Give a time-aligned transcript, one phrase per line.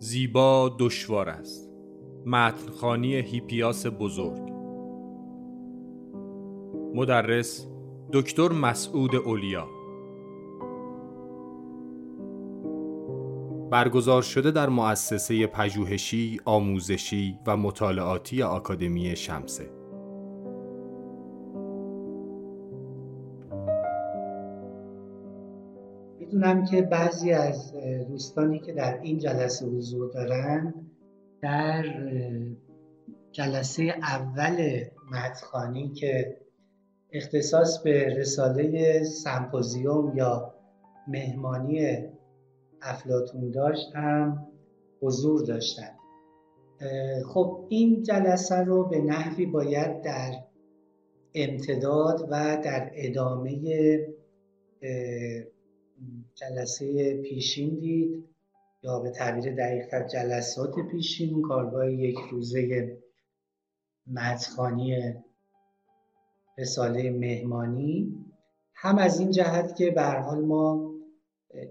[0.00, 1.70] زیبا دشوار است.
[2.26, 4.52] متنخانی هیپیاس بزرگ.
[6.94, 7.66] مدرس
[8.12, 9.68] دکتر مسعود اولیا.
[13.70, 19.77] برگزار شده در مؤسسه پژوهشی، آموزشی و مطالعاتی آکادمی شمسه.
[26.38, 27.72] می‌دونم که بعضی از
[28.08, 30.74] دوستانی که در این جلسه حضور دارن
[31.42, 31.84] در
[33.32, 34.80] جلسه اول
[35.12, 36.36] مدخانی که
[37.12, 40.54] اختصاص به رساله سمپوزیوم یا
[41.08, 41.98] مهمانی
[42.82, 44.46] افلاتون داشت هم
[45.02, 45.90] حضور داشتن.
[47.26, 50.32] خب این جلسه رو به نحوی باید در
[51.34, 53.58] امتداد و در ادامه
[56.40, 58.28] جلسه پیشین دید.
[58.82, 61.42] یا به تعبیر دقیقتر جلسات پیشین.
[61.42, 62.96] کارگاه یک روزه
[64.06, 65.14] مدخانی
[66.58, 68.24] رساله مهمانی.
[68.74, 70.94] هم از این جهت که به حال ما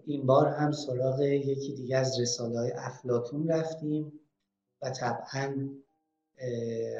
[0.05, 4.19] این بار هم سراغ یکی دیگه از رساله های افلاتون رفتیم
[4.81, 5.69] و طبعا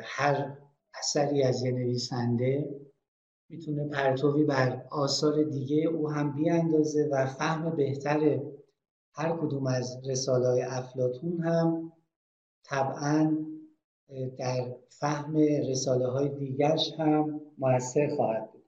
[0.04, 0.58] هر
[0.94, 2.70] اثری از یه نویسنده
[3.50, 8.40] می‌تونه پرتوی بر آثار دیگه او هم بیاندازه و فهم بهتر
[9.14, 11.92] هر کدوم از رساله های افلاتون هم
[12.64, 13.38] طبعا
[14.38, 15.38] در فهم
[15.70, 18.64] رساله های دیگرش هم موثر خواهد بود.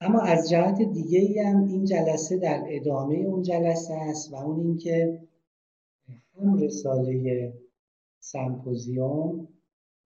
[0.00, 4.60] اما از جهت دیگه ای هم این جلسه در ادامه اون جلسه است و اون
[4.60, 5.22] اینکه
[6.40, 7.52] هم رساله
[8.20, 9.48] سمپوزیوم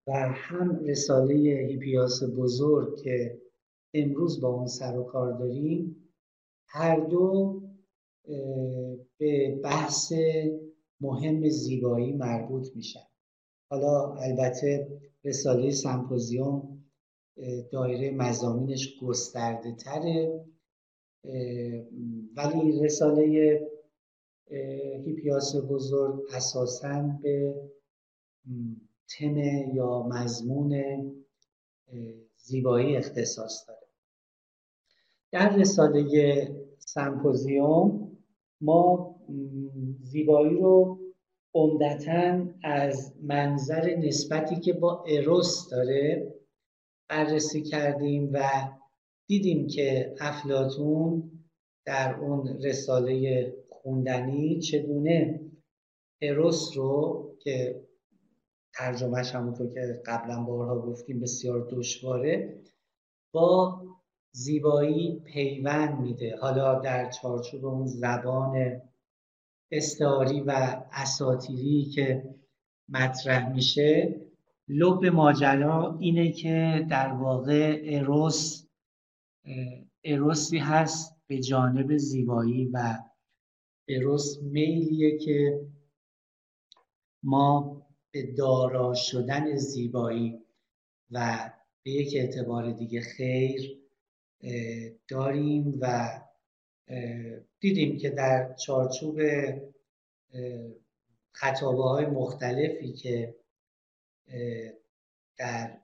[0.07, 1.35] و هم رساله
[1.69, 3.43] هیپیاس بزرگ که
[3.95, 6.11] امروز با اون سر و کار داریم
[6.69, 7.63] هر دو
[9.19, 10.13] به بحث
[11.01, 13.07] مهم زیبایی مربوط میشن.
[13.71, 16.85] حالا البته رساله سمپوزیوم
[17.73, 20.45] دایره مزامینش گسترده تره
[22.37, 23.61] ولی رساله
[25.07, 27.55] هیپیاس بزرگ اساسا به
[29.09, 29.37] تم
[29.75, 30.83] یا مضمون
[32.37, 33.87] زیبایی اختصاص داره.
[35.33, 38.17] در رساله سمپوزیوم
[38.61, 39.17] ما
[40.03, 40.99] زیبایی رو
[41.55, 46.35] عمدتا از منظر نسبتی که با اروس داره
[47.09, 48.69] بررسی کردیم و
[49.27, 51.31] دیدیم که افلاتون
[51.85, 55.41] در اون رساله خوندنی چگونه
[56.23, 57.86] اروس رو که
[58.79, 62.61] ترجمهش همونطور که قبلا بارها گفتیم بسیار دشواره
[63.33, 63.83] با
[64.33, 66.37] زیبایی پیوند میده.
[66.37, 68.83] حالا در چارچوب اون زبان
[69.73, 72.35] استعاری و اساتیری که
[72.89, 74.21] مطرح میشه
[74.69, 78.67] لب ماجرا اینه که در واقع اروس
[80.05, 82.99] اروسی هست به جانب زیبایی و
[83.89, 85.61] اروس میلیه که
[87.23, 87.86] ما
[88.17, 90.43] به دارا شدن زیبایی
[91.11, 91.51] و
[91.83, 93.79] به یک اعتبار دیگه خیر
[95.09, 96.11] داریم و
[97.61, 99.21] دیدیم که در چارچوب
[101.33, 103.35] خطابه های مختلفی که
[105.37, 105.79] در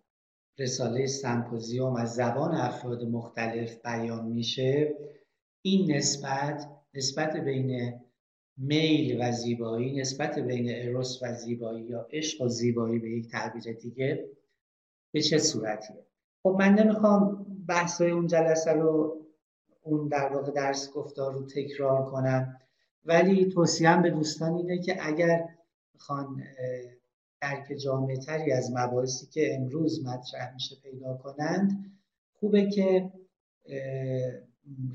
[0.58, 4.94] رساله سمپوزیوم از زبان افراد مختلف بیان میشه
[5.62, 8.00] این نسبت نسبت بین
[8.56, 13.72] میل و زیبایی نسبت بین اروس و زیبایی یا عشق و زیبایی به یک تعبیر
[13.72, 14.28] دیگه
[15.12, 16.06] به چه صورتیه؟
[16.42, 19.16] خب من نمی‌خوام بحث اون جلسه رو
[19.82, 22.60] اون در واقع درس گفتار رو تکرار کنم
[23.04, 25.48] ولی توصیم به دوستان اینه که اگر
[25.94, 26.42] می‌خوان
[27.40, 31.92] درک جامعه تری از مباحثی که امروز مطرح میشه پیدا کنند
[32.32, 33.12] خوبه که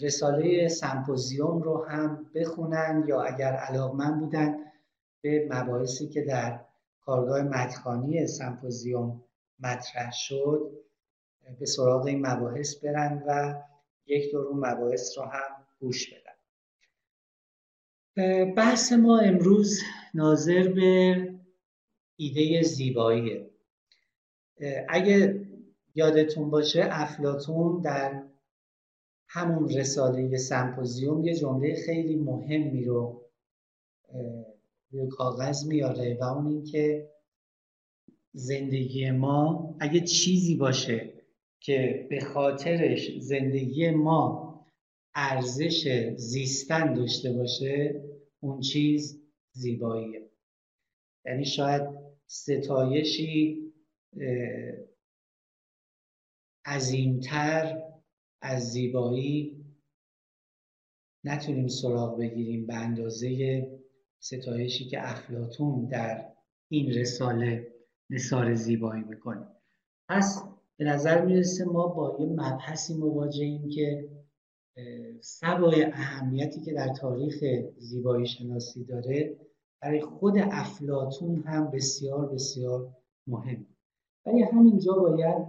[0.01, 4.57] رساله سمپوزیوم رو هم بخونن یا اگر علاقمند بودن
[5.21, 6.59] به مباحثی که در
[7.01, 9.23] کارگاه مدخانی سمپوزیوم
[9.59, 10.71] مطرح شد
[11.59, 13.61] به سراغ این مباحث برن و
[14.05, 16.37] یک دور اون مباحث رو هم گوش بدن.
[18.53, 19.81] بحث ما امروز
[20.13, 21.15] ناظر به
[22.15, 23.49] ایده زیباییه.
[24.89, 25.47] اگه
[25.95, 28.23] یادتون باشه افلاتون در
[29.37, 33.21] همون رساله سمپوزیوم یه جمله خیلی مهمی رو
[34.91, 37.09] روی کاغذ میاره و اون اینکه
[38.33, 41.13] زندگی ما اگه چیزی باشه
[41.59, 44.47] که به خاطرش زندگی ما
[45.15, 48.03] ارزش زیستن داشته باشه
[48.39, 50.29] اون چیز زیباییه.
[51.25, 51.81] یعنی شاید
[52.27, 53.63] ستایشی
[56.65, 57.86] عظیمتر
[58.41, 59.65] از زیبایی
[61.23, 63.61] نتونیم سراغ بگیریم به اندازه
[64.19, 66.33] ستایشی که افلاتون در
[66.71, 67.73] این رساله
[68.09, 69.47] نثار زیبایی می‌کنه.
[70.09, 70.43] پس
[70.77, 74.09] به نظر می‌رسه ما با یه مبحثی مواجهیم که
[75.21, 77.43] سبای اهمیتی که در تاریخ
[77.77, 79.39] زیبایی شناسی داره
[79.81, 82.95] برای خود افلاتون هم بسیار بسیار
[83.27, 83.67] مهم.
[84.25, 85.47] ولی همینجا باید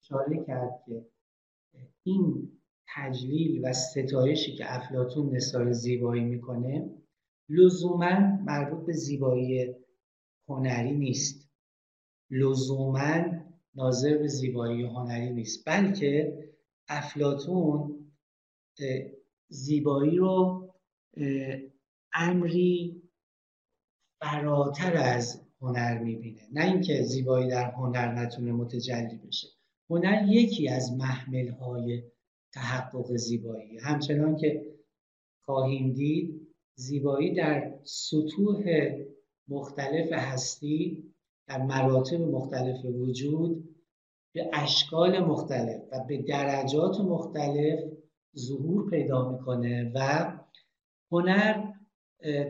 [0.00, 1.06] اشاره کرد که
[2.10, 2.52] این
[2.94, 6.90] تجلیل و ستایشی که افلاتون نثار زیبایی می‌کنه
[7.48, 9.74] لزوما مربوط به زیبایی
[10.48, 11.50] هنری نیست.
[12.30, 13.24] لزوما
[13.74, 15.64] ناظر به زیبایی هنری نیست.
[15.66, 16.38] بلکه
[16.88, 17.96] افلاتون
[19.48, 20.66] زیبایی رو
[22.14, 23.02] امری
[24.20, 26.48] فراتر از هنر می‌بینه.
[26.52, 29.48] نه اینکه زیبایی در هنر نتونه متجلی بشه.
[29.90, 32.02] هنر یکی از محمل های
[32.52, 33.78] تحقق زیبایی.
[33.78, 34.66] همچنان که
[35.44, 38.64] خواهیم دید زیبایی در سطوح
[39.48, 41.04] مختلف هستی
[41.48, 43.76] در مراتب مختلف وجود
[44.34, 47.80] به اشکال مختلف و به درجات مختلف
[48.36, 50.32] ظهور پیدا می‌کنه و
[51.12, 51.72] هنر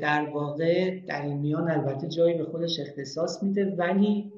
[0.00, 4.32] در واقع در این میان البته جایی به خودش اختصاص میده ولی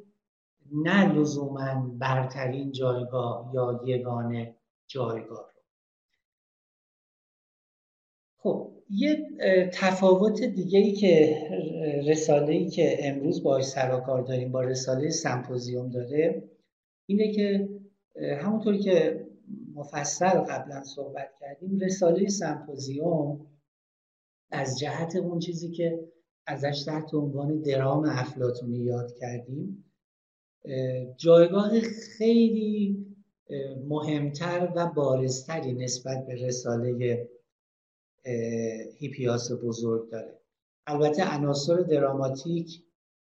[0.72, 5.62] نه لزوما برترین جایگاه یا یگانه جایگاه رو.
[8.38, 9.28] خب یه
[9.72, 11.36] تفاوت دیگه ای که
[12.06, 16.48] رساله ای که امروز باش سراکار داریم با رساله سمپوزیوم داره
[17.06, 17.69] اینه که
[18.16, 19.26] همونطوری که
[19.74, 23.46] مفصل قبلا صحبت کردیم رساله سمپوزیوم
[24.50, 26.08] از جهت اون چیزی که
[26.46, 29.84] ازش تحت عنوان درام افلاتونی یاد کردیم.
[31.17, 33.06] جایگاه خیلی
[33.88, 37.29] مهمتر و بارزتری نسبت به رساله
[38.99, 40.41] هیپیاس بزرگ داره.
[40.87, 42.82] البته عناصر دراماتیک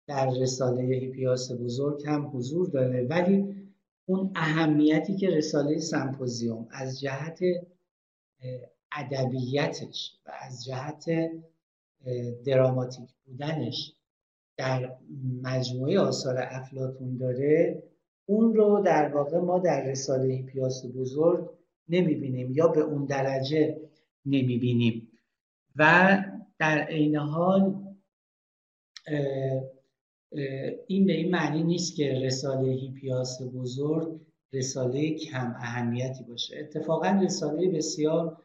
[0.08, 3.56] در رساله هیپیاس بزرگ هم حضور داره ولی
[4.06, 7.40] اون اهمیتی که رساله سمپوزیوم از جهت
[8.92, 11.06] ادبیتش و از جهت
[12.46, 13.97] دراماتیک بودنش
[14.58, 14.96] در
[15.44, 17.84] مجموعه آثار افلاتون داره
[18.26, 21.50] اون رو در واقع ما در رساله هیپیاس بزرگ
[21.90, 23.82] نمی‌بینیم یا به اون درجه
[24.26, 25.08] نمی‌بینیم.
[25.76, 26.18] و
[26.60, 27.84] در عین حال
[30.88, 34.20] این به این معنی نیست که رساله هیپیاس بزرگ
[34.54, 36.58] رساله کم اهمیتی باشه.
[36.58, 38.38] اتفاقا رساله بسیار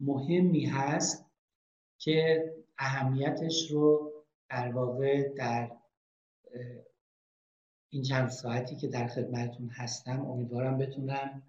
[0.00, 1.26] مهمی هست
[1.98, 2.44] که
[2.78, 4.11] اهمیتش رو
[4.52, 5.70] در واقع در
[7.88, 11.42] این چند ساعتی که در خدمتتون هستم امیدوارم بتونم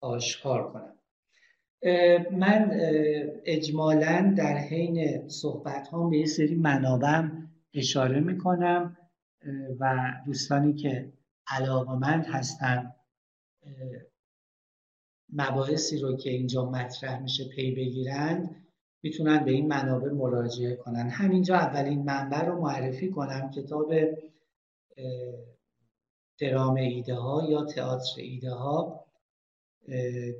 [0.00, 0.94] آشکار کنم.
[2.38, 2.70] من
[3.44, 8.96] اجمالا در حین صحبت ها به یه سری منابم اشاره می‌کنم
[9.80, 11.12] و دوستانی که
[11.46, 12.94] علاقمند هستن
[15.32, 18.66] مباحثی رو که اینجا مطرح میشه پی بگیرند
[19.02, 21.08] می‌تونن به این منابع مراجعه کنن.
[21.08, 23.94] همینجا اولین منبع رو معرفی کنم کتاب
[26.38, 29.04] درام ایده ها یا تئاتر ایده ها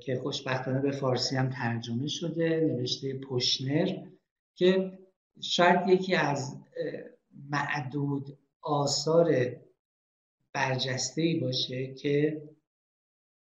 [0.03, 4.07] که خوشبختانه به فارسی هم ترجمه شده نوشته پشنر
[4.55, 4.99] که
[5.41, 6.57] شاید یکی از
[7.51, 9.57] معدود آثار
[10.53, 12.43] برجسته ای باشه که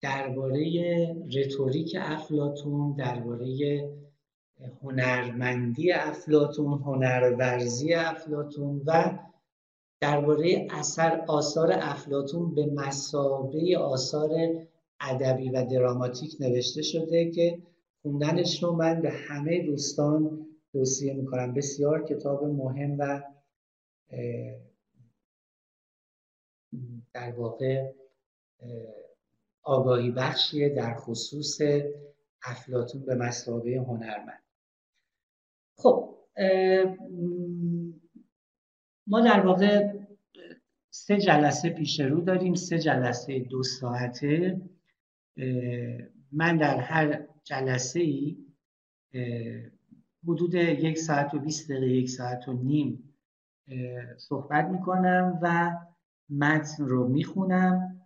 [0.01, 0.65] درباره
[1.35, 3.49] رتوریک افلاتون درباره
[4.83, 9.19] هنرمندی افلاتون هنرورزی افلاتون و
[10.01, 14.31] درباره اثر آثار افلاتون به مسابه آثار
[15.01, 17.63] ادبی و دراماتیک نوشته شده که
[18.03, 21.55] خوندنش رو من به همه دوستان توصیه می‌کنم.
[21.55, 23.23] بسیار کتاب مهم و
[27.13, 27.93] در واقع
[29.63, 31.59] آگاهی بخشیه در خصوص
[32.43, 34.43] افلاتون به مسابه هنرمند.
[35.83, 36.17] خب
[39.07, 39.93] ما در واقع
[40.91, 44.61] سه جلسه پیش رو داریم سه جلسه دو ساعته.
[46.33, 48.37] من در هر جلسه ای
[50.25, 53.15] حدود یک ساعت و بیست دقیقه یک ساعت و نیم
[54.19, 55.77] صحبت می‌کنم و
[56.31, 58.01] متن رو می‌خونم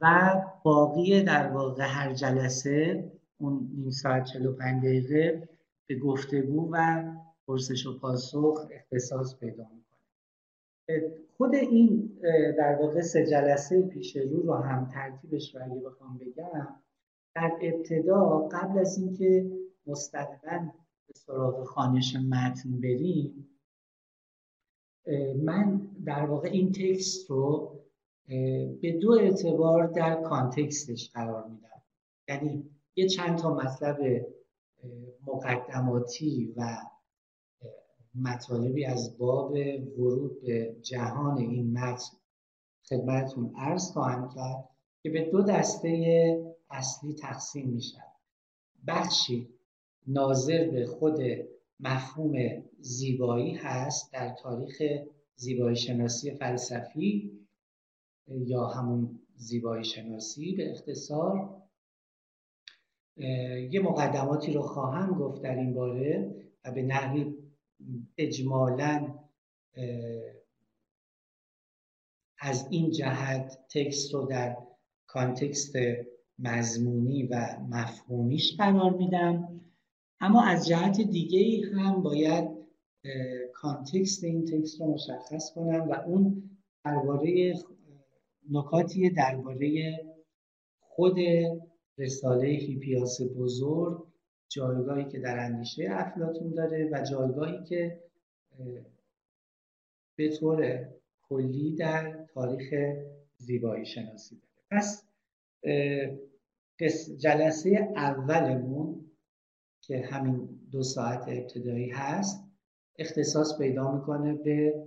[0.00, 5.48] و باقی در واقع هر جلسه اون نیم ساعت 45 دقیقه
[5.90, 7.04] به گفتگو و
[7.46, 11.12] پرسش و پاسخ اختصاص پیدا می‌کنه.
[11.36, 12.18] خود این
[12.58, 16.68] در واقع سه جلسه پیش رو رو هم ترتیبش رو اگه بخوام بگم
[17.34, 19.50] در ابتدا قبل از اینکه
[19.86, 20.74] مستقیما
[21.06, 23.48] به سراغ خانش متن بریم
[25.42, 27.76] من در واقع این تکست رو
[28.82, 31.82] به دو اعتبار در کانتکستش قرار میدم.
[32.28, 34.26] یعنی یه چند تا مطلب
[35.26, 36.76] مقدماتی و
[38.14, 39.52] مطالبی از باب
[39.98, 42.16] ورود به جهان این متن
[42.88, 44.68] خدمتتون عرض خواهم کرد
[45.02, 48.04] که به دو دسته اصلی تقسیم میشن
[48.86, 49.48] بخشی
[50.06, 51.18] ناظر به خود
[51.80, 54.82] مفهوم زیبایی هست در تاریخ
[55.36, 57.40] زیبایی شناسی فلسفی
[58.28, 61.59] یا همون زیبایی شناسی به اختصار.
[63.70, 67.34] یه مقدماتی رو خواهم گفت در این باره و به نحوی
[68.18, 69.14] اجمالا
[72.38, 74.56] از این جهت تکست رو در
[75.06, 75.72] context
[76.38, 79.60] مضمونی و مفهومیش قرار میدم.
[80.20, 82.48] اما از جهت دیگه ای هم باید
[83.52, 86.50] context این text رو مشخص کنم و اون
[86.84, 87.54] درباره
[88.50, 89.98] نکاتی درباره
[90.80, 91.16] خود
[92.00, 94.06] رساله هیپیاس بزرگ
[94.48, 98.00] جایگاهی که در اندیشه افلاطون داره و جایگاهی که
[100.16, 100.88] به طور
[101.22, 102.74] کلی در تاریخ
[103.36, 104.82] زیبایی شناسی داره.
[106.80, 109.10] پس جلسه اولمون
[109.80, 112.44] که همین دو ساعت ابتدایی هست
[112.98, 114.84] اختصاص پیدا می‌کنه به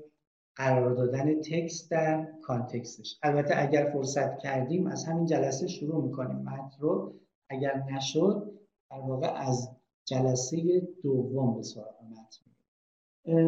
[0.55, 3.19] قرار دادن تکست در کانتکستش.
[3.23, 6.37] البته اگر فرصت کردیم از همین جلسه شروع می‌کنیم.
[6.37, 7.13] متن رو
[7.49, 8.59] اگر نشد
[8.91, 9.69] در واقع از
[10.05, 12.43] جلسه دوم به سراغ متن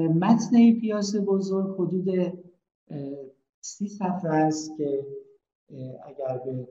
[0.08, 2.34] متن پیاس بزرگ حدود
[3.62, 5.06] سی صفحه است که
[6.06, 6.68] اگر به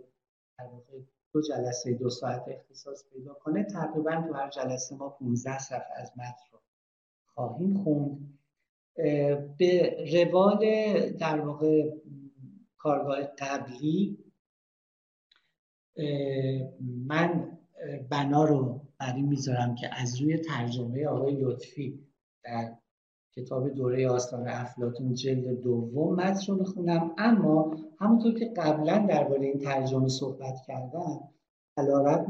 [1.33, 6.13] دو جلسه دو ساعت اختصاص پیدا کنه تقریبا تو هر جلسه ما 15 صفحه از
[6.17, 6.59] متن رو
[7.27, 8.39] خواهیم خوند.
[9.59, 10.61] به روال
[11.11, 11.91] در واقع
[12.77, 14.19] کارگاه قبلی
[17.07, 17.59] من
[18.11, 22.07] بنا رو بر این می‌ذارم که از روی ترجمه آقای لطفی
[22.45, 22.77] در
[23.37, 27.15] کتاب دوره آستان افلاتون جلد دوم متن رو بخونم.
[27.19, 31.29] اما همونطور که قبلا درباره این ترجمه صحبت کردم
[31.77, 32.25] علا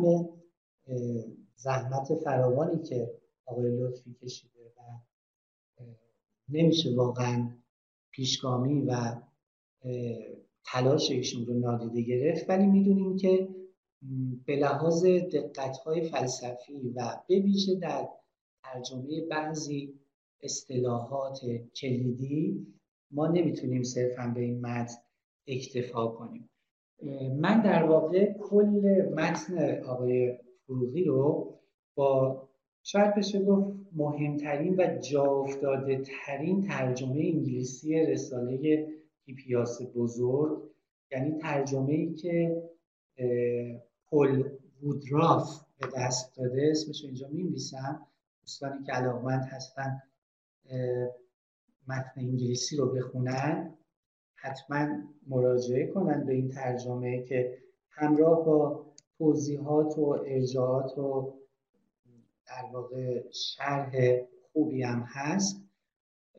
[1.56, 3.11] زحمت فراوانی که
[3.47, 4.80] آقای لطفی کشیده و
[6.49, 7.51] نمیشه واقعا
[8.11, 9.21] پیشگامی و
[10.67, 12.51] تلاش ایشون رو نادیده گرفت.
[12.51, 13.49] ولی می‌دونیم که
[14.47, 17.43] به لحاظ دقت های فلسفی و به
[17.81, 18.09] در
[18.65, 19.95] ترجمه بعضی
[20.43, 21.41] اصطلاحات
[21.77, 22.67] کلیدی
[23.11, 24.95] ما نمی‌تونیم صرفا به این متن
[25.47, 26.51] اکتفا کنیم.
[27.41, 31.55] من در واقع کل متن آقای فروغی رو
[31.95, 32.44] با
[32.87, 35.47] شاید بشه گفت مهمترین و جا
[36.26, 38.88] ترین ترجمه انگلیسی رساله
[39.25, 40.62] هیپیاس بزرگ
[41.12, 42.62] یعنی ترجمه ای که
[44.11, 44.43] پل
[44.83, 46.69] وودراف به دست داده.
[46.71, 47.45] اسمش اینجا می
[48.43, 50.03] دوستانی که علاقمند هستن
[51.88, 53.75] متن انگلیسی رو بخونن
[54.35, 54.88] حتما
[55.26, 57.59] مراجعه کنن به این ترجمه که
[57.91, 58.87] همراه با
[59.19, 61.35] توضیحات و ارجاعات و
[62.54, 63.92] در واقع شرح
[64.52, 65.64] خوبی هم هست.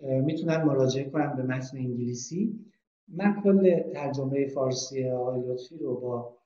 [0.02, 2.60] می‌تونن مراجعه کنن به متن انگلیسی.
[3.08, 6.38] من کل ترجمه فارسی آقای لطفی رو با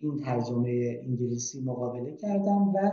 [0.00, 2.90] این ترجمه انگلیسی مقابله کردم و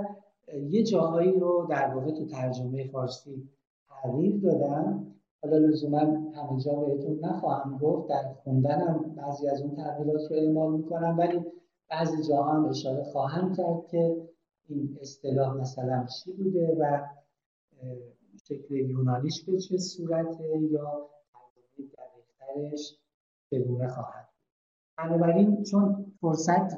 [0.69, 3.49] یه جاهایی رو در واقع تو ترجمه فارسی
[3.89, 5.07] تغییر دادم.
[5.43, 10.73] حالا لزوما همه جا بهتون نخواهم گفت در خوندنم بعضی از اون تغییرات رو اعمال
[10.73, 11.39] می‌کنم ولی
[11.89, 14.15] بعضی جاها هم اشاره خواهم کرد که
[14.69, 17.07] این اصطلاح مثلا چی بوده و
[18.43, 22.97] شکل یونانیش به چه صورته یا ترجمه دقیقترش
[23.51, 24.29] چگونه خواهد
[24.97, 26.77] بنابراین چون فرصت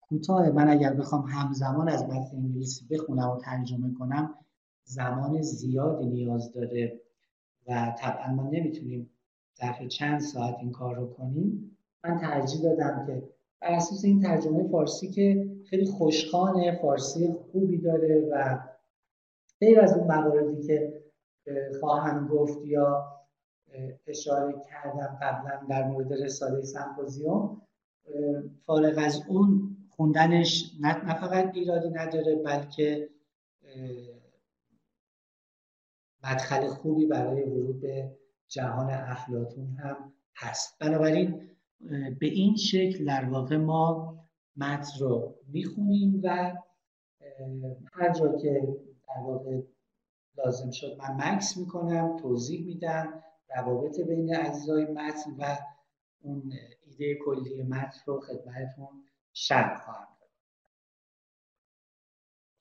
[0.00, 4.34] کوتاه من اگر بخوام همزمان از متن انگلیسی بخونم و ترجمه کنم
[4.84, 7.00] زمان زیادی نیاز داره
[7.68, 9.10] و طبعا ما نمی‌تونیم
[9.58, 11.76] ظرف چند ساعت این کار رو کنیم.
[12.04, 13.22] من ترجیح دادم که
[13.60, 18.58] بر اساس این ترجمه فارسی که خیلی خوشخانه فارسی خوبی داره و
[19.60, 21.02] غیر از اون مواردی که
[21.80, 23.16] خواهم گفت یا
[24.06, 27.62] اشاره کردم قبلا در مورد رساله سمپوزیوم
[28.66, 33.08] فارغ از اون خوندنش نه فقط ایرادی نداره بلکه
[36.24, 38.16] مدخل خوبی برای ورود به
[38.48, 40.78] جهان افلاتون هم هست.
[40.78, 41.49] بنابراین
[42.20, 44.16] به این شکل در واقع ما
[44.56, 46.54] متن رو می‌خونیم و
[47.92, 49.60] هر جا که در واقع
[50.38, 53.22] لازم شد من مکس می‌کنم توضیح میدم
[53.56, 55.58] روابط بین اجزای متن و
[56.20, 56.52] اون
[56.86, 60.06] ایده کلی متن رو خدمتتون شرح خواهم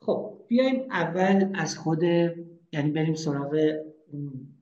[0.01, 2.03] خب بیایم اول از خود
[2.71, 3.55] یعنی بریم سراغ
[4.11, 4.55] اون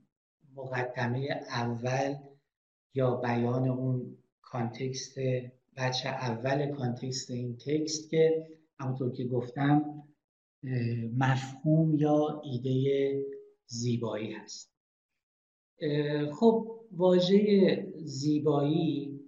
[0.55, 2.15] مقدمه اول
[2.93, 4.17] یا بیان اون
[4.51, 5.15] کانتکست
[5.77, 8.47] بچه اول کانتکست این تکست که
[8.79, 10.03] همونطور که گفتم
[11.17, 13.25] مفهوم یا ایده
[13.65, 14.73] زیبایی هست.
[16.39, 19.19] خب واژه زیبایی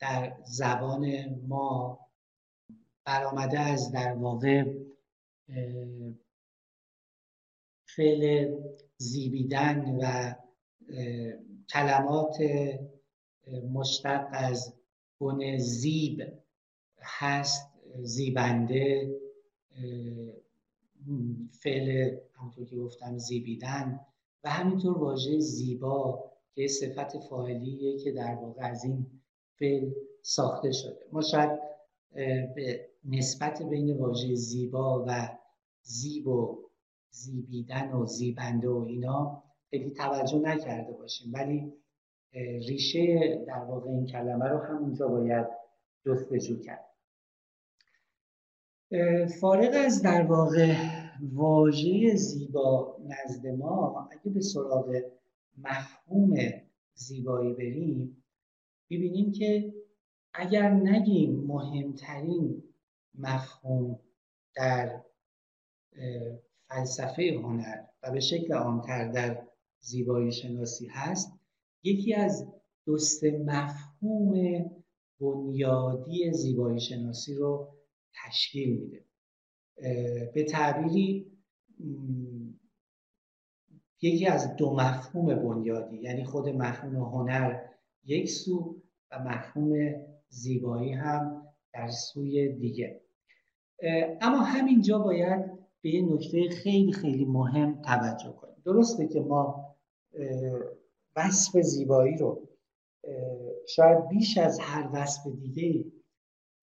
[0.00, 1.98] در زبان ما
[3.04, 4.64] برآمده از در واقع
[7.96, 8.54] فعل
[8.96, 10.34] زیبیدن و
[11.72, 12.36] کلمات
[13.72, 14.74] مشتق از
[15.18, 16.22] گونه زیب
[17.00, 17.68] هست
[18.02, 19.14] زیبنده
[21.50, 24.00] فعل همونطور که گفتم زیبیدن
[24.44, 26.24] و همینطور واژه زیبا
[26.54, 29.06] که صفت فاعلیه که در واقع از این
[29.58, 29.90] فعل
[30.22, 31.06] ساخته شده.
[31.12, 31.50] ما شاید
[32.54, 35.38] به نسبت بین واژه زیبا و
[35.82, 36.58] زیب و
[37.10, 41.32] زیبیدن و زیبنده و اینا خیلی توجه نکرده باشیم.
[41.34, 41.72] ولی
[42.32, 45.46] ریشه در واقع این کلمه رو همونجا باید
[46.06, 46.84] جستجو کرد.
[49.40, 50.74] فارغ از در واقع
[51.32, 55.02] واژه زیبا نزد ما اگه به سراغ
[55.58, 56.36] مفهوم
[56.94, 58.24] زیبایی بریم
[58.90, 59.74] ببینیم که
[60.34, 62.62] اگر نگیم مهمترین
[63.14, 64.00] مفهوم
[64.54, 65.00] در
[66.68, 69.46] فلسفه هنر و به شکل عامتر در
[69.80, 71.37] زیبایی شناسی هست
[71.82, 72.52] یکی از
[72.86, 74.34] دوست مفهوم
[75.20, 77.74] بنیادی زیبایی شناسی رو
[78.24, 79.04] تشکیل میده.
[80.34, 81.32] به تعبیری
[84.02, 87.60] یکی از دو mafhum بنیادی یعنی خود مفهوم هنر
[88.04, 89.94] یک سو و مفهوم
[90.28, 93.00] زیبایی هم در سوی دیگه.
[94.20, 95.44] اما همینجا باید
[95.80, 98.56] به یه نکته خیلی خیلی مهم توجه کنیم.
[98.64, 99.74] درسته که ما
[101.18, 102.48] وصف زیبایی رو
[103.68, 105.92] شاید بیش از هر وصف دیگه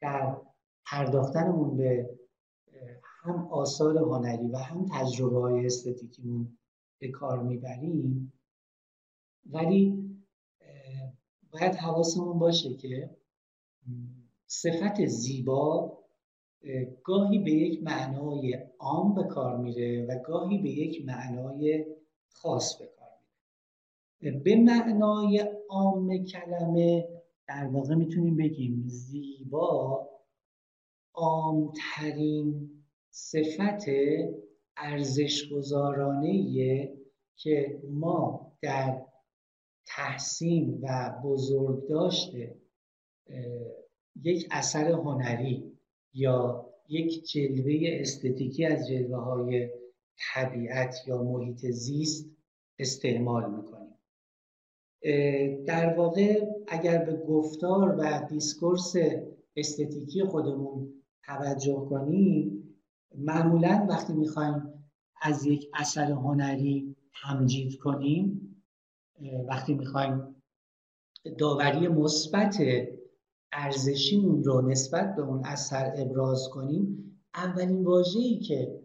[0.01, 0.37] در
[0.85, 2.09] پرداختنمون به
[3.23, 6.57] هم آثار هنری و هم تجربه های استتیکیمون
[7.01, 8.33] به کار می‌بریم.
[9.45, 10.05] ولی
[11.51, 13.17] باید حواسمون باشه که
[14.47, 15.97] صفت زیبا
[17.03, 21.85] گاهی به یک معنای عام به کار میره و گاهی به یک معنای
[22.29, 22.94] خاص به
[24.31, 27.07] به معنای عام کلمه
[27.47, 30.09] در واقع می‌تونیم بگیم زیبا
[31.13, 32.69] عامترین
[33.09, 33.85] صفت
[34.77, 36.29] ارزشگذارانه
[37.35, 39.01] که ما در
[39.85, 42.33] تحسین و بزرگداشت
[44.23, 45.71] یک اثر هنری
[46.13, 49.69] یا یک جلوه استتیکی از جلوه های
[50.33, 52.29] طبیعت یا محیط زیست
[52.79, 53.84] استعمال می‌کنیم.
[55.67, 58.95] در واقع اگر به گفتار و دیسکورس
[59.55, 62.63] استتیکی خودمون توجه کنیم
[63.17, 64.73] معمولا وقتی می‌خوایم
[65.21, 68.41] از یک اثر هنری تمجید کنیم
[69.47, 70.35] وقتی می‌خوایم
[71.37, 72.57] داوری مثبت
[73.51, 77.05] ارزشیمون رو نسبت به اون اثر ابراز کنیم
[77.35, 78.79] اولین واژه‌ای که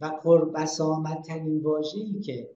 [0.00, 2.50] و پربسامدترین واژه‌ای که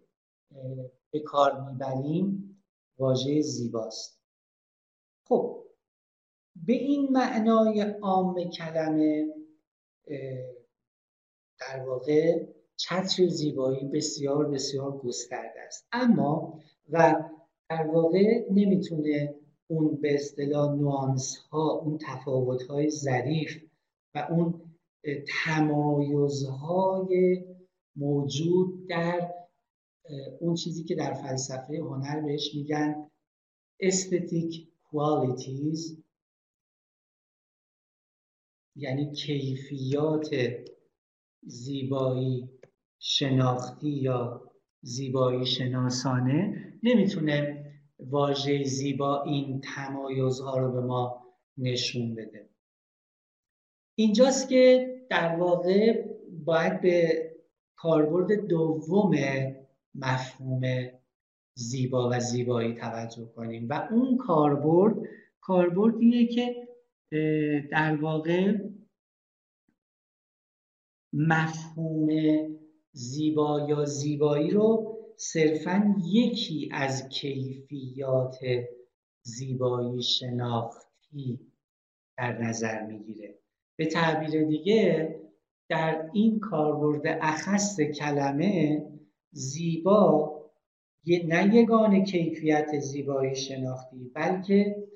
[1.16, 2.58] به کار می‌بریم
[2.98, 4.20] واژه زیباست.
[5.28, 5.64] خب
[6.66, 9.26] به این معنای عام کلمه
[11.60, 15.88] در واقع چتر زیبایی بسیار بسیار گسترده است.
[15.92, 17.24] اما و
[17.70, 19.34] در واقع نمی‌تونه
[19.66, 23.62] اون به اصطلاح نوانس ها اون تفاوت های ظریف
[24.14, 24.62] و اون
[25.44, 27.44] تمایزهای
[27.96, 29.35] موجود در
[30.40, 33.10] اون چیزی که در فلسفه هنر بهش میگن
[33.80, 36.02] استتیک qualities
[38.76, 40.30] یعنی کیفیات
[41.42, 42.48] زیبایی
[42.98, 47.66] شناختی یا زیبایی شناسانه نمی‌تونه
[47.98, 51.26] واژه زیبا این تمایزها رو به ما
[51.58, 52.48] نشون بده.
[53.94, 56.04] اینجاست که در واقع
[56.44, 57.26] باید به
[57.76, 59.10] کاربرد دوم
[60.00, 60.62] مفهوم
[61.54, 63.68] زیبا و زیبایی توجه کنیم.
[63.68, 64.96] و اون کاربرد
[65.40, 66.68] کاربردیه که
[67.70, 68.58] در واقع
[71.12, 72.08] مفهوم
[72.92, 78.38] زیبا یا زیبایی رو صرفا یکی از کیفیات
[79.22, 81.40] زیبایی شناختی
[82.18, 83.38] در نظر می‌گیره.
[83.76, 85.16] به تعبیر دیگه
[85.68, 88.82] در این کاربرد اخص کلمه
[89.36, 90.32] زیبا
[91.28, 94.86] نه یگان کیفیت زیبایی شناختی بلکه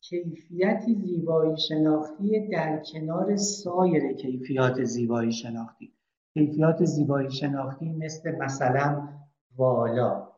[0.00, 5.92] کیفیتی زیبایی شناختی در کنار سایر کیفیات زیبایی شناختی.
[6.34, 9.08] کیفیات زیبایی شناختی مثل مثلا
[9.56, 10.28] والا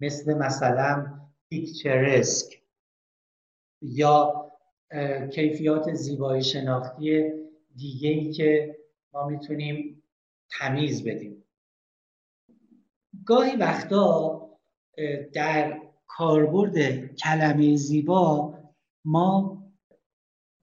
[0.00, 2.62] مثل مثلا پیکچرسک
[3.82, 4.50] یا
[5.32, 7.32] کیفیات زیبایی شناختی
[7.76, 8.76] دیگه ای که
[9.12, 10.02] ما می‌تونیم
[10.50, 11.37] تمیز بدیم.
[13.28, 14.40] گاهی وقتا
[15.32, 18.54] در کاربرد کلمه زیبا
[19.04, 19.58] ما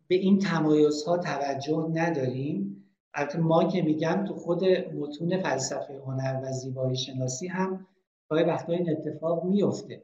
[0.08, 2.86] به این تمایز ها توجه نداریم.
[3.14, 7.88] البته ما که میگم تو خود متون فلسفه هنر و زیبایی شناسی هم
[8.30, 10.04] گاهی وقتا این اتفاق میفته.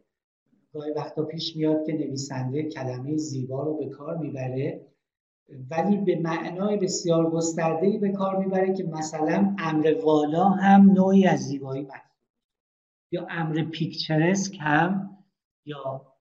[0.74, 4.88] گاهی وقتا پیش میاد که نویسنده کلمه زیبا رو به کار می‌بره
[5.70, 11.40] ولی به معنای بسیار گسترده‌ای به کار می‌بره که مثلا امر والا هم نوعی از
[11.40, 12.11] زیبایی محسوب
[13.12, 15.18] یا امر پیکچرسک هم
[15.66, 16.14] یا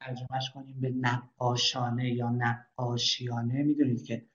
[0.00, 3.62] ترجمهش کنیم به نقاشانه یا نقاشیانه.
[3.62, 4.26] می‌دونید که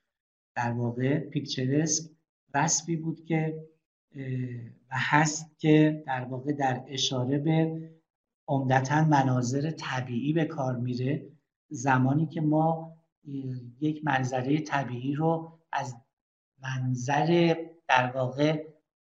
[0.56, 2.10] در واقع پیکچرسک
[2.54, 3.66] وصفی بود که
[4.90, 7.90] و هست که در واقع در اشاره به
[8.48, 11.30] عمدتا مناظر طبیعی به کار میره.
[11.68, 12.96] زمانی که ما
[13.80, 15.96] یک منظره طبیعی رو از
[16.62, 17.56] منظر
[17.88, 18.66] در واقع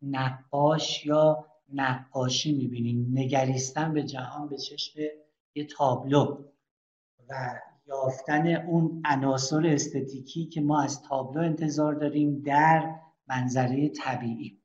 [0.02, 5.00] نقاش یا نقاشی می‌بینیم نگریستن به جهان به چشم
[5.56, 6.44] یه تابلو
[7.30, 12.96] و یافتن اون عناصر استتیکی که ما از تابلو انتظار داریم در
[13.28, 14.58] منظره طبیعی.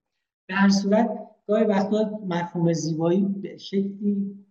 [0.48, 4.46] به هر صورت گاهی وقتا مفهوم زیبایی به شکلی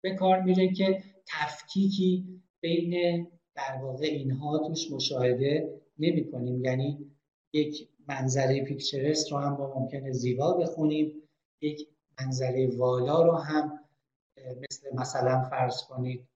[0.00, 7.10] به کار میره که تفکیکی بین در واقع اینها توش مشاهده نمی کنیم یعنی
[7.52, 11.12] یک منظره پیکچرست رو هم با ممکنه زیبا بخونیم.
[11.60, 11.88] یک
[12.20, 13.80] منظره والا رو هم
[14.38, 16.28] مثل مثلا فرض کنید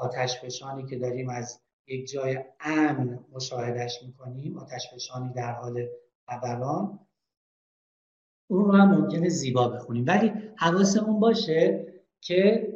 [0.00, 5.88] آتش فشانی که داریم از یک جای امن مشاهدش می‌کنیم آتش فشانی در حال
[6.26, 6.98] فوران
[8.50, 10.04] اون رو هم ممکنه زیبا بخونیم.
[10.06, 11.86] ولی حواسمون باشه
[12.20, 12.72] که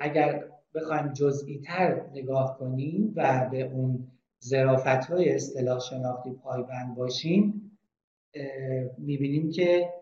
[0.00, 7.78] اگر بخوایم جزئی تر نگاه کنیم و به اون زرافت های اصطلاح شناختی پایبند باشیم
[8.98, 9.92] می‌بینیم که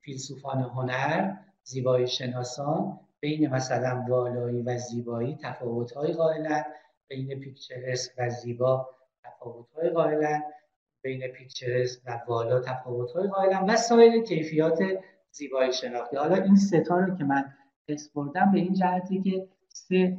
[0.00, 6.64] فیلسوفان هنر زیبایی شناسان بین مثلا والایی و زیبایی تفاوت های قائلن
[7.08, 8.88] بین پیکچرس و زیبا
[9.24, 10.42] تفاوت های قائلن
[11.02, 14.78] بین پیکچرس و والا تفاوت های قائلن و سایر کیفیات
[15.30, 16.16] زیبایی شناختی.
[16.16, 17.54] حالا این ستا رو که من
[17.88, 20.18] اسم بردم به این جهتی که سه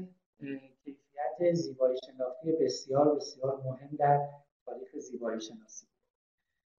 [0.84, 4.20] کیفیت زیبایی شناختی بسیار بسیار مهم در
[4.66, 5.88] تاریخ زیبایی شناسی.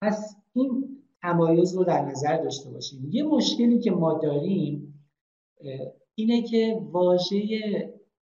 [0.02, 3.08] پس این تمایز رو در نظر داشته باشیم.
[3.11, 4.94] یه مشکلی که ما داریم
[6.14, 7.38] اینه که واژه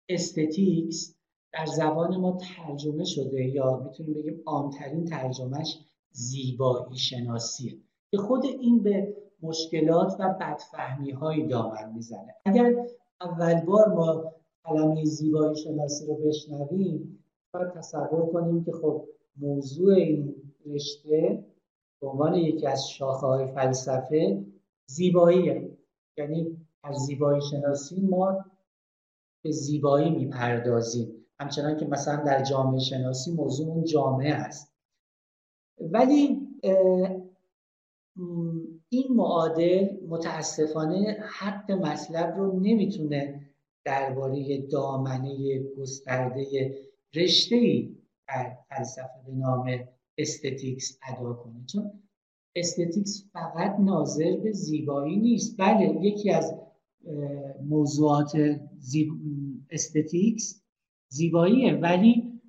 [0.10, 1.15] استتیکس
[1.53, 5.77] در زبان ما ترجمه شده یا می‌تونیم بگیم عامترین ترجمهش
[6.12, 7.77] زیبایی شناسیه
[8.12, 12.36] که خود این به مشکلات و بدفهمی های دامن می‌زنه.
[12.45, 12.73] اگر
[13.21, 14.34] اول بار ما
[14.65, 19.05] کلمه زیبایی شناسی رو بشنویم باید تصور کنیم که خب
[19.38, 21.45] موضوع این رشته
[22.01, 24.45] به عنوان یکی از شاخه های فلسفه
[24.86, 25.77] زیباییه
[26.17, 28.45] یعنی از زیبایی شناسی ما
[29.43, 31.25] به زیبایی می‌پردازیم.
[31.39, 34.75] همچنان که مثلا در جامعه شناسی موضوع اون جامعه است.
[35.79, 36.47] ولی
[38.89, 43.41] این معادل متاسفانه حق مطلب رو نمی‌تونه
[43.86, 46.75] درباره دامنه گسترده
[47.15, 51.65] رشته ای در فلسفه به نام aesthetics ادا کنه.
[51.71, 51.91] چون
[52.55, 55.56] aesthetics فقط ناظر به زیبایی نیست.
[55.58, 56.56] بله یکی از
[57.63, 59.10] موضوعات زیب...
[59.69, 60.63] aesthetics
[61.08, 62.41] زیباییه ولی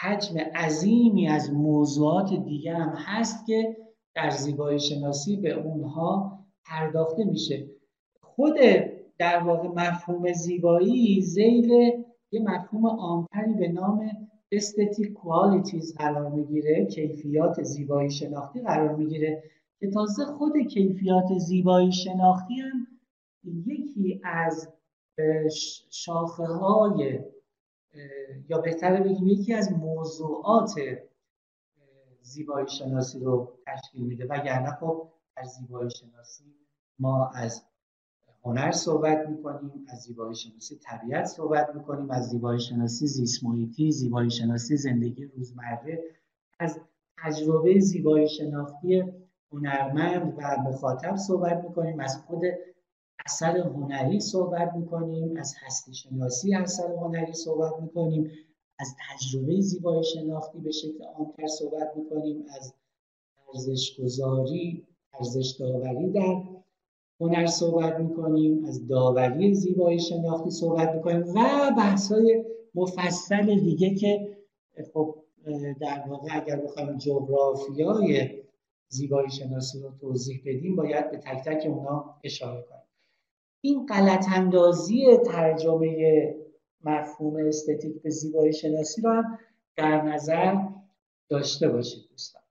[0.00, 3.76] حجم عظیمی از موضوعات دیگه هم هست که
[4.14, 7.70] در زیبایی شناسی به اونها پرداخته میشه.
[8.20, 8.54] خود
[9.18, 11.70] در واقع مفهوم زیبایی ذیل
[12.32, 14.10] یه مفهوم عامتری به نام
[14.52, 19.42] استتیک کوالیتیز قرار می‌گیره کیفیات زیبایی شناختی قرار می‌گیره
[19.80, 22.86] که تازه خود کیفیات زیبایی شناختی هم
[23.44, 24.72] یکی از
[25.90, 27.20] شاخه های
[28.48, 30.74] یا بهتر بگیم یکی از موضوعات
[32.20, 34.24] زیبایی شناسی رو تشکیل میده.
[34.24, 36.44] وگرنه خب در زیبایی شناسی
[36.98, 37.64] ما از
[38.46, 44.30] هنر صحبت می‌کنیم از زیبایی شناسی طبیعت صحبت می‌کنیم از زیبایی شناسی زیست محیطی زیبایی
[44.30, 46.04] شناسی زندگی روزمره.
[46.58, 46.80] از
[47.18, 49.04] تجربه زیبایی شناختی
[49.52, 52.42] هنرمند و مخاطب صحبت می‌کنیم از خود
[53.26, 58.30] اثر هنری صحبت می‌کنیم از هستی شناسی اثر هنری صحبت می‌کنیم
[58.78, 62.74] از تجربه زیبایی شناختی به شکل عامتر صحبت می‌کنیم از
[63.54, 66.55] ارزش گذاری ارزش داوری در
[67.20, 74.36] هنر صحبت می‌کنیم از داوری زیبایی شناختی صحبت می‌کنیم و بحث های مفصل دیگه که
[74.94, 75.16] خب
[75.80, 78.42] در واقع اگر بخوایم جغرافیای
[78.88, 82.82] زیبایی شناسی رو توضیح بدیم باید به تک تک اونا اشاره کنیم.
[83.60, 86.34] این غلط اندازی ترجمه
[86.84, 89.38] مفهوم استتیک به زیبایی شناسی رو هم
[89.76, 90.54] در نظر
[91.28, 92.42] داشته باشید دوستان.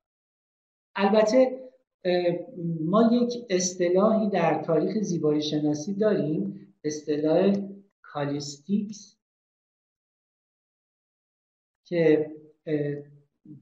[0.95, 1.64] البته
[2.81, 7.55] ما یک اصطلاحی در تاریخ زیبایی شناسی داریم اصطلاح
[8.01, 9.17] کالیستیکس
[11.85, 12.31] که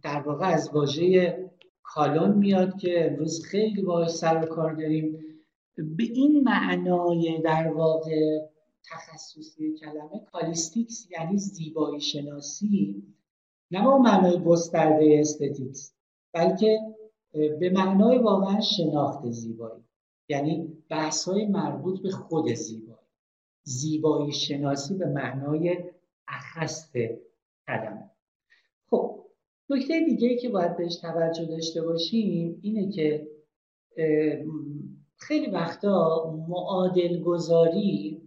[0.01, 1.49] در واقع از واژه
[1.83, 5.19] کالون میاد که امروز خیلی باهاش سر و کار داریم.
[5.77, 8.39] به این معنای در واقع
[8.91, 13.03] تخصصی کلمه callistics یعنی زیبایی شناسی
[13.71, 15.93] نه با معنای گسترده aesthetics
[16.33, 16.79] بلکه
[17.33, 19.83] به معنای واقعا شناخت زیبایی.
[20.29, 22.97] یعنی بحث های مربوط به خود زیبایی.
[23.63, 25.77] زیبایی شناسی به معنای
[26.27, 26.93] اخست
[27.67, 28.09] کلمه
[28.89, 29.25] خب
[29.69, 33.27] نکته دیگه که باید بهش توجه داشته باشیم اینه که
[35.17, 38.21] خیلی وقتا معادل گذاری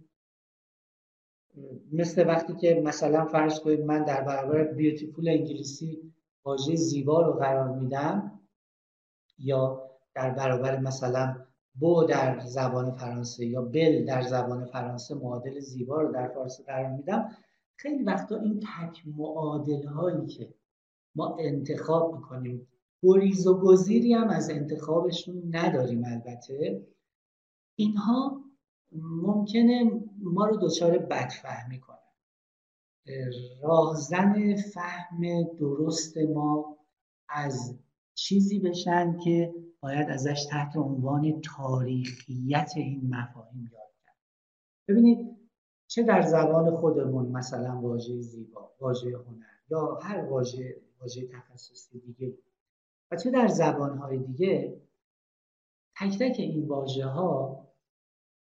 [1.91, 6.13] مثل وقتی که مثلا فرض کنید من در برابر بیوتیفول انگلیسی
[6.45, 8.36] واژه زیبا رو قرار میدم
[9.37, 11.35] یا در برابر مثلا
[11.75, 16.89] بو در زبان فرانسه یا بل در زبان فرانسه معادل زیبا رو در فارسی قرار
[16.89, 17.29] میدم
[17.75, 20.53] خیلی وقتا این تک معادل هایی که
[21.15, 22.67] ما انتخاب می‌کنیم
[23.03, 26.87] گریز و گزیری هم از انتخابشون نداریم البته.
[27.75, 28.41] اینها
[29.21, 31.97] ممکنه ما رو دچار بدفهمی کنن.
[33.61, 36.77] راهزن فهم درست ما
[37.29, 37.75] از
[38.17, 44.15] چیزی بشن که باید ازش تحت عنوان تاریخیت این مفاهیم یاد کرد
[44.87, 45.37] ببینید
[45.87, 52.37] چه در زبان خودمون مثلا واژه زیبا واژه هنر یا هر واژه واژه تخصصی دیگه
[53.11, 54.81] و چه در زبانهای دیگه
[55.99, 57.67] تک تک این واژه ها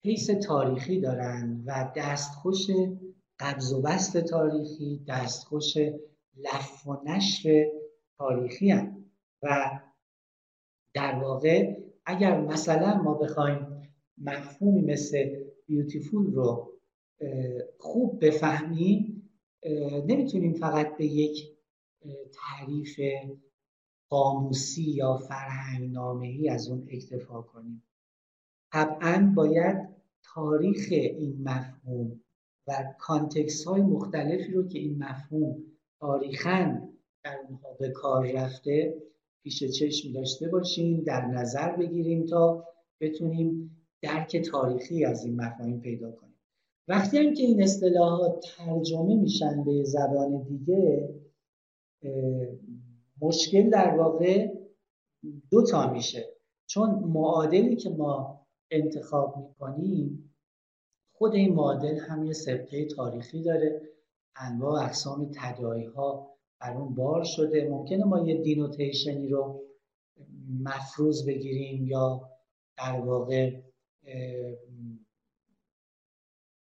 [0.04, 2.66] حیث تاریخی دارن و دستخوش
[3.38, 5.76] قبض و بست تاریخی دستخوش
[6.36, 7.66] لف و نشر
[8.18, 9.01] تاریخی هن.
[9.42, 9.80] و
[10.94, 11.76] در واقع
[12.06, 13.82] اگر مثلا ما بخوایم
[14.18, 16.72] مفهومی مثل بیوتیفول رو
[17.78, 19.30] خوب بفهمیم
[20.06, 21.58] نمی‌تونیم فقط به یک
[22.32, 23.00] تعریف
[24.08, 27.82] قاموسی یا فرهنگ ای از اون اکتفا کنیم.
[28.72, 29.88] طبعا باید
[30.34, 32.20] تاریخ این مفهوم
[32.66, 35.62] و کانتکس های مختلفی رو که این مفهوم
[36.00, 36.88] تاریخا
[37.24, 39.02] در اونها به کار رفته
[39.42, 42.68] پیش چشم داشته باشیم در نظر بگیریم تا
[43.00, 46.38] بتونیم درک تاریخی از این مفاهیم پیدا کنیم.
[46.88, 51.14] وقتی هم که این اصطلاحات ترجمه میشن به زبان دیگه
[53.20, 54.54] مشکل در واقع
[55.50, 56.28] دو تا میشه.
[56.66, 60.34] چون معادلی که ما انتخاب می‌کنیم
[61.12, 63.82] خود این معادل هم یه سبقه تاریخی داره.
[64.36, 66.31] انواع اقسام تدایی ها
[66.70, 67.68] اون بار شده.
[67.68, 69.62] ممکنه ما یه دینوتیشنی رو
[70.62, 72.28] مفروض بگیریم یا
[72.78, 73.60] در واقع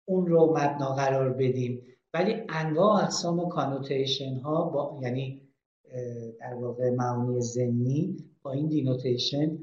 [0.04, 1.82] اون رو مبنا قرار بدیم.
[2.14, 5.48] ولی انواع اقسام کانوتیشن ها با یعنی
[6.40, 9.58] در واقع معانی زنی با این دینوتیشن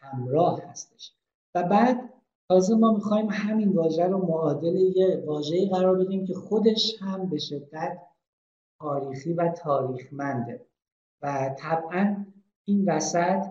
[0.00, 1.12] همراه هستش.
[1.54, 2.12] و بعد
[2.48, 7.38] تازه ما می‌خوایم همین واژه رو معادل یه واژه‌ای قرار بدیم که خودش هم به
[7.38, 7.98] شدت
[8.80, 10.66] تاریخی و تاریخمنده.
[11.22, 12.26] و طبعا
[12.64, 13.46] این وسط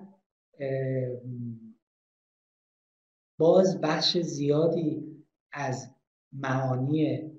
[3.40, 5.04] باز بخش زیادی
[5.52, 5.90] از
[6.34, 7.32] معانی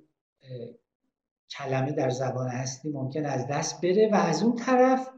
[1.51, 5.11] کلمه در زبان هستی ممکن از دست بره و از اون طرف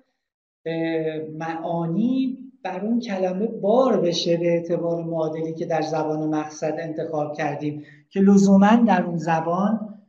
[1.32, 7.84] معانی بر اون کلمه بار بشه به اعتبار معادلی که در زبان مقصد انتخاب کردیم
[8.10, 10.04] که لزوما در اون زبان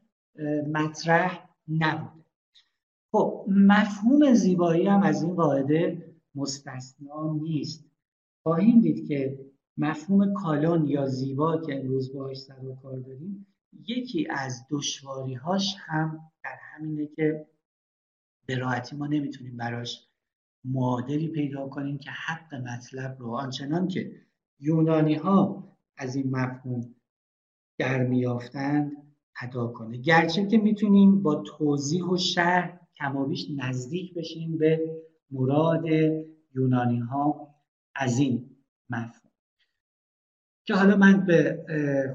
[0.74, 2.19] مطرح نبوده
[3.12, 7.86] خب مفهوم زیبایی هم از این قاعده مستثنا نیست.
[8.44, 9.40] خواهیم دید که
[9.78, 13.48] مفهوم کالون یا زیبا که امروز باهاش سر و کار داریم
[13.88, 17.48] یکی از دشواریهاش هم در همینه که
[18.46, 20.08] به راحتی ما نمی‌تونیم براش
[20.66, 23.32] معادلی پیدا کنیم که حق مطلب رو.
[23.32, 24.12] آنچنان که
[24.60, 25.68] یونانی ها
[25.98, 26.96] از این مفهوم
[27.78, 28.92] در میافتند
[29.42, 29.98] ادا کنه.
[29.98, 35.86] گرچه که می‌تونیم با توضیح و شرح کمابیش نزدیک بشیم به مراد
[36.56, 37.56] یونانی ها
[37.96, 38.56] از این
[38.90, 39.32] مفهوم.
[40.66, 41.66] که حالا من به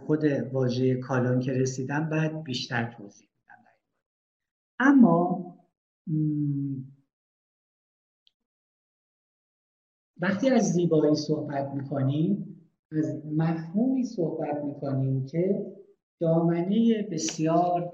[0.07, 3.65] خود واژه کالون که رسیدم بعد بیشتر توضیح میدم
[4.79, 5.45] اما
[10.21, 12.61] وقتی از زیبایی صحبت می‌کنیم
[12.93, 15.67] از مفهومی صحبت می‌کنیم که
[16.21, 17.93] دامنه بسیار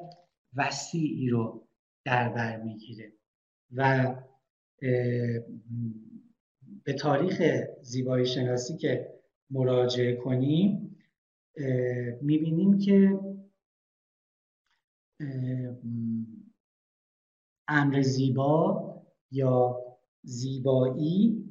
[0.56, 1.59] وسیعی رو
[2.04, 3.12] در بر می‌گیره.
[3.74, 4.14] و
[6.84, 7.42] به تاریخ
[7.82, 9.14] زیبایی شناسی که
[9.50, 10.96] مراجعه کنیم
[12.20, 13.20] می‌بینیم که
[17.68, 18.86] امر زیبا
[19.30, 19.80] یا
[20.22, 21.46] زیبایی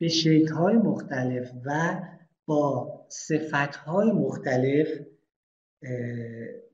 [0.00, 2.00] به شکل‌های مختلف و
[2.46, 4.88] با صفت‌های مختلف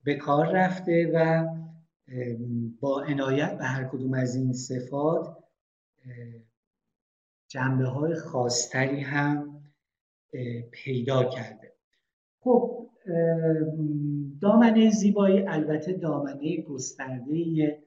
[0.05, 1.46] به کار رفته و
[2.81, 5.38] با عنایت به هر کدوم از این صفات
[7.48, 9.62] جنبه های خاصتری هم
[10.72, 11.72] پیدا کرده.
[12.40, 12.88] خب
[14.42, 17.83] دامنه زیبایی البته دامنه گسترده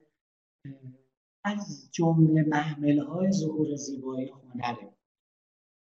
[1.44, 4.92] از جمله محمل های ظهور زیبایی هنره.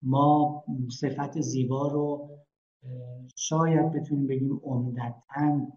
[0.01, 0.63] ما
[0.99, 2.29] صفت زیبا رو
[3.35, 5.67] شاید بتونیم بگیم عمدتا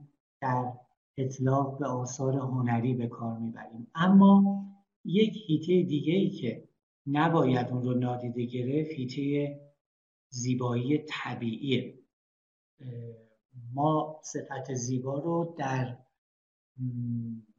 [0.41, 0.73] در
[1.17, 3.87] اطلاق به آثار هنری به کار می‌بریم.
[3.95, 4.65] اما
[5.05, 6.69] یک هیته دیگه ای که
[7.07, 9.61] نباید اون رو نادیده گرفت هیته
[10.29, 11.99] زیبایی طبیعیه.
[13.75, 15.99] ما صفت زیبا رو در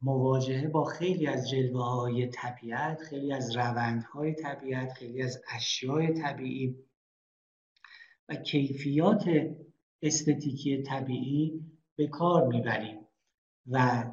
[0.02, 6.85] مواجهه با خیلی از جلوه های طبیعت خیلی از روندهای طبیعت خیلی از اشیای طبیعی
[8.28, 9.24] و کیفیات
[10.02, 11.60] استتیکی طبیعی
[11.96, 12.98] به کار می‌بریم
[13.66, 14.04] و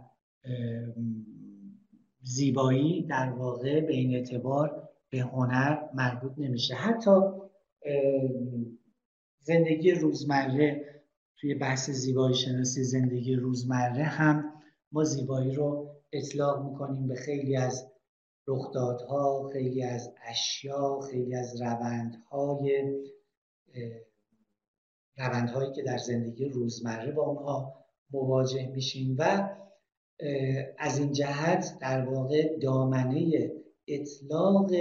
[2.22, 6.76] زیبایی در واقع به این اعتبار به هنر مربوط نمیشه.
[6.76, 7.12] حتی
[9.40, 10.86] زندگی روزمره
[11.38, 14.54] توی بحث زیبایی شناسی زندگی روزمره هم
[14.92, 17.92] ما زیبایی رو اطلاق می‌کنیم به خیلی از
[18.48, 22.94] رخدادها خیلی از اشیا خیلی از روندهای
[25.18, 29.50] روندهایی که در زندگی روزمره با اونها مواجه میشیم و
[30.78, 33.52] از این جهت در واقع دامنه
[33.88, 34.72] اطلاق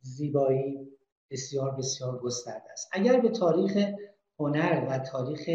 [0.00, 0.88] زیبایی
[1.30, 2.88] بسیار بسیار گسترده است.
[2.92, 3.88] اگر به تاریخ
[4.38, 5.50] هنر و تاریخ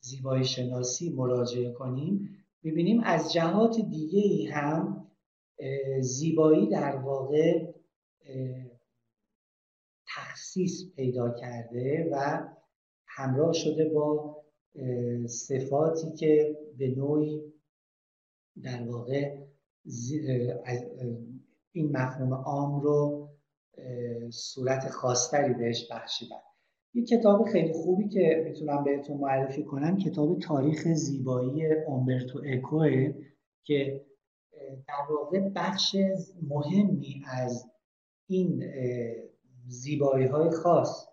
[0.00, 5.06] زیبایی شناسی مراجعه کنیم می‌بینیم از جهات دیگه هم
[6.00, 7.72] زیبایی در واقع
[10.54, 12.48] تخصیص پیدا کرده و
[13.06, 14.36] همراه شده با
[15.26, 17.52] صفاتی که به نوعی
[18.62, 19.36] در واقع
[21.72, 23.28] این مفهوم عام رو
[24.30, 26.40] صورت خاصتری بهش بخشیدن.
[26.94, 33.14] یک کتاب خیلی خوبی که می‌تونم بهتون معرفی کنم کتاب تاریخ زیبایی اومبرتو اکوه
[33.64, 34.06] که
[34.88, 35.96] در واقع بخش
[36.48, 37.70] مهمی از
[38.26, 38.64] این
[39.66, 41.08] زیبایی های خاص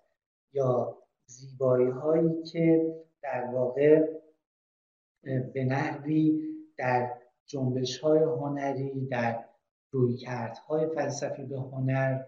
[0.54, 4.22] یا زیبایی هایی که در واقع
[5.24, 6.42] به نحوی
[6.78, 9.46] در جنبش های هنری در
[9.92, 12.24] رویکردهای فلسفی به هنر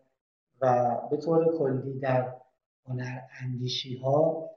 [0.61, 2.35] و به طور کلی در
[2.85, 4.49] هنر اندیشی ها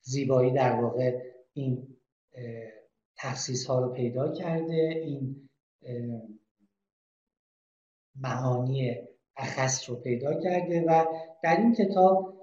[0.00, 1.22] زیبایی در واقع
[1.52, 1.96] این
[3.16, 5.48] تخصیص ها رو پیدا کرده این
[8.20, 8.96] معانی
[9.36, 11.04] اخص رو پیدا کرده و
[11.42, 12.36] در این کتاب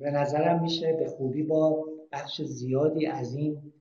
[0.00, 3.72] به نظرم میشه به خوبی با بخش زیادی از این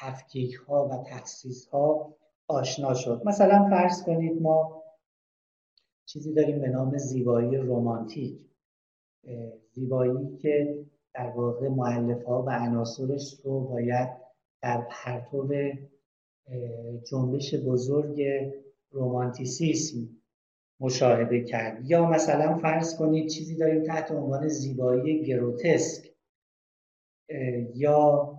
[0.00, 2.14] تفکیک ها و تخصیص ها
[2.48, 3.22] آشنا شد.
[3.24, 4.82] مثلا فرض کنید ما
[6.06, 8.40] چیزی داریم به نام زیبایی رومانتیک
[9.72, 14.08] زیبایی که در واقع معلف ها و عناصرش رو باید
[14.62, 15.48] در پرتو
[17.10, 18.22] جنبش بزرگ
[18.90, 20.08] رومانتیسیسم
[20.80, 21.90] مشاهده کرد.
[21.90, 26.12] یا مثلا فرض کنید چیزی داریم تحت عنوان زیبایی گروتسک
[27.74, 28.34] یا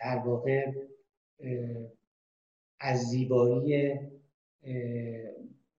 [0.00, 0.72] در واقع
[2.80, 3.98] از زیبایی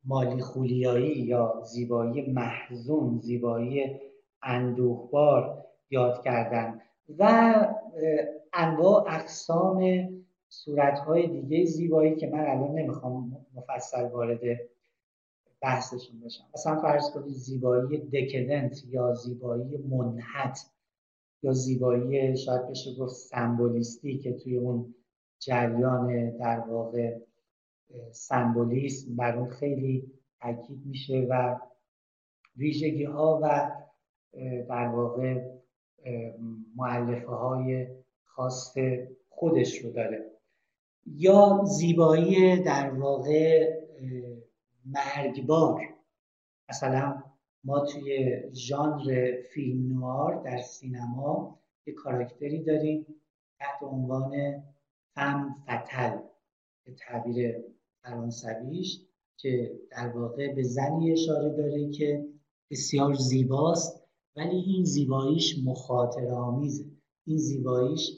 [0.06, 4.00] مالی خولیایی یا زیبایی محزون زیبایی
[4.44, 6.82] اندوهبار یاد کردن.
[7.18, 7.54] و
[8.54, 10.10] انواع اقسام
[10.50, 14.40] صورتهای دیگه زیبایی که من الان نمی‌خوام مفصل وارد
[15.62, 16.44] بحثشون بشم.
[16.54, 20.72] مثلا فرض کنید زیبایی دکدنت یا زیبایی منحت
[21.44, 24.96] یا زیبایی شاید بشه گفت سمبولیستی که توی اون
[25.40, 27.20] جریان در واقع
[28.12, 31.60] سمبولیسم بر اون خیلی تاکید میشه و
[32.58, 33.72] ویژگی ها و
[34.70, 35.44] در واقع
[36.76, 37.88] معلفه های
[38.26, 38.78] خاص
[39.30, 40.29] خودش رو داره.
[41.16, 43.70] یا زیبایی در واقع
[44.86, 45.82] مرگبار.
[46.70, 47.24] مثلا
[47.64, 53.06] ما توی ژانر فیلم نوار در سینما یه کاراکتری داریم
[53.60, 54.64] تحت عنوان
[55.16, 56.18] فم فتل
[56.86, 57.56] به تعبیر
[58.04, 59.02] فرانسویش
[59.38, 62.26] که در واقع به زنی اشاره داره که
[62.72, 64.04] بسیار زیباست
[64.36, 66.86] ولی این زیباییش مخاطر آمیزه
[67.26, 68.12] این زیباییش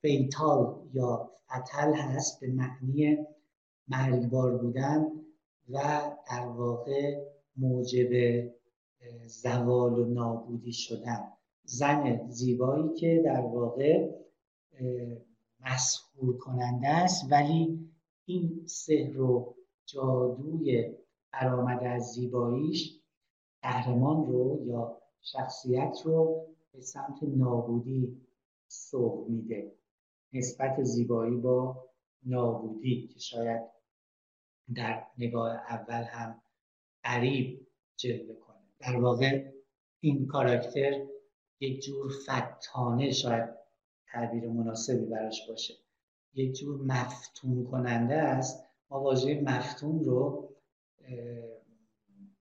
[0.00, 1.25] فیتال یا
[1.56, 3.26] فتل هست به معنی
[3.88, 5.06] مرگبار بودن
[5.68, 5.78] و
[6.30, 7.24] در واقع
[7.56, 8.42] موجب
[9.26, 11.32] زوال و نابودی شدن.
[11.64, 14.10] زن زیبایی که در واقع
[15.60, 17.90] مسهور کننده است ولی
[18.24, 19.54] این سحر و
[19.86, 20.94] جادوی
[21.32, 23.00] برآمده از زیباییش
[23.62, 28.20] قهرمان رو یا شخصیت رو به سمت نابودی
[28.68, 29.72] سوق میده.
[30.36, 31.88] نسبت زیبایی با
[32.26, 33.62] نابودی که شاید
[34.74, 36.42] در نگاه اول هم
[37.02, 37.66] قریب
[37.96, 38.56] جلوه کنه.
[38.78, 39.52] در واقع
[40.00, 41.06] این کاراکتر
[41.60, 43.50] یک جور فتانه شاید
[44.06, 45.74] تعبیر مناسبی براش باشه.
[46.34, 48.64] یک جور مفتون کننده است.
[48.90, 50.48] ما واژه مفتون رو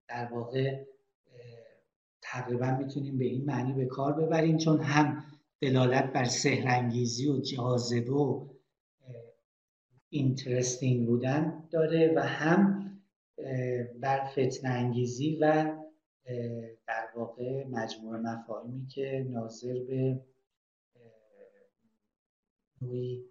[0.08, 0.86] در واقع
[2.22, 5.24] تقریبا می‌تونیم به این معنی به کار ببریم چون هم
[5.62, 8.50] دلالت بر سهرنگیزی و جاذبه و
[10.10, 12.92] اینترستینگ بودن داره و هم
[14.02, 15.76] بر فتن انگیزی و
[16.88, 20.22] در واقع مجموع مفاهیمی که ناظر به
[22.82, 23.26] نوعی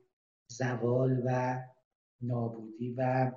[0.46, 1.58] زوال و
[2.20, 3.32] نابودی و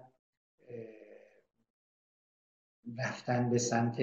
[2.97, 3.97] رفتن به سمت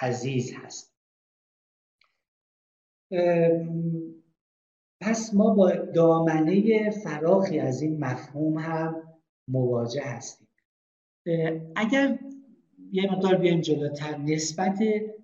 [0.00, 0.99] حزیز هست.
[5.00, 9.02] پس ما با دامنه فراخی از این مفهوم هم
[9.48, 10.48] مواجه هستیم.
[11.76, 12.18] اگر
[12.92, 14.78] یه مقدار بیایم جلوتر نسبت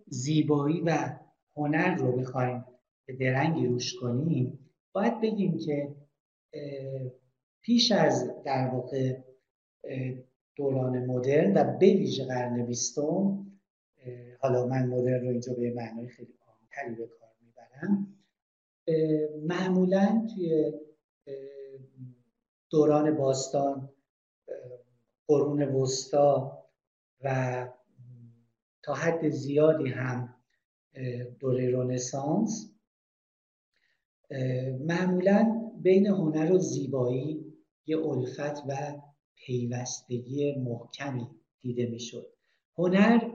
[0.06, 1.18] زیبایی و
[1.56, 2.64] هنر رو بخوایم
[3.20, 4.58] درنگی روش کنیم
[4.92, 5.94] باید بگیم که
[7.62, 9.16] پیش از در واقع
[10.56, 13.46] دوران مدرن و به ویژه قرن بیستم
[14.40, 17.28] حالا من مدرن رو اینجا به معنای خیلی عامتری به کار
[17.82, 18.16] می‌برم
[19.46, 20.72] معمولا توی
[22.70, 23.90] دوران باستان
[25.28, 26.62] قرون وسطا
[27.20, 27.68] و
[28.82, 30.34] تا حد زیادی هم
[31.40, 32.72] دوره رنسانس.
[34.80, 37.52] معمولا بین هنر و زیبایی
[37.86, 39.02] یه الفت و
[39.34, 42.32] پیوستگی محکمی دیده می‌شد.
[42.78, 43.30] هنر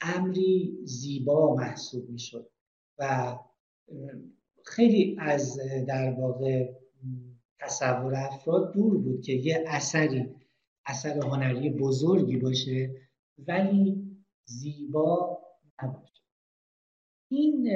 [0.00, 2.50] امری زیبا محسوب می‌شد.
[2.98, 3.34] و
[4.64, 6.72] خیلی از در واقع
[7.60, 10.34] تصور افراد دور بود که یه اثری
[10.86, 12.90] اثر هنری بزرگی باشه
[13.48, 14.04] ولی
[14.44, 15.38] زیبا
[15.82, 16.22] نباشه
[17.30, 17.68] این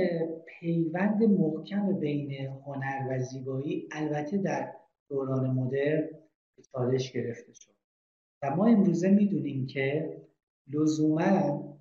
[0.47, 2.33] پیوند محکم بین
[2.67, 4.73] هنر و زیبایی البته در
[5.09, 6.09] دوران مدرن
[6.73, 7.75] چالش گرفته شد.
[8.43, 10.17] و ما امروزه می‌دونیم که
[10.67, 11.79] لزوما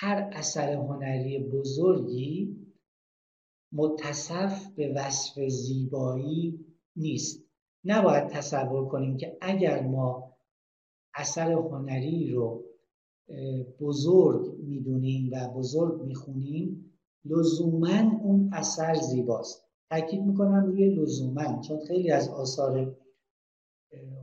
[0.00, 2.56] هر اثر هنری بزرگی
[3.72, 7.44] متصف به وصف زیبایی نیست.
[7.84, 10.36] نباید تصور کنیم که اگر ما
[11.14, 12.64] اثر هنری رو
[13.80, 16.92] بزرگ می‌دونیم و بزرگ می‌خونیم
[17.24, 19.64] لزوما اون اثر زیباست.
[19.90, 22.96] تاکید می‌کنم روی لزوما چون خیلی از آثار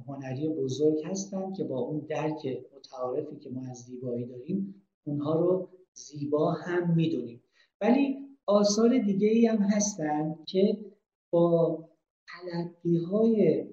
[0.08, 5.70] هنری بزرگ هستن که با اون درک متعارفی که ما از زیبایی داریم اونها رو
[5.94, 7.44] زیبا هم می‌دونیم.
[7.82, 10.86] ولی آثار دیگه ای هم هستن که
[11.30, 11.80] با
[12.28, 13.66] تلقی های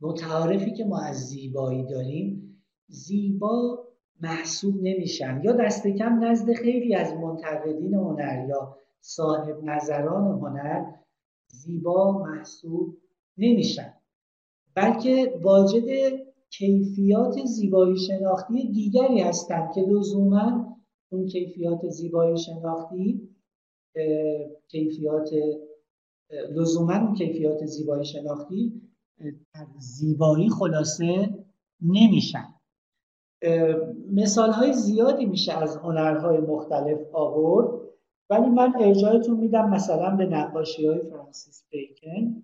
[0.00, 3.86] متعارفی که ما از زیبایی داریم زیبا
[4.20, 5.40] محسوب نمیشن.
[5.44, 10.84] یا دست کم نزد خیلی از منتقدین هنر یا صاحب نظران هنر
[11.48, 12.98] زیبا محسوب
[13.38, 13.94] نمیشن.
[14.74, 15.86] بلکه واجد
[16.50, 20.76] کیفیات زیبایی شناختی دیگری هستند که لزوما
[21.12, 23.28] اون کیفیات زیبایی شناختی
[24.68, 25.30] کیفیات
[26.50, 28.82] لزوما کیفیات زیبایی شناختی
[29.78, 31.28] زیبایی خلاصه
[31.80, 32.54] نمیشن.
[34.12, 37.80] مثال های زیادی میشه از هنرهای مختلف آورد
[38.30, 42.42] ولی من ارجایتون میدم مثلا به نقاشی های فرانسیس بیکن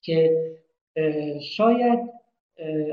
[0.00, 0.46] که
[1.40, 1.98] شاید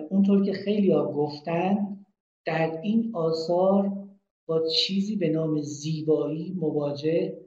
[0.10, 2.06] اونطور که خیلی ها گفتن
[2.46, 3.92] در این آثار
[4.46, 7.38] با چیزی به نام زیبایی مواجه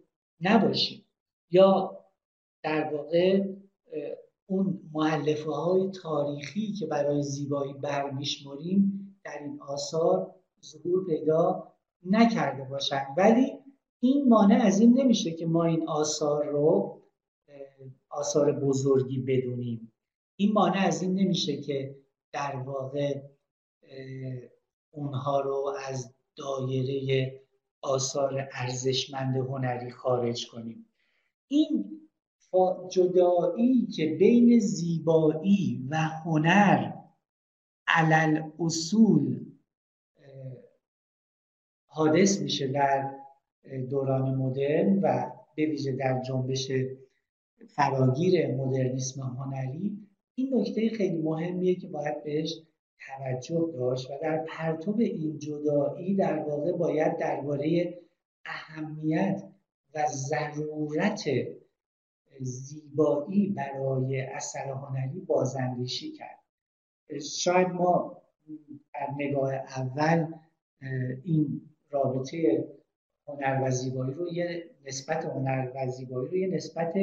[0.40, 1.06] نباشیم.
[1.50, 1.98] یا
[2.62, 3.44] در واقع
[4.46, 10.34] اون معلفه های تاریخی که برای زیبایی برمیشمریم در این آثار
[10.64, 11.72] ظهور پیدا
[12.06, 13.52] نکرده باشند ولی
[14.00, 17.02] این مانع از این نمیشه که ما این آثار رو
[18.10, 19.92] آثار بزرگی بدونیم.
[20.36, 22.01] این مانع از این نمیشه که
[22.32, 23.22] در واقع
[24.90, 27.40] اونها رو از دایره
[27.82, 30.86] آثار ارزشمند هنری خارج کنیم.
[31.48, 32.00] این
[32.90, 36.92] جدایی که بین زیبایی و هنر
[37.86, 39.46] علل اصول
[41.86, 43.14] حادث میشه در
[43.90, 46.72] دوران مدرن و به ویژه در جنبش
[47.68, 50.01] فراگیر مدرنیسم هنری
[50.34, 52.62] این نکته خیلی مهمیه که باید بهش
[53.06, 57.98] توجه داشت و در پرتو این جدایی در واقع باید درباره
[58.44, 59.42] اهمیت
[59.94, 61.24] و ضرورت
[62.40, 66.38] زیبایی برای اثر هنری بازاندیشی کرد.
[67.20, 68.22] شاید ما
[68.94, 70.26] در نگاه اول
[71.24, 71.60] این
[71.90, 72.68] رابطه
[73.26, 76.94] هنر و زیبایی رو یه نسبت هنر و زیبایی رو یه نسبت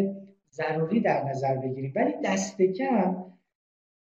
[0.52, 1.93] ضروری در نظر بگیریم.
[1.95, 3.26] ولی دست کم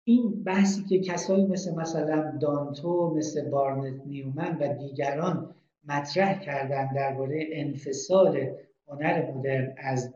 [0.05, 5.55] این بحثی که کسایی مثل مثلا دانتو مثل بارنت نیومن و دیگران
[5.89, 8.51] مطرح کردن درباره انفصال
[8.89, 10.15] هنر مدرن از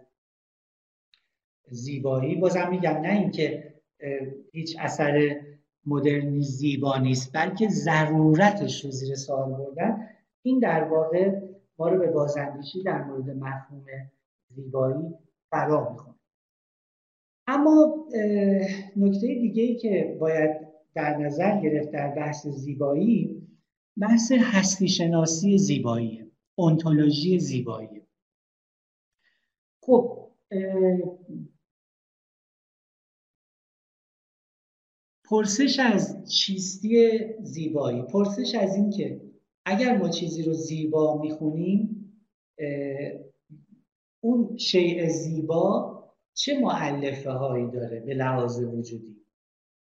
[1.68, 3.74] زیبایی بازم میگم نه اینکه
[4.52, 5.40] هیچ اثر
[5.86, 10.08] مدرنی زیبا نیست بلکه ضرورتش رو زیر سوال بردن.
[10.42, 11.40] این در واقع
[11.78, 13.84] ما رو به بازندیشی در مورد مفهوم
[14.50, 15.14] زیبایی
[15.54, 16.14] فرا می‌خونه
[17.46, 18.06] اما
[18.96, 20.50] نکته دیگه ای که باید
[20.94, 23.42] در نظر گرفت در بحث زیبایی
[23.96, 28.02] بحث هستی شناسی زیبایی اونتولوژی زیبایی
[29.82, 30.30] خب
[35.24, 39.20] پرسش از چیستی زیبایی پرسش از این که
[39.64, 42.00] اگر ما چیزی رو زیبا می‌خونیم
[44.24, 45.94] اون شیء زیبا
[46.34, 49.16] چه معلفه هایی داره به لحاظ وجودی؟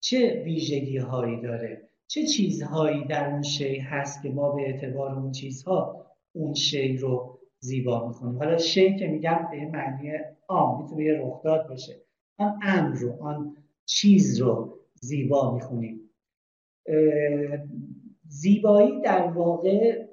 [0.00, 5.32] چه ویژگی هایی داره؟ چه چیزهایی در اون شی هست که ما به اعتبار اون
[5.32, 10.12] چیزها اون شی رو زیبا می‌خونیم حالا شی که میگم به معنی
[10.48, 12.00] عام می‌تونه یه رخداد باشه.
[12.38, 16.10] آن امر رو آن چیز رو زیبا می‌خونیم.
[18.28, 20.06] زیبایی در واقع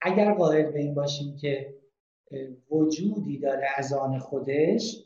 [0.00, 1.75] اگر قائل به این باشیم که
[2.70, 5.02] وجودی داره از آن خودش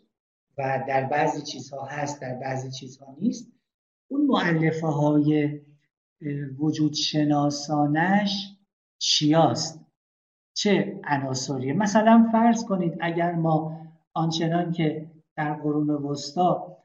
[0.59, 3.53] و در بعضی چیزها هست در بعضی چیزها نیست.
[4.09, 5.61] اون معلفه های
[6.59, 8.57] وجود شناسانش
[8.99, 9.81] چیاست؟
[10.55, 13.81] چه عناصریه؟ مثلا فرض کنید اگر ما
[14.14, 16.77] آنچنان که در قرون وسطا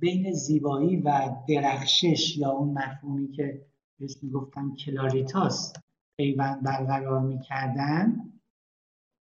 [0.00, 3.60] بین زیبایی و درخشش یا اون مفهومی که
[3.98, 5.72] بهش می‌گفتن کلاریتاس
[6.16, 8.33] پیوند برقرار می‌کردن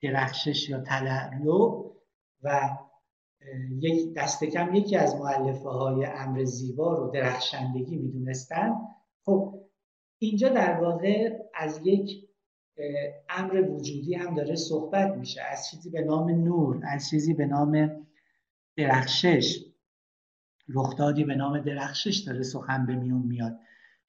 [0.04, 1.92] درخشش یا تلالو
[2.44, 2.78] و
[3.80, 8.72] یک دست کم یکی از معلفه های امر زیبا رو درخشندگی می‌دونستن.
[9.26, 9.60] خب
[10.20, 12.30] اینجا در واقع از یک
[13.30, 15.42] امر وجودی هم داره صحبت میشه.
[15.42, 17.90] از چیزی به نام نور از چیزی به نام
[18.78, 19.66] درخشش.
[20.70, 23.60] رخدادی به نام درخشش داره سخن به میون میاد.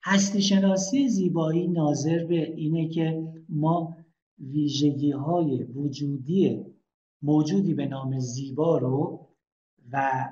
[0.03, 3.94] هستی شناسی زیبایی ناظر به اینه که ما
[4.39, 6.65] ویژگی های وجودی
[7.21, 9.27] موجودی به نام زیبا رو
[9.91, 10.25] و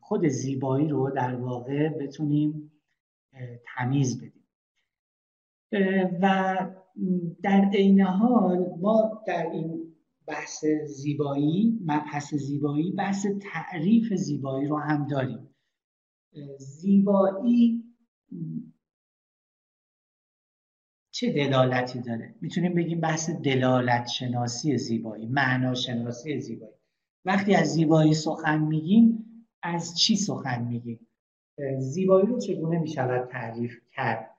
[0.00, 2.72] خود زیبایی رو در واقع بتونیم
[3.66, 4.44] تمیز بدیم.
[6.22, 6.56] و
[7.42, 9.94] در عین حال ما در این
[10.26, 15.54] بحث زیبایی مبحث زیبایی بحث تعریف زیبایی رو هم داریم.
[16.58, 17.84] زیبایی
[21.20, 26.72] چه دلالتی داره؟ می‌تونیم بگیم بحث دلالت شناسی زیبایی معنا شناسی زیبایی.
[27.24, 29.24] وقتی از زیبایی سخن میگیم
[29.62, 31.06] از چی سخن میگیم؟
[31.78, 34.30] زیبایی رو چگونه می‌شود تعریف کرد؟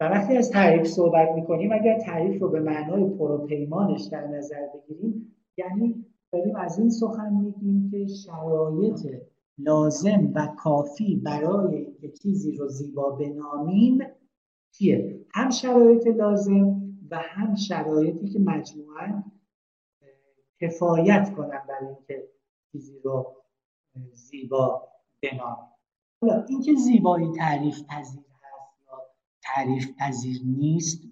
[0.00, 5.36] و وقتی از تعریف صحبت می‌کنیم اگر تعریف رو به معنای پروپیمانش در نظر بگیریم
[5.56, 9.06] یعنی داریم از این سخن میگیم که شرایط
[9.58, 13.98] لازم و کافی برای اینکه چیزی رو زیبا بنامیم
[14.78, 19.22] چیه هم شرایط لازم و هم شرایطی که مجموعا
[20.60, 22.28] کفایت کنن برای اینکه
[22.72, 23.36] چیزی رو
[24.12, 24.88] زیبا
[25.22, 25.74] بنامیم
[26.20, 28.98] حالا اینکه زیبایی تعریف پذیر هست یا
[29.42, 31.02] تعریف پذیر نیست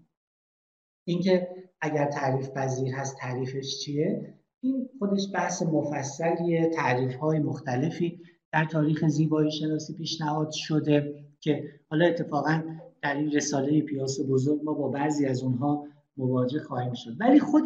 [1.04, 1.48] اینکه
[1.80, 8.20] اگر تعریف پذیر هست تعریفش چیه؟ این خودش بحث مفصلیه تعریف های مختلفی
[8.52, 12.62] در تاریخ زیبایی شناسی پیشنهاد شده که حالا اتفاقا
[13.02, 15.86] در این رساله پیاس بزرگ ما با بعضی از اونها
[16.16, 17.16] مواجه خواهیم شد.
[17.20, 17.64] ولی خود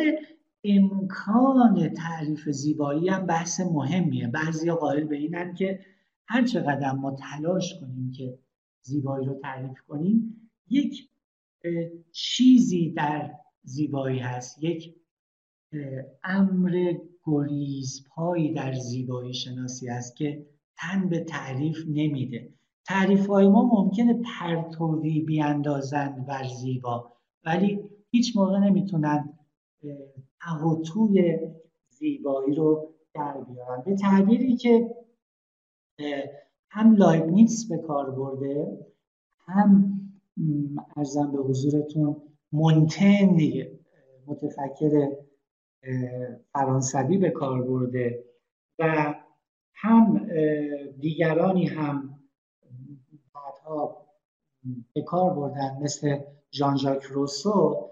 [0.64, 4.28] امکان تعریف زیبایی هم بحث مهمیه.
[4.28, 5.80] بعضی قائل به اینن که
[6.28, 8.38] هر چقدر ما تلاش کنیم که
[8.82, 11.10] زیبایی رو تعریف کنیم یک
[12.12, 14.64] چیزی در زیبایی هست.
[14.64, 14.94] یک
[16.24, 22.55] امر گریزپایی در زیبایی شناسی است که تن به تعریف نمیده.
[22.88, 27.12] تعریف های ما ممکنه پرتوی بیاندازند بر زیبا
[27.44, 29.38] ولی هیچ موقع نمی‌تونن
[30.86, 31.38] توی
[31.88, 33.82] زیبایی رو در بیارن.
[33.86, 34.90] به تعبیری که
[36.70, 38.86] هم لایبنیتس به کار برده
[39.46, 40.00] هم
[40.96, 42.16] ارزم به حضورتون
[42.52, 43.38] مونتن
[44.26, 45.08] متفکر
[46.52, 48.24] فرانسوی به کار برده
[48.78, 49.14] و
[49.74, 50.28] هم
[51.00, 52.15] دیگرانی هم
[53.66, 54.06] بعدها
[54.94, 56.18] به کار بردن مثل
[56.52, 57.90] ژان ژاک روسو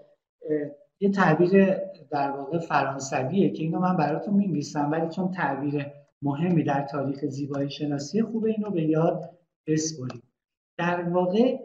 [0.99, 1.77] یه تعبیر
[2.11, 5.85] در واقع فرانسویه که اینو من براتون می‌نویسم ولی چون تعبیر
[6.21, 10.23] مهمی در تاریخ زیبایی شناسی خوبه اینو به یاد بسپرید
[10.77, 11.57] در واقع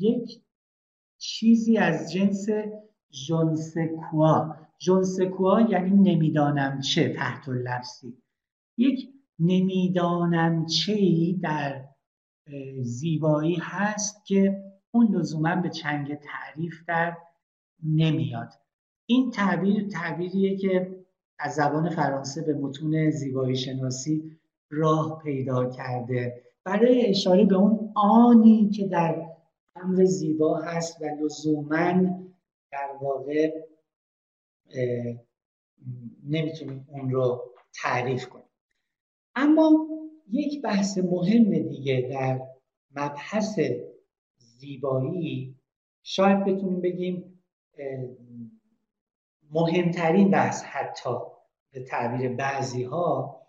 [0.00, 0.42] یک
[1.18, 2.46] چیزی از جنس
[3.26, 8.22] جونسکوا جونسکوا یعنی نمی‌دانم چه تحت لفظی.
[8.78, 9.08] یک
[9.38, 10.94] نمی‌دانم چه
[11.42, 11.93] در
[12.82, 17.16] زیبایی هست که اون لزوما به چنگ تعریف در
[17.82, 18.52] نمیاد.
[19.06, 21.04] این تعبیر تعبیریه که
[21.38, 24.38] از زبان فرانسه به متون زیبایی شناسی
[24.70, 26.42] راه پیدا کرده.
[26.64, 29.26] برای اشاره به اون آنی که در
[29.76, 31.92] امر زیبا هست و لزوما
[32.72, 33.50] در واقع
[36.24, 38.44] نمی‌تونیم اون رو تعریف کنیم.
[39.34, 39.83] اما
[40.30, 42.40] یک بحث مهم دیگه در
[42.96, 43.58] مبحث
[44.36, 45.56] زیبایی
[46.02, 47.42] شاید بتونیم بگیم
[49.50, 51.10] مهمترین بحث حتی
[51.72, 53.40] به تعبیر بعضی ها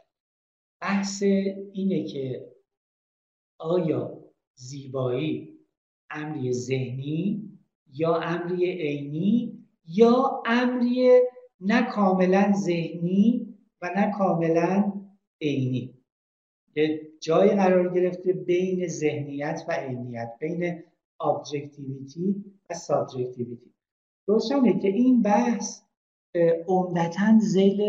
[0.81, 1.23] بحث
[1.73, 2.51] اینه که
[3.57, 4.23] آیا
[4.53, 5.59] زیبایی
[6.09, 7.49] امری ذهنی
[7.93, 11.21] یا امری عینی یا امری
[11.61, 14.93] نه کاملا ذهنی و نه کاملا
[15.41, 15.94] عینی؟
[17.19, 20.83] جای قرار گرفته بین ذهنیت و عینیت بین
[21.21, 23.73] objectivity و subjectivity
[24.25, 25.81] روشنه که این بحث
[26.67, 27.81] عمدتا ذیل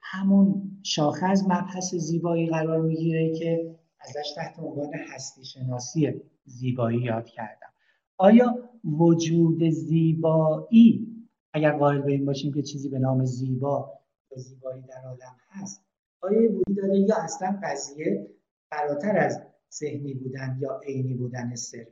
[0.00, 7.26] همون شاخه از مبحث زیبایی قرار می‌گیره که ازش تحت عنوان هستی شناسی زیبایی یاد
[7.26, 7.72] کردم.
[8.16, 11.06] آیا وجود زیبایی
[11.52, 13.92] اگر قائل به این باشیم که چیزی به نام زیبا
[14.30, 15.89] یا زیبایی در عالم هست
[16.20, 18.26] آیا بودی داره یا اصلا قضیه
[18.70, 19.42] فراتر از
[19.74, 21.88] ذهنی بودن یا عینی بودن صرف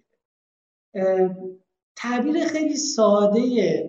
[1.97, 3.43] تعبیر خیلی ساده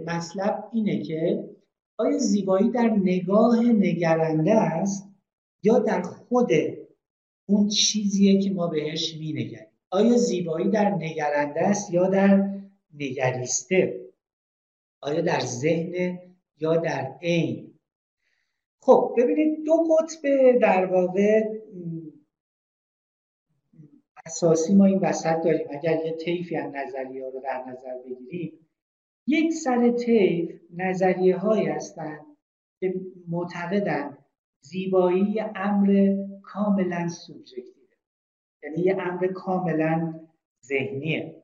[0.07, 1.49] مطلب اینه که
[1.97, 5.09] آیا زیبایی در نگاه نگرنده است
[5.63, 6.51] یا در خود
[7.45, 12.49] اون چیزیه که ما بهش مینگریم؟ آیا زیبایی در نگرنده است یا در
[12.93, 14.09] نگریسته؟
[15.01, 16.19] آیا در ذهن
[16.59, 17.68] یا در عین؟
[18.81, 20.21] خب ببینید دو قطب
[20.61, 21.41] در واقع
[24.25, 25.67] اساسی ما این وسط داریم.
[25.71, 28.69] اگر یه طیفی از نظریه ها رو در نظر بگیریم
[29.27, 32.25] یک سر طیف نظریه هایی هستند
[32.79, 32.93] که
[33.27, 34.25] معتقدند
[34.61, 37.87] زیبایی امر کاملا سوبژکتیوه.
[38.63, 40.19] یعنی یه امر کاملا
[40.65, 41.43] ذهنیه.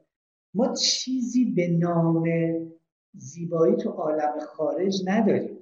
[0.54, 2.24] ما چیزی به نام
[3.14, 5.55] زیبایی تو عالم خارج نداریم.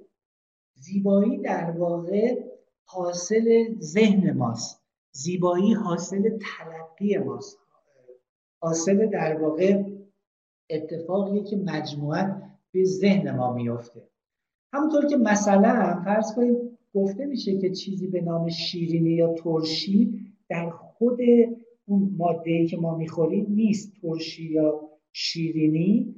[0.84, 2.34] زیبایی در واقع
[2.84, 4.84] حاصل ذهن ماست.
[5.12, 7.58] زیبایی حاصل تلقی ماست.
[8.62, 9.82] حاصل در واقع
[10.70, 14.02] اتفاقیه که مجموعا به ذهن ما میفته
[14.72, 20.70] همونطور که مثلا فرض کنید گفته میشه که چیزی به نام شیرینی یا ترشی در
[20.70, 21.18] خود
[21.86, 23.92] اون ماده که ما می‌خوریم نیست.
[24.02, 24.80] ترشی یا
[25.12, 26.14] شیرینی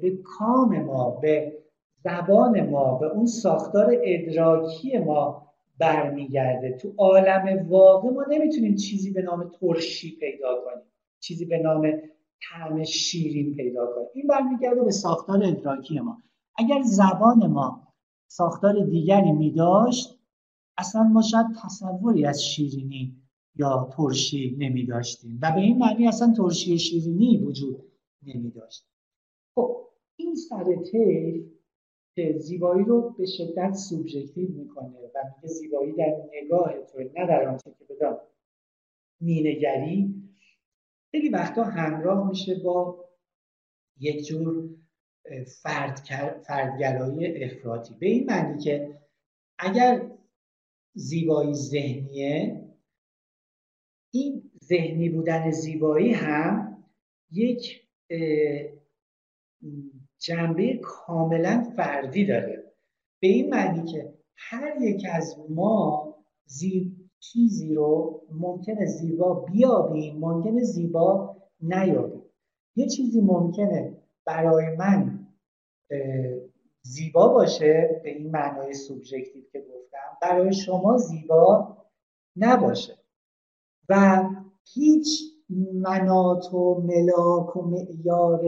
[0.00, 1.65] به کام ما به
[2.04, 5.46] زبان ما به اون ساختار ادراکی ما
[5.78, 6.76] برمیگرده.
[6.76, 10.84] تو عالم واقع ما نمی‌تونیم چیزی به نام ترشی پیدا کنیم.
[11.20, 11.92] چیزی به نام
[12.42, 14.08] طعم شیرین پیدا کنیم.
[14.14, 16.22] این برمیگرده به ساختار ادراکی ما.
[16.58, 17.86] اگر زبان ما
[18.26, 20.18] ساختار دیگری میداشت
[20.78, 23.22] اصلا ما شاید تصوری از شیرینی
[23.56, 27.92] یا ترشی نمی داشتیم و به این معنی اصلا ترشی شیرینی وجود
[28.22, 28.86] نمی داشت
[29.54, 30.64] خب این سر
[32.16, 37.48] که زیبایی رو به شدت سوبژکتیو می‌کنه و میگه زیبایی در نگاه تو نه در
[37.48, 38.18] آنچه که بدم
[39.20, 40.14] مینگری.
[41.10, 43.04] خیلی وقتا همراه میشه با
[44.00, 44.70] یک جور
[45.62, 45.96] فرد
[46.46, 47.94] فردگرایی افراطی.
[48.00, 49.00] به این معنی که
[49.58, 50.10] اگر
[50.94, 52.64] زیبایی ذهنیه
[54.14, 56.84] این ذهنی بودن زیبایی هم
[57.30, 57.88] یک
[60.26, 62.72] جنبه کاملا فردی داره.
[63.20, 66.14] به این معنی که هر یک از ما
[66.44, 72.22] زیب چیزی رو ممکنه زیبا بیابیم ممکنه زیبا نیابیم.
[72.76, 75.26] یه چیزی ممکنه برای من
[76.82, 81.76] زیبا باشه به این معنای سوبژکتیو که گفتم برای شما زیبا
[82.36, 82.98] نباشه.
[83.88, 84.24] و
[84.64, 85.20] هیچ
[85.74, 88.40] منات و ملاک و معیار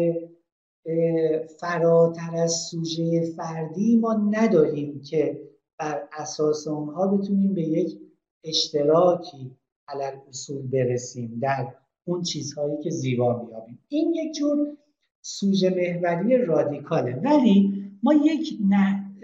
[1.60, 5.48] فراتر از سوژه فردی ما نداریم که
[5.78, 7.98] بر اساس اونها بتونیم به یک
[8.44, 9.56] اشتراکی
[9.88, 11.74] علی‌الاصول برسیم در
[12.04, 14.76] اون چیزهایی که زیبا میابیم این یک جور
[15.20, 17.16] سوژه محوری رادیکاله.
[17.24, 19.14] ولی ما یک نه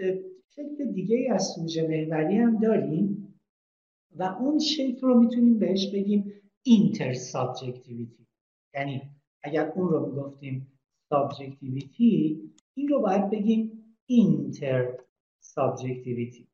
[0.49, 3.35] شکل دیگه از سوژه محوری هم داریم
[4.15, 6.33] و اون شکل رو می‌تونیم بهش بگیم
[6.63, 8.27] intersubjectivity
[8.73, 9.01] یعنی
[9.43, 10.74] اگر اون رو می‌گفتیم
[11.09, 12.41] subjectivity
[12.73, 14.97] این رو باید بگیم inter
[15.39, 16.47] subjectivity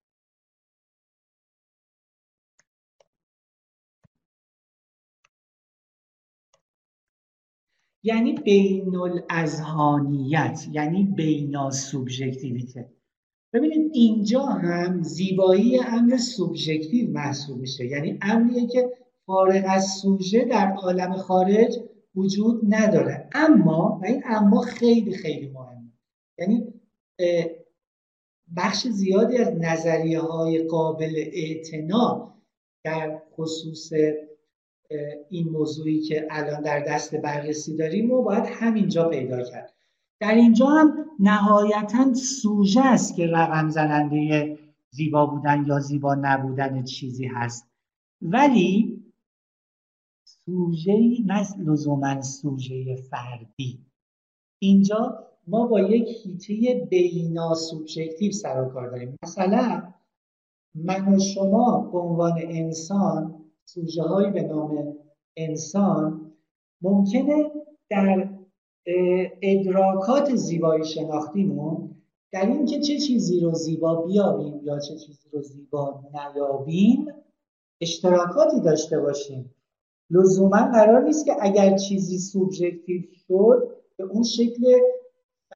[8.03, 8.95] یعنی بین
[9.29, 12.89] الاذهانیت یعنی بینا سوبژکتیویته
[13.53, 17.85] ببینید اینجا هم زیبایی امر سوبژکتیو محسوب میشه.
[17.85, 18.89] یعنی امریه که
[19.25, 21.79] فارغ از سوژه در عالم خارج
[22.15, 23.29] وجود نداره.
[23.33, 25.91] اما و این اما خیلی خیلی مهمه.
[26.37, 26.73] یعنی
[28.55, 32.35] بخش زیادی از نظریه های قابل اعتنا
[32.83, 33.91] در خصوص
[35.29, 39.73] این موضوعی که الان در دست بررسی داریم و باید همینجا پیدا کرد.
[40.19, 44.57] در اینجا هم نهایتا سوژه است که رقم زننده
[44.89, 47.71] زیبا بودن یا زیبا نبودن چیزی هست.
[48.21, 48.90] ولی
[50.51, 53.79] سوژه نه لزوما سوژه فردی.
[54.59, 59.17] اینجا ما با یک هیته بینا سوبژکتیو سر و کار داریم.
[59.23, 59.93] مثلا
[60.75, 63.35] من و شما به عنوان انسان
[63.65, 64.97] سوژه هایی به نام
[65.37, 66.31] انسان
[66.81, 67.51] ممکنه
[67.89, 68.29] در
[69.41, 71.95] ادراکات زیبایی شناختیمون
[72.31, 77.07] در اینکه چه چیزی رو زیبا بیابیم یا چه چیزی رو زیبا نیابیم
[77.81, 79.55] اشتراکاتی داشته باشیم.
[80.11, 84.79] لزوما قرار نیست که اگر چیزی سوبژکتیو شد به اون شکل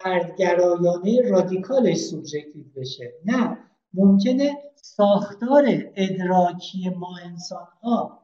[0.01, 3.13] فردگرایانه رادیکالش سوبژکتیو بشه.
[3.25, 3.57] نه
[3.93, 8.21] ممکنه ساختار ادراکی ما انسان ها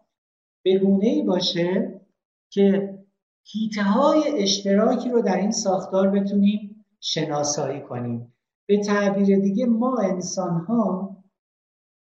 [0.64, 2.02] به گونه ای باشه
[2.50, 2.98] که
[3.44, 8.34] هیته های اشتراکی رو در این ساختار بتونیم شناسایی کنیم.
[8.66, 11.18] به تعبیر دیگه ما انسان ها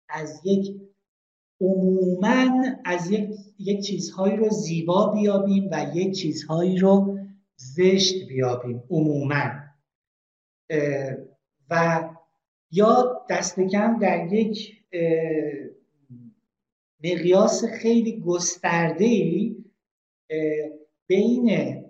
[0.10, 0.85] از یک
[1.62, 3.30] عموما از یک,
[3.60, 7.18] یک چیزهایی رو زیبا بیابیم و یک چیزهایی رو
[7.56, 9.52] زشت بیابیم عموما.
[11.70, 12.04] و
[12.72, 14.76] یا دست کم در یک
[17.04, 19.56] مقیاس خیلی گسترده ای
[21.08, 21.82] بین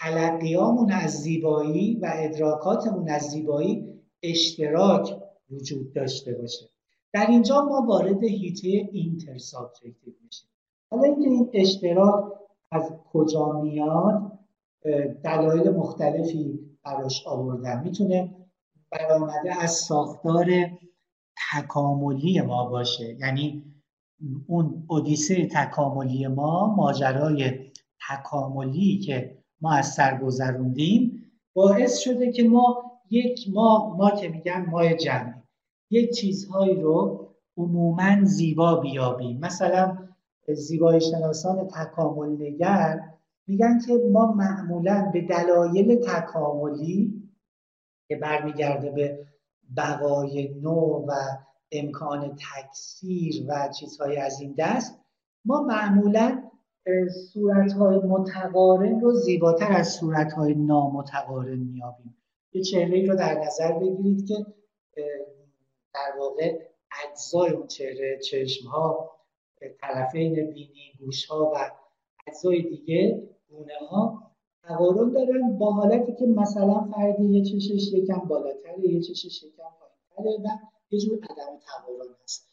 [0.00, 5.16] تلقیامون از زیبایی و ادراکاتمون از زیبایی اشتراک
[5.50, 6.71] وجود داشته باشه.
[7.12, 10.48] در اینجا ما وارد حیطه intersubjective میشیم.
[10.90, 12.24] حالا اینکه این اشتراک
[12.70, 14.38] از کجا میاد
[15.24, 17.82] دلایل مختلفی براش آوردن.
[17.84, 18.34] می‌تونه
[18.90, 20.46] برآمده از ساختار
[21.52, 23.16] تکاملی ما باشه.
[23.20, 23.64] یعنی
[24.46, 27.70] اون اودیسه تکاملی ما ماجرای
[28.10, 34.66] تکاملی که ما از سر گذروندیم باعث شده که ما یک ما ما که میگن
[34.70, 35.41] مای جمعی
[35.92, 39.40] یک چیزهایی رو عموما زیبا بیابیم.
[39.40, 39.98] مثلا
[40.48, 43.00] زیبایی شناسان تکامل نگر
[43.46, 47.22] میگن که ما معمولا به دلایل تکاملی
[48.08, 49.26] که برمیگرده به
[49.76, 51.12] بقای نو و
[51.72, 55.00] امکان تکثیر و چیزهای از این دست
[55.44, 56.42] ما معمولا
[57.32, 62.16] صورتهای متقارن رو زیباتر از صورتهای نامتقارن میابیم
[62.52, 64.46] یه چهره رو در نظر بگیرید که
[65.94, 66.58] در واقع
[67.04, 69.10] اجزای اون چهره چشم ها
[69.80, 71.56] طرفین بینی گوش ها و
[72.26, 74.32] اجزای دیگه گونه ها
[74.62, 79.62] تقارن دارن با حالتی که مثلا فردی یه چشش یکم بالاتره یه چشش یکم
[80.16, 80.48] پایینتره و
[80.90, 82.48] یه جور عدم تقارن هست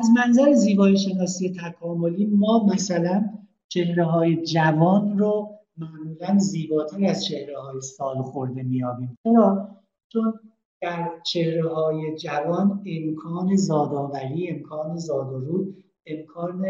[0.00, 3.24] از منظر زیبایی شناسی تکاملی ما مثلا
[3.68, 9.68] چهره های جوان رو معمولا زیباتر از چهره های سال خورده میابیم چرا؟
[10.08, 10.40] چون
[10.80, 16.66] در چهره های جوان امکان زادآوری امکان زادورود امکان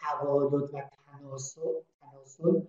[0.00, 0.68] توالد و
[1.06, 1.60] تناسل,
[2.00, 2.60] تناسل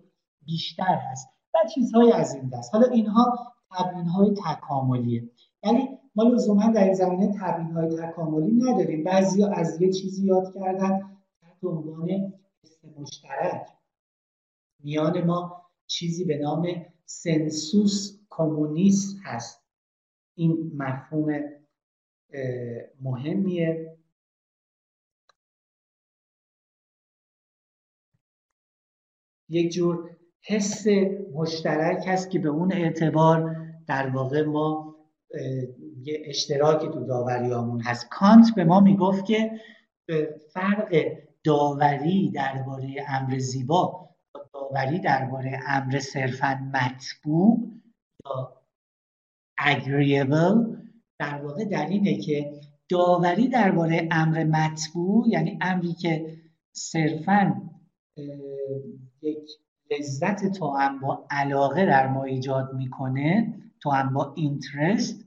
[0.46, 2.74] بیشتر هست و چیزهای از این دست.
[2.74, 5.30] حالا اینها تبیین های تکاملیه.
[5.62, 9.04] ولی ما لزوما در این زمینه تبیین های تکاملی نداریم.
[9.04, 11.00] بعضی از یه چیزی یاد کردن
[11.40, 12.32] تحت عنوان
[12.98, 13.66] مشترک.
[14.82, 16.66] میان ما چیزی به نام
[17.04, 19.65] سنسوس کمونیست هست.
[20.36, 21.42] این مفهوم
[23.00, 23.96] مهمیه.
[29.48, 30.86] یک جور حس
[31.32, 33.56] مشترک هست که به اون اعتبار
[33.86, 34.96] در واقع ما
[36.02, 38.08] یه اشتراکی تو داوریامون هست.
[38.10, 39.60] کانت به ما می‌گفت که
[40.52, 40.94] فرق
[41.44, 44.10] داوری درباره امر زیبا
[44.52, 47.70] داوری درباره امر صرفا مطبوع
[48.24, 48.55] یا
[49.60, 50.76] agreeable
[51.18, 52.52] در واقع در اینه که
[52.88, 56.36] داوری درباره امر مطبوع یعنی امری که
[56.72, 57.62] صرفا
[59.22, 59.38] یک
[59.90, 65.24] لذت تو هم با علاقه در ما ایجاد می‌کنه تو هم با اینترست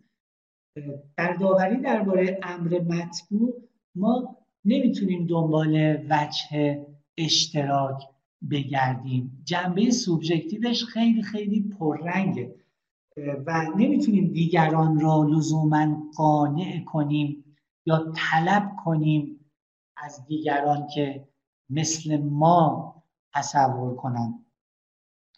[1.18, 3.54] در داوری درباره امر مطبوع
[3.96, 6.86] ما نمی‌تونیم دنبال وجه
[7.18, 8.04] اشتراک
[8.52, 9.44] بگردیم.
[9.44, 12.56] جنبه سوبژکتیوش خیلی خیلی پررنگه.
[13.18, 17.56] و نمی‌تونیم دیگران را لزوما قانع کنیم
[17.86, 19.52] یا طلب کنیم
[19.98, 21.28] از دیگران که
[21.70, 22.96] مثل ما
[23.34, 24.46] تصور کنن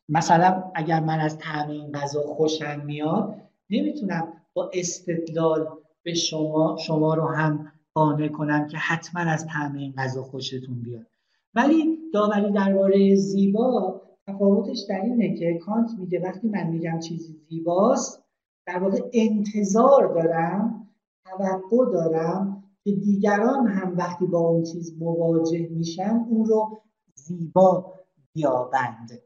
[0.09, 5.67] مثلا اگر من از طعم این غذا خوشم میاد نمی‌تونم با استدلال
[6.03, 11.07] به شما شما رو هم قانع کنم که حتما از طعم این غذا خوشتون بیاد.
[11.53, 18.24] ولی داوری درباره زیبا تفاوتش در اینه که کانت میگه وقتی من میگم چیزی زیباست
[18.67, 20.89] در واقع انتظار دارم
[21.26, 26.82] توقع دارم که دیگران هم وقتی با اون چیز مواجه میشن اون رو
[27.15, 27.93] زیبا
[28.34, 29.22] بیابند.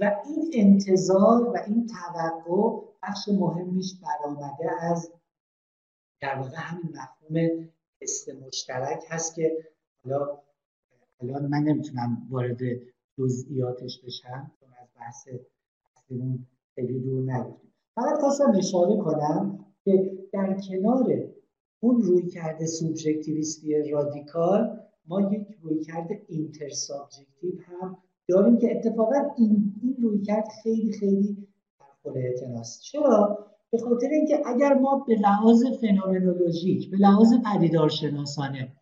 [0.00, 5.12] و این انتظار و این توقع بخش مهمیش برآمده از
[6.20, 7.68] در واقع همین مفهوم
[8.02, 9.52] حس مشترک هست که
[10.04, 10.38] حالا
[11.20, 12.58] الان من نمی‌تونم وارد
[13.18, 15.28] جزئیاتش بشم چون از بحث
[15.96, 21.28] اصلیمون خیلی دور نرفتیم فقط خواستم اشاره کنم که در کنار
[21.80, 26.22] اون روی کرده سوبژکتیویستی رادیکال ما یک روی کرده
[27.68, 27.96] هم
[28.28, 31.48] داریم که اتفاقا این, این روی کرد خیلی خیلی
[32.02, 33.38] خود اعتناست چرا؟
[33.70, 38.72] به خاطر اینکه اگر ما به لحاظ فنومنولوژیک به لحاظ پدیدارشناسانه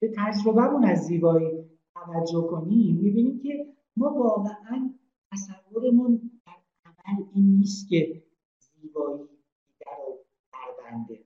[0.00, 1.64] به تجربهمون از زیبایی
[1.94, 3.66] توجه کنیم می‌بینیم که
[3.96, 4.94] ما واقعا
[5.32, 6.52] تصورمون در
[6.84, 8.22] عمل این نیست که
[8.58, 9.22] زیبایی
[9.68, 10.18] دیگر رو
[10.52, 11.24] پرونده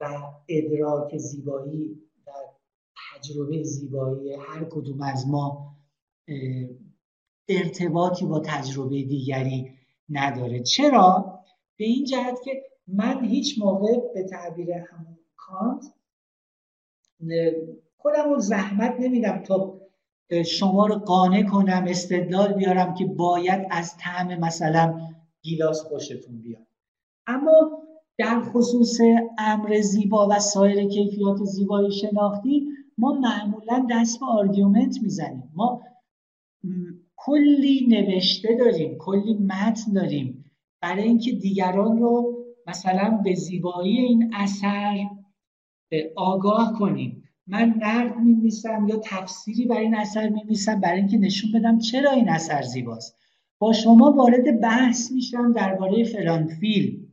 [0.00, 2.30] و ادراک زیبایی و
[2.96, 5.76] تجربه زیبایی هر کدوم از ما
[7.48, 9.78] ارتباطی با تجربه دیگری
[10.08, 11.38] نداره چرا؟
[11.76, 15.84] به این جهت که من هیچ موقع به تعبیر همون کانت
[17.96, 19.81] خودم رو زحمت نمیدم تا
[20.46, 25.00] شما رو قانع کنم استدلال بیارم که باید از طعم مثلا
[25.42, 26.66] گیلاس خوشتون بیاد.
[27.26, 27.82] اما
[28.18, 28.98] در خصوص
[29.38, 32.68] امر زیبا و سایر کیفیات زیبایی شناختی
[32.98, 35.52] ما معمولا دست به argument می‌زنیم.
[35.54, 35.82] ما
[37.16, 40.44] کلی نوشته داریم کلی متن داریم.
[40.80, 45.06] برای اینکه دیگران رو مثلا به زیبایی این اثر
[46.16, 47.22] آگاه کنیم.
[47.46, 52.28] من نقد می‌نویسم یا تفسیری برای این اثر می‌نویسم برای اینکه نشون بدم چرا این
[52.28, 53.16] اثر زیباست.
[53.58, 57.06] با شما وارد بحث میشم درباره فلان فیلم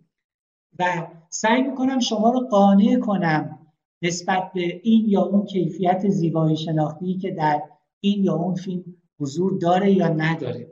[0.80, 3.60] و سعی می‌کنم شما رو قانع کنم
[4.02, 7.62] نسبت به این یا اون کیفیت زیبایی شناختی که در
[8.00, 8.84] این یا اون فیلم
[9.20, 10.72] حضور داره یا نداره.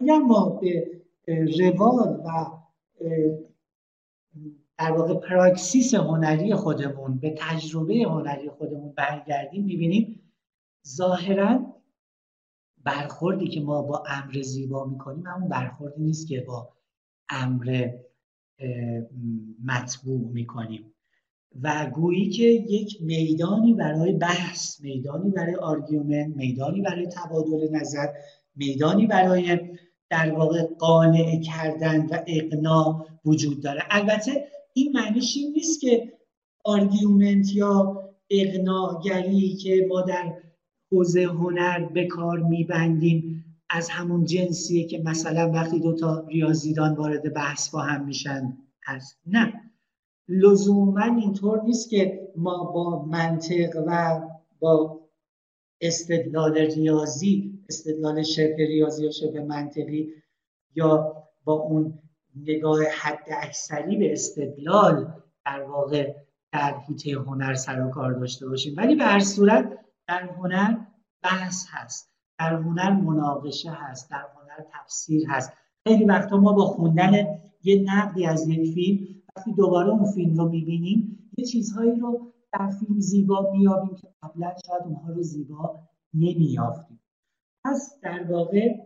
[0.00, 1.00] اگر ما به
[1.58, 2.46] روال و
[4.78, 10.32] در واقع پراکسیس هنری خودمون به تجربه هنری خودمون برگردیم می‌بینیم
[10.88, 11.76] ظاهرا
[12.84, 16.68] برخوردی که ما با امر زیبا می‌کنیم همون برخوردی نیست که با
[17.28, 17.90] امر
[19.64, 20.92] مطبوع می‌کنیم.
[21.62, 28.06] و گویی که یک میدانی برای بحث میدانی برای آرگومنت میدانی برای تبادل نظر
[28.56, 29.58] میدانی برای
[30.10, 33.82] در واقع قانع کردن و اقناع وجود داره.
[33.90, 36.12] البته این معنیش این نیست که
[36.64, 40.34] آرگومنت یا اقناعگری که ما در
[40.92, 47.70] حوزه هنر به کار میبندیم از همون جنسیه که مثلا وقتی دوتا ریاضیدان وارد بحث
[47.70, 49.20] با هم میشن هست.
[49.26, 49.52] نه.
[50.28, 54.20] لزوما اینطور نیست که ما با منطق و
[54.58, 55.00] با
[55.80, 60.12] استدلال ریاضی استدلال شبه ریاضی یا شبه منطقی
[60.74, 61.98] یا با اون
[62.36, 65.12] نگاه حد اکثری به استدلال
[65.46, 66.14] در واقع
[66.52, 68.74] در حیطه هنر سر و کار داشته باشیم.
[68.76, 69.78] ولی به هر صورت
[70.08, 70.76] در هنر
[71.22, 75.52] بحث هست در هنر مناقشه هست در هنر تفسیر هست.
[75.86, 77.12] خیلی وقتا ما با خوندن
[77.62, 82.70] یه نقدی از یک فیلم وقتی دوباره اون فیلم رو می‌بینیم یه چیزهایی رو در
[82.70, 85.80] فیلم زیبا میابیم که قبلا شاید اونها رو زیبا
[86.14, 87.00] نمیافتیم
[87.64, 88.85] پس در واقع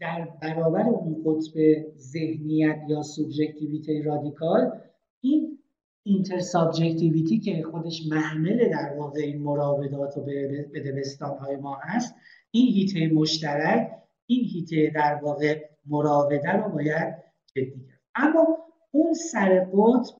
[0.00, 1.52] در برابر اون قطب
[1.98, 4.72] ذهنیت یا سوبژکتیویته رادیکال
[5.20, 5.58] این
[6.02, 10.24] intersubjectivity که خودش محمل در واقع این مراودات و
[10.72, 12.14] بده‌بستان های ما هست
[12.50, 13.90] این حیطه مشترک
[14.26, 17.14] این حیطه در واقع مراوده رو باید
[17.54, 18.00] جدی گرفت.
[18.14, 18.58] اما
[18.90, 20.16] اون سر قطب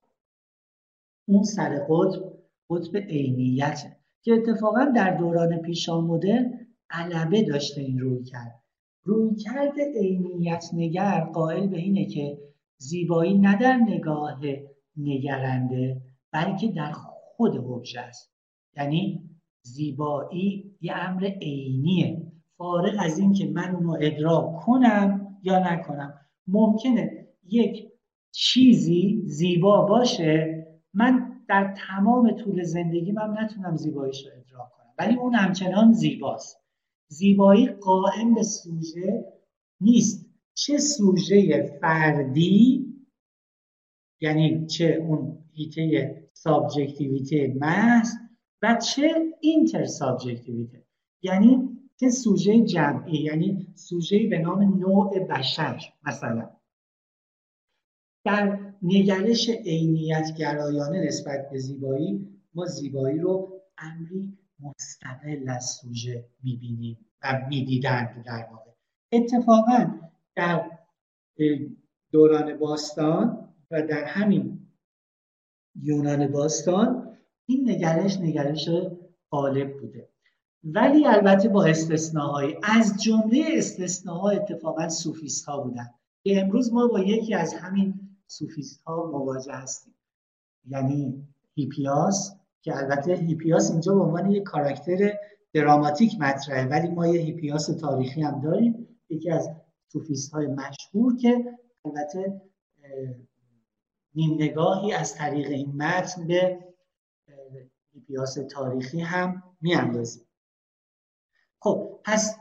[1.27, 2.33] اون سر قطب
[2.69, 8.62] قطب عینیته که اتفاقا در دوران پیشامدرن غلبه داشته این رویکرد.
[9.03, 12.37] روی کرد عینیت نگر قائل به اینه که
[12.77, 14.39] زیبایی نه در نگاه
[14.97, 16.01] نگرنده
[16.31, 18.33] بلکه در خود اوبژه است.
[18.77, 19.29] یعنی
[19.61, 22.31] زیبایی یه امر عینیه.
[22.57, 26.13] فارغ از این که من اونو ادراک کنم یا نکنم.
[26.47, 27.87] ممکنه یک
[28.31, 34.93] چیزی زیبا باشه من در تمام طول زندگی من نتونم زیباییش رو ادراک کنم.
[34.99, 36.62] ولی اون همچنان زیباست.
[37.13, 39.25] زیبایی قائم به سوژه
[39.81, 40.25] نیست.
[40.53, 42.85] چه سوژه فردی
[44.21, 48.09] یعنی چه اون هیته سابجکتیویته محض
[48.61, 49.11] و چه
[49.41, 50.85] اینتر سابجکتیویته
[51.21, 56.49] یعنی چه سوژه جمعی یعنی سوژه به نام نوع بشر مثلا.
[58.25, 66.97] در نگرش عینیت گرایانه نسبت به زیبایی ما زیبایی رو امری مستقل از سوژه می‌بینیم
[67.23, 68.71] و می‌دیدند در واقع.
[69.11, 69.99] اتفاقا
[70.35, 70.71] در
[72.11, 74.67] دوران باستان و در همین
[75.75, 78.69] یونان باستان این نگرش نگرش
[79.31, 80.09] غالب بوده.
[80.63, 85.89] ولی البته با استثناهایی از جمله استثناها اتفاقا سوفیست ها بودن
[86.23, 89.93] که امروز ما با یکی از همین سوفیست ها مواجه هستیم.
[90.67, 95.13] یعنی هیپیاس که البته هیپیاس اینجا به عنوان یک کاراکتر
[95.53, 99.49] دراماتیک مطرحه ولی ما یه هیپیاس تاریخی هم داریم یکی از
[99.87, 101.45] سوفیست های مشهور که
[101.85, 102.41] البته
[104.15, 106.59] نیم نگاهی از طریق این متن به
[107.93, 110.23] هیپیاس تاریخی هم میاندازیم.
[111.59, 112.37] خب پس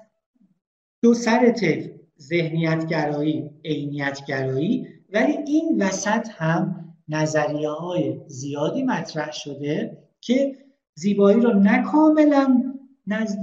[1.03, 9.33] دو سر طیف ذهنیت گرایی عینیت گرایی ولی این وسط هم نظریه های زیادی مطرح
[9.33, 10.03] شده.
[10.23, 10.59] که
[10.95, 12.73] زیبایی رو نه کاملا
[13.07, 13.43] نزد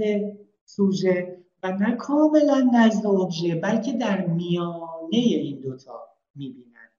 [0.66, 6.00] سوژه و نه کاملا نزد ابژه بلکه در میانه این دوتا
[6.36, 6.90] می‌بینن.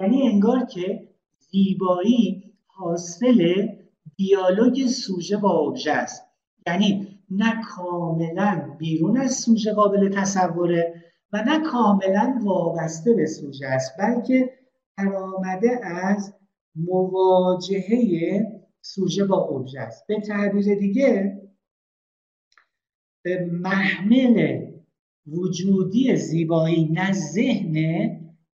[0.00, 1.08] یعنی انگار که
[1.38, 3.68] زیبایی حاصل
[4.16, 6.22] دیالوگ سوژه با ابژه است.
[6.66, 13.92] یعنی نه کاملا بیرون از سوژه قابل تصوره و نه کاملا وابسته به سوژه است
[13.98, 14.50] بلکه
[14.98, 16.34] برآمده از
[16.74, 18.55] مواجهه
[18.94, 20.06] سوژه با اوبژه است.
[20.06, 21.42] به تعبیر دیگه
[23.52, 24.66] محمل
[25.26, 27.76] وجودی زیبایی نه ذهن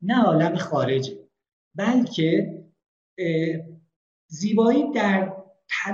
[0.02, 1.18] نه عالم خارجه
[1.74, 2.58] بلکه
[4.26, 5.36] زیبایی در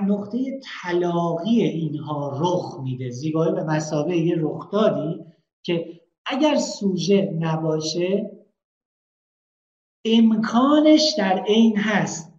[0.06, 3.10] نقطه تلاقی اینها رخ میده.
[3.10, 5.24] زیبایی به مسابقه یه رخدادی
[5.62, 8.30] که اگر سوژه نباشه
[10.04, 12.37] امکانش در عین هست.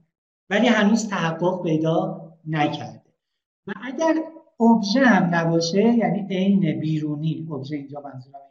[0.49, 3.01] ولی هنوز تحقق پیدا نکرده.
[3.67, 4.15] و اگر
[4.59, 8.41] ابژه هم نباشه یعنی عین بیرونی ابژه اینجا منظورم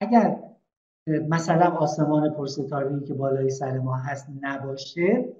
[0.00, 0.42] اگر
[1.28, 5.34] مثلا آسمان پرستاره‌ای که بالای سر ما هست نباشه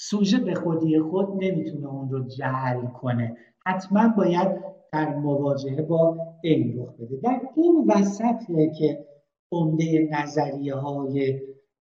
[0.00, 3.36] سوژه به خودی خود نمی‌تونه اون رو جعل کنه.
[3.66, 7.16] حتما باید در مواجهه با این رخ بده.
[7.16, 9.06] در این وسطه که
[9.52, 11.42] عمده نظریه های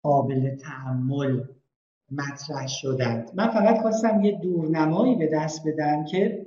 [0.02, 1.44] قابل تحمل
[2.11, 3.30] مطرح شدند.
[3.34, 6.46] من فقط خواستم یه دورنمایی به دست بدم که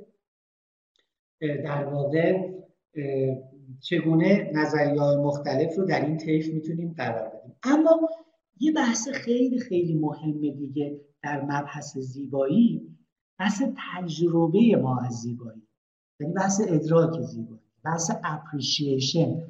[1.41, 2.49] در واقع
[3.80, 7.55] چگونه نظریه مختلف رو در این طیف می‌تونیم قرار بدیم.
[7.64, 8.09] اما
[8.59, 12.97] یه بحث خیلی خیلی مهم دیگه در مبحث زیبایی
[13.39, 15.61] بحث تجربه ما از زیبایی.
[16.20, 19.41] یعنی بحث ادراک زیبایی بحث appreciation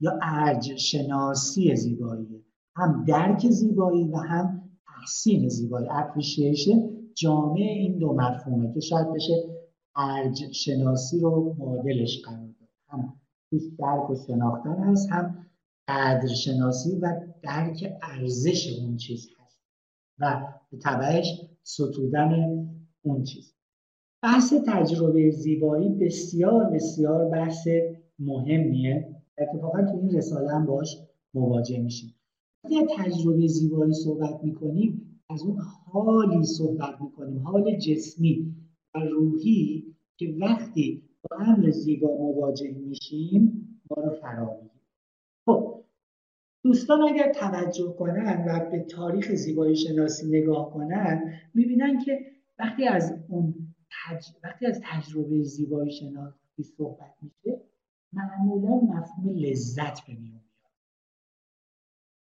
[0.00, 2.44] یا ارج شناسی زیبایی.
[2.76, 4.67] هم درک زیبایی و هم
[5.00, 9.34] تحسین زیبایی appreciation جامع این دو مفهومه که شاید بشه
[9.96, 12.68] ارج شناسی رو معادلش قرار داد.
[12.88, 13.20] هم
[13.50, 15.46] توش درک و شناختن هست هم
[15.88, 19.60] قدر شناسی و درک ارزش اون چیز هست
[20.18, 22.64] و به طبعش ستودن
[23.02, 23.54] اون چیز.
[24.22, 27.68] بحث تجربه زیبایی بسیار بسیار بحث
[28.18, 29.16] مهمیه.
[29.38, 30.98] اتفاقا تو این رساله هم باش
[31.34, 32.14] مواجه میشیم.
[32.64, 35.58] وقتی تجربه زیبایی صحبت می‌کنیم از اون
[35.92, 38.54] حالی صحبت می‌کنیم حال جسمی
[38.94, 44.60] و روحی که وقتی با امر زیبا مواجه میشیم ما رو فرا
[45.46, 45.84] خب
[46.64, 52.20] دوستان اگر توجه کنن و به تاریخ زیبایی شناسی نگاه کنن می‌بینن که
[52.58, 53.54] وقتی از اون
[53.90, 54.26] تج...
[54.44, 57.60] وقتی از تجربه زیبایی شناسی صحبت میشه
[58.12, 60.47] معمولا مفهوم لذت به میاد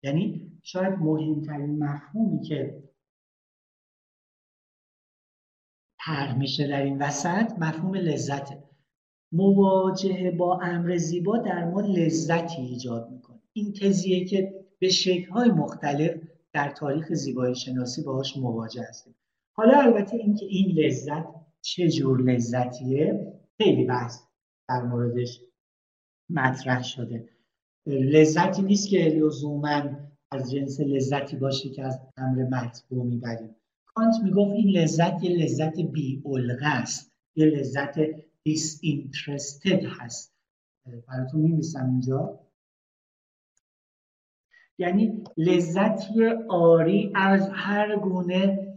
[0.03, 2.83] یعنی شاید مهمترین مفهومی که
[6.05, 8.63] طرح میشه در این وسط مفهوم لذته.
[9.31, 13.39] مواجهه با امر زیبا در ما لذتی ایجاد می‌کنه.
[13.53, 16.21] این تزیه که به شکل‌های مختلف
[16.53, 19.15] در تاریخ زیبایی شناسی باهاش مواجه هستیم.
[19.51, 21.25] حالا البته اینکه این لذت
[21.61, 24.23] چه جور لذتیه خیلی بحث
[24.69, 25.41] در موردش
[26.29, 27.29] مطرح شده.
[27.87, 29.83] لذتی نیست که لزوما
[30.31, 33.55] از جنس لذتی باشه که از امر مطبوع می‌بریم.
[33.85, 36.23] کانت می‌گفت این لذت یه لذت بی
[36.61, 37.95] است یه لذت
[38.49, 40.33] disinterested هست.
[41.07, 42.39] براتون میمیسم اینجا.
[44.77, 48.67] یعنی لذتی آری از هر گونه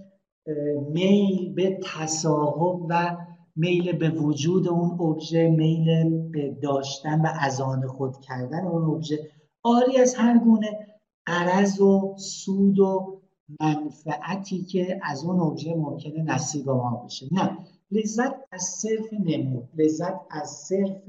[0.93, 3.17] میل به تصاحب و
[3.61, 9.31] میل به وجود اون ابژه میل به داشتن و از آن خود کردن اون ابژه
[9.63, 10.87] آری از هر گونه
[11.27, 13.21] قرض و سود و
[13.61, 17.59] منفعتی که از اون ابژه ممکنه نصیب ما بشه نه
[17.91, 21.03] لذت از صرف نمود لذت از صرف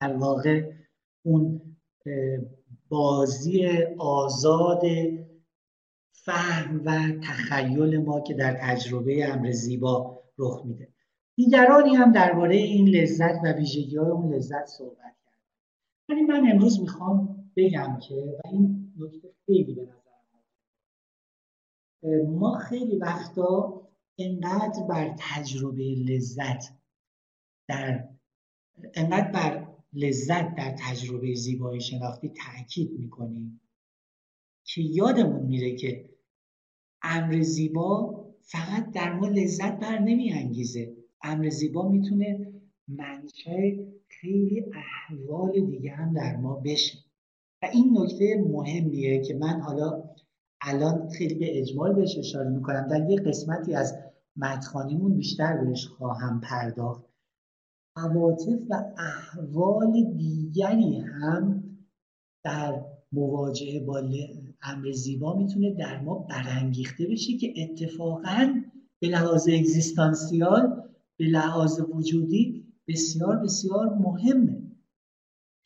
[0.00, 0.72] در واقع
[1.24, 1.60] اون
[2.88, 3.68] بازی
[3.98, 4.82] آزاد
[6.12, 10.91] فهم و تخیل ما که در تجربه امر زیبا رخ میده.
[11.36, 15.40] دیگرانی هم درباره این لذت و ویژگی های اون لذت صحبت کرد
[16.08, 20.02] ولی من امروز می‌خوام بگم که و این نکته خیلی به نظر
[22.26, 23.82] ما خیلی وقتا
[24.18, 26.72] انقدر بر تجربه لذت
[27.68, 28.08] در
[28.94, 33.60] انقدر بر لذت در تجربه زیبایی شناختی تاکید می‌کنیم
[34.64, 36.10] که یادمون میره که
[37.02, 42.52] امر زیبا فقط در ما لذت بر نمی انگیزه امر زیبا می‌تونه
[42.88, 43.70] منشأ
[44.08, 46.98] خیلی احوال دیگه هم در ما بشه.
[47.62, 50.02] و این نکته مهمیه که من حالا
[50.60, 52.88] الان خیلی به اجمال بهش اشاره می‌کنم.
[52.88, 53.98] در یه قسمتی از
[54.36, 57.04] مدخانیمون بیشتر بهش خواهم پرداخت.
[57.96, 61.64] عواطف و احوال دیگری هم
[62.44, 64.02] در مواجهه با
[64.62, 68.62] امر زیبا می‌تونه در ما برانگیخته بشه که اتفاقا
[69.00, 70.82] به لحاظ اگزیستانسیال
[71.22, 74.62] به لحاظ وجودی بسیار بسیار مهمه.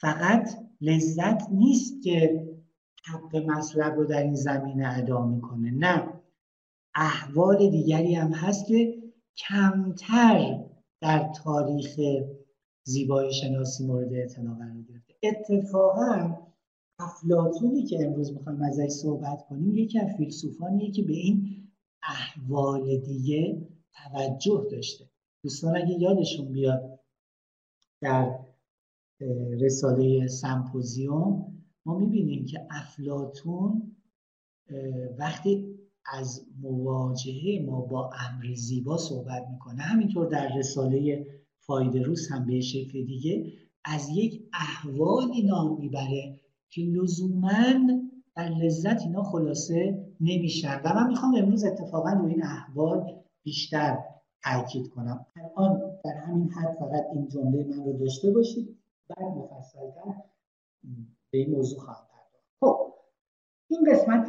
[0.01, 0.51] فقط
[0.81, 2.47] لذت نیست که
[3.05, 5.71] حق مطلب رو در این زمینه ادا می‌کنه.
[5.71, 6.13] نه
[6.95, 9.03] احوال دیگری هم هست که
[9.37, 10.65] کمتر
[11.01, 12.01] در تاریخ
[12.87, 15.15] زیبایی شناسی مورد اعتنا قرار گرفته.
[15.23, 16.37] اتفاقا
[16.99, 21.69] افلاتونی که امروز می‌خوایم ازش صحبت کنیم یکی از فیلسوفانیه که به این
[22.03, 25.16] احوال دیگه توجه داشته.
[25.47, 27.01] دوستان اگه یادشون بیاد
[28.01, 28.39] در
[29.61, 33.97] رساله سمپوزیوم ما می‌بینیم که افلاتون
[35.19, 35.79] وقتی
[36.13, 41.27] از مواجهه ما با امر زیبا صحبت می‌کنه همینطور در رساله
[41.59, 43.53] فایده روز هم به شکل دیگه
[43.85, 46.41] از یک احوالی نام می‌بره
[46.71, 47.73] که لزوما
[48.37, 50.81] در لذت اینا خلاصه نمیشن.
[50.85, 53.99] و من می‌خوام امروز اتفاقا روی این احوال بیشتر
[54.47, 55.27] تاکید کنم.
[55.37, 58.79] الان در همین حد فقط این جمله من رو داشته باشید.
[59.09, 60.23] بعد مفصلتر
[61.31, 62.45] به این موضوع خواهم پرداخت.
[62.61, 62.95] خب
[63.69, 64.29] این قسمت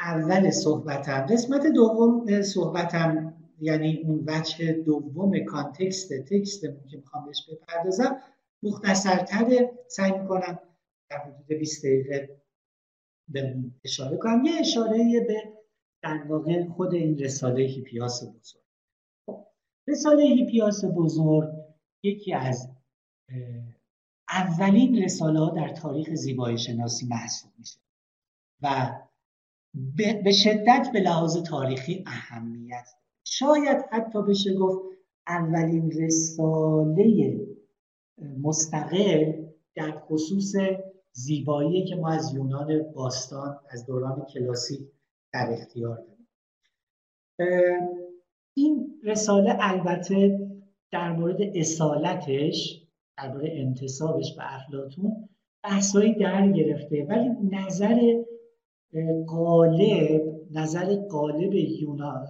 [0.00, 1.26] اول صحبتم.
[1.26, 8.16] قسمت دوم صحبتم یعنی اون وجه دوم کانتکست تکست که می‌خوام بهش بپردازم
[8.62, 10.58] مختصرتر سعی می‌کنم
[11.10, 12.42] در حدود 20 دقیقه
[13.28, 14.44] به اشاره کنم.
[14.44, 15.36] یه اشاره به
[16.02, 18.65] در واقع خود این رساله هیپیاس بزرگ.
[19.88, 21.48] رساله هیپیاس بزرگ
[22.02, 22.68] یکی از
[24.28, 27.78] اولین رساله ها در تاریخ زیبایی شناسی محسوب میشه
[28.62, 28.92] و
[30.24, 32.88] به شدت به لحاظ تاریخی اهمیت
[33.24, 34.96] شاید حتی بشه گفت
[35.26, 37.40] اولین رساله
[38.42, 39.32] مستقل
[39.74, 40.52] در خصوص
[41.12, 44.80] زیبایی که ما از یونان باستان از دوران کلاسیک
[45.32, 46.28] در اختیار داریم.
[48.56, 50.48] این رساله البته
[50.90, 52.82] در مورد اصالتش
[53.16, 55.28] درباره انتصابش به افلاتون
[55.64, 57.06] بحثایی در گرفته.
[57.08, 58.22] ولی نظر
[59.28, 62.26] قالب نظر قالب یونان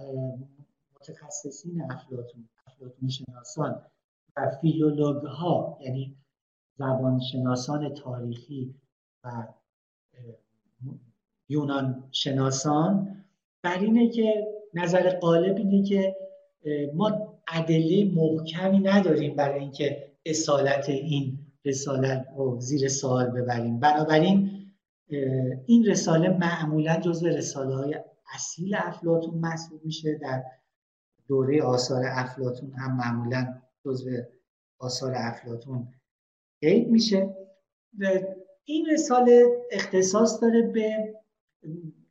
[0.95, 3.81] متخصصین افلاتون افلاتون شناسان
[4.37, 6.15] و فیلولوگ ها یعنی
[6.77, 8.75] زبانشناسان تاریخی
[9.23, 9.47] و
[11.49, 13.15] یونان شناسان
[13.63, 16.15] بر اینه که نظر قالب اینه که
[16.93, 23.79] ما ادله محکمی نداریم برای اینکه اصالت این رساله رو زیر سوال ببریم.
[23.79, 24.51] بنابراین
[25.65, 27.95] این رساله معمولا جزو رساله های
[28.35, 30.13] اصیل افلاتون محسوب میشه.
[30.21, 30.43] در
[31.27, 34.09] دوره آثار افلاتون هم معمولا جزو
[34.79, 35.87] آثار افلاتون
[36.61, 37.35] قید میشه.
[38.65, 41.15] این رساله اختصاص داره به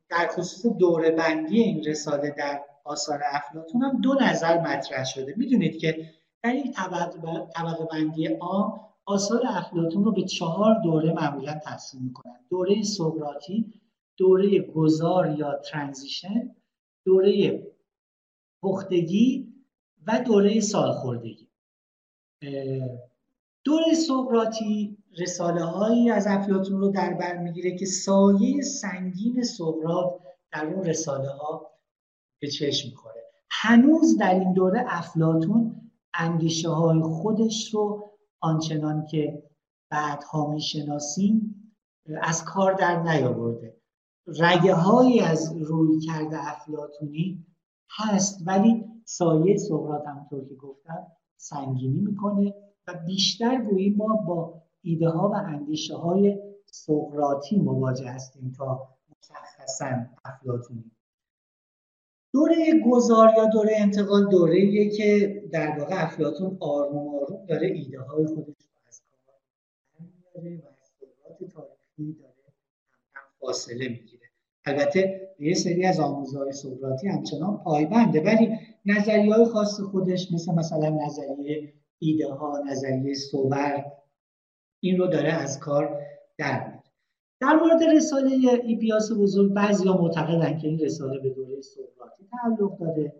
[0.09, 5.33] در خصوص دوره بندی این رساله در آثار افلاتون هم دو نظر مطرح شده.
[5.37, 6.09] می‌دونید که
[6.43, 6.73] در این
[7.55, 12.39] طبقه بندی عام آثار افلاتون رو به چهار دوره معمولا تقسیم می‌کنن.
[12.49, 13.73] دوره سقراطی
[14.17, 16.55] دوره گذار یا ترانزیشن
[17.05, 17.63] دوره
[18.61, 19.53] پختگی
[20.07, 21.47] و دوره سالخوردگی.
[23.63, 30.21] دوره سقراطی رساله هایی از افلاتون رو در بر می‌گیره که سایه سنگین سقراط
[30.51, 31.71] در اون رساله ها
[32.41, 33.23] به چشم می‌خوره.
[33.49, 39.43] هنوز در این دوره افلاتون اندیشه های خودش رو آنچنان که
[39.89, 41.55] بعدها می‌شناسیم
[42.21, 43.77] از کار در نیاورده.
[44.27, 47.45] رگه های از روی کرده افلاتونی
[47.89, 51.07] هست ولی سایه سقراط همونطور که گفتم
[51.37, 52.53] سنگینی می‌کنه
[52.87, 58.87] و بیشتر گویی ما با ایده ها و اندیشه های سقراطی مواجه هستیم تا
[59.19, 60.91] مشخصا افلاتونی
[62.33, 62.55] دوره
[62.91, 68.47] گذار یا دوره انتقال دوره که در واقع افلاتون آروم آروم داره ایده های خودش
[68.47, 69.35] رو از کار
[70.35, 72.33] میاره و از سقراط تاریخی داره
[73.39, 74.27] فاصله می‌گیره.
[74.65, 80.89] البته یه سری از آموزهای سقراطی همچنان پایبنده ولی نظریه های خاص خودش مثل مثلا
[80.89, 83.85] نظریه ایده ها نظریه صور
[84.79, 86.01] این رو داره از کار
[86.37, 86.83] در میاره
[87.41, 92.77] در مورد رساله ایپیاس بزرگ بعضی ها معتقدن که این رساله به دوره سقراطی تعلق
[92.77, 93.13] داره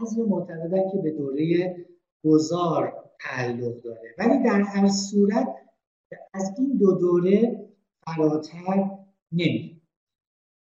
[0.00, 1.76] بعضی معتقدن که به دوره
[2.24, 4.14] گذار تعلق داره.
[4.18, 5.48] ولی در هر صورت
[6.34, 7.68] از این دو دوره
[8.06, 8.90] فراتر
[9.32, 9.76] نمیره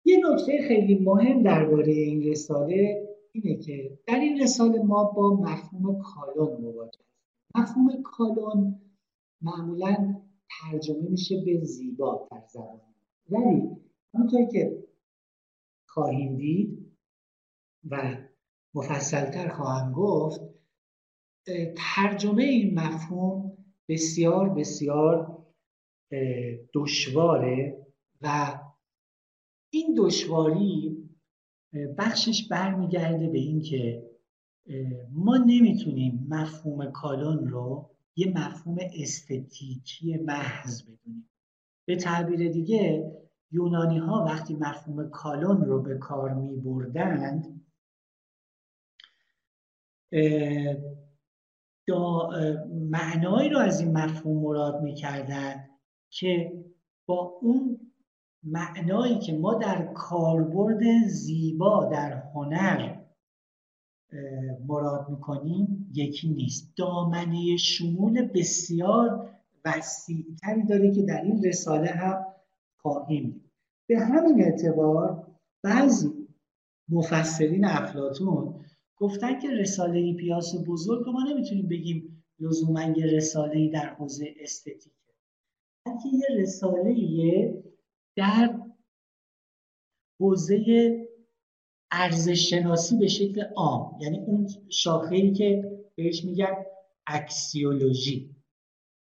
[0.05, 6.03] یه نکته خیلی مهم درباره این رساله اینه که در این رساله ما با مفهوم
[6.03, 7.01] کالون مواجه
[7.55, 8.81] مفهوم کالون
[9.43, 10.22] معمولا
[10.61, 12.81] ترجمه میشه به زیبا در زبان.
[13.31, 13.63] ولی
[14.15, 14.85] همونطور که
[15.87, 16.93] خواهیم دید
[17.91, 18.17] و
[18.75, 20.41] مفصلتر خواهم گفت
[21.77, 23.57] ترجمه این مفهوم
[23.89, 25.39] بسیار بسیار
[26.75, 27.87] دشواره
[28.23, 28.59] و
[29.71, 30.97] این دشواری
[31.99, 34.11] بخشش برمیگرده به اینکه
[35.13, 41.31] ما نمی‌تونیم مفهوم کالون رو یه مفهوم استتیکی محض بدونیم.
[41.85, 43.13] به تعبیر دیگه
[43.51, 47.63] یونانی ها وقتی مفهوم کالون رو به کار می بردند
[52.91, 54.95] معنایی رو از این مفهوم مراد می
[56.11, 56.53] که
[57.07, 57.81] با اون
[58.43, 62.92] معنایی که ما در کاربرد زیبا در هنر
[64.67, 66.73] مراد می‌کنیم یکی نیست.
[66.77, 69.31] دامنه شمول بسیار
[69.65, 72.25] وسیعتری داره که در این رساله هم
[72.77, 73.51] خواهیم
[73.89, 75.27] به همین اعتبار
[75.63, 76.29] بعضی
[76.89, 78.65] مفسرین افلاتون
[78.97, 84.91] گفتن که رساله پیاس بزرگ رو ما نمی‌تونیم بگیم لزوما یه رساله در حوزه استتیکه
[85.87, 87.63] بلکه یه رساله
[88.17, 88.61] در
[90.21, 90.59] حوزه
[91.93, 93.99] ارزش شناسی به شکل عام.
[94.01, 96.55] یعنی اون شاخه ای که بهش میگن
[97.07, 98.37] اکسیولوژی.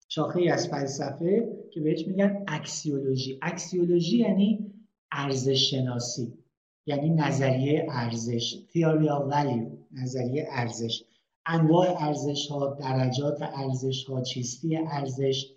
[0.09, 3.39] شاخه ای از فلسفه که بهش میگن اکسیولوژی.
[3.43, 4.74] اکسیولوژی یعنی
[5.12, 6.39] ارزش شناسی.
[6.86, 8.55] یعنی نظریه ارزش.
[8.73, 9.69] Theory of value.
[9.93, 11.05] نظریه ارزش.
[11.47, 15.51] انواع ارزش ها درجات ارزش ها چیستی ارزش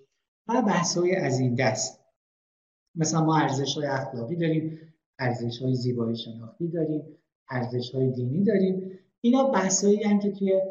[0.48, 2.00] و بحث های از این دست.
[2.96, 4.80] مثلا ما ارزش های اخلاقی داریم.
[5.20, 7.18] ارزش های زیبایی شناختی داریم
[7.50, 9.00] ارزش های دینی داریم.
[9.22, 10.62] اینا بحثایی که توی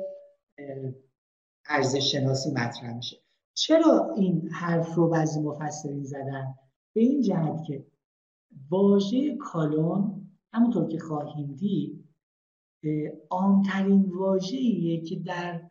[1.69, 3.17] ارزش شناسی مطرح میشه.
[3.55, 6.55] چرا این حرف رو بعضی مفسرین زدن؟
[6.95, 7.87] به این جهت که
[8.71, 12.07] واژه کالون همونطور که خواهیم دید
[13.31, 15.71] عامترین واژه‌ایه که در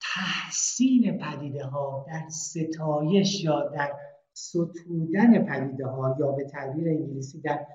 [0.00, 3.92] تحسین پدیده ها در ستایش یا در
[4.32, 7.66] ستودن پدیده ها یا به تعبیر انگلیسی در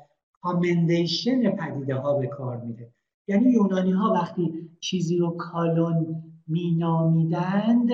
[0.43, 2.93] کامندیشن پدیده ها به کار میده
[3.27, 7.89] یعنی یونانی ها وقتی چیزی رو کالون مینامیدند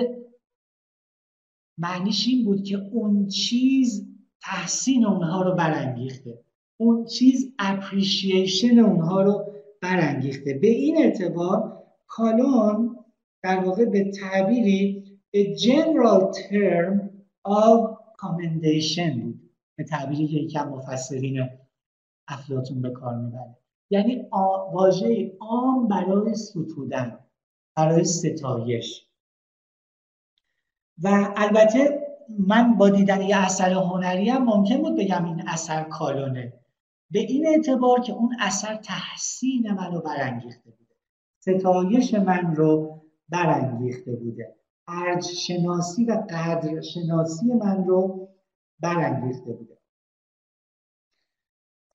[1.78, 4.06] معنیش این بود که اون چیز
[4.42, 6.38] تحسین اونها رو برانگیخته.
[6.76, 10.54] اون چیز اپریشیشن اونها رو برانگیخته.
[10.54, 12.96] به این اعتبار کالون
[13.42, 15.04] در واقع به تعبیری
[15.36, 17.00] a general term
[17.48, 19.50] of commendation بود.
[19.76, 21.48] به تعبیری که یکم مفسرین
[22.30, 23.56] افلاتون به کار می‌بره.
[23.90, 24.26] یعنی
[24.72, 27.18] واژه عام برای ستودن
[27.76, 29.06] برای ستایش.
[31.02, 32.00] و البته
[32.38, 36.52] من با دیدن یه اثر هنری هم ممکن بود بگم این اثر کالونه.
[37.10, 40.94] به این اعتبار که اون اثر تحسین منو برانگیخته بوده.
[41.40, 44.56] ستایش من رو برانگیخته بوده.
[44.88, 48.28] ارج شناسی و قدر شناسی من رو
[48.80, 49.69] برانگیخته بوده.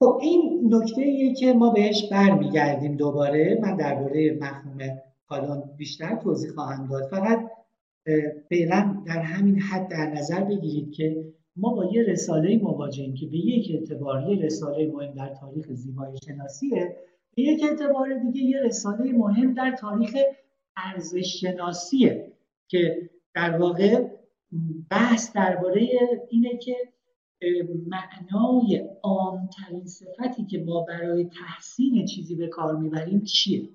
[0.06, 3.60] خب این نکته که ما بهش برمیگردیم دوباره.
[3.62, 4.78] من درباره مفهوم
[5.28, 7.04] کالون بیشتر توضیح خواهم داد.
[7.04, 7.52] فقط
[8.50, 13.38] فعلا در همین حد در نظر بگیرید که ما با یه رساله مواجهیم که به
[13.38, 16.96] یک اعتبار یه رساله مهم در تاریخ زیبایی شناسیه.
[17.36, 20.16] به یک اعتبار دیگه یه رساله مهم در تاریخ
[20.78, 22.32] ارزش شناسیه
[22.68, 24.08] که در واقع
[24.90, 25.88] بحث درباره
[26.30, 26.76] اینه که
[27.88, 33.70] معنای عامترین صفتی که ما برای تحسین چیزی به کار می‌بریم چیه؟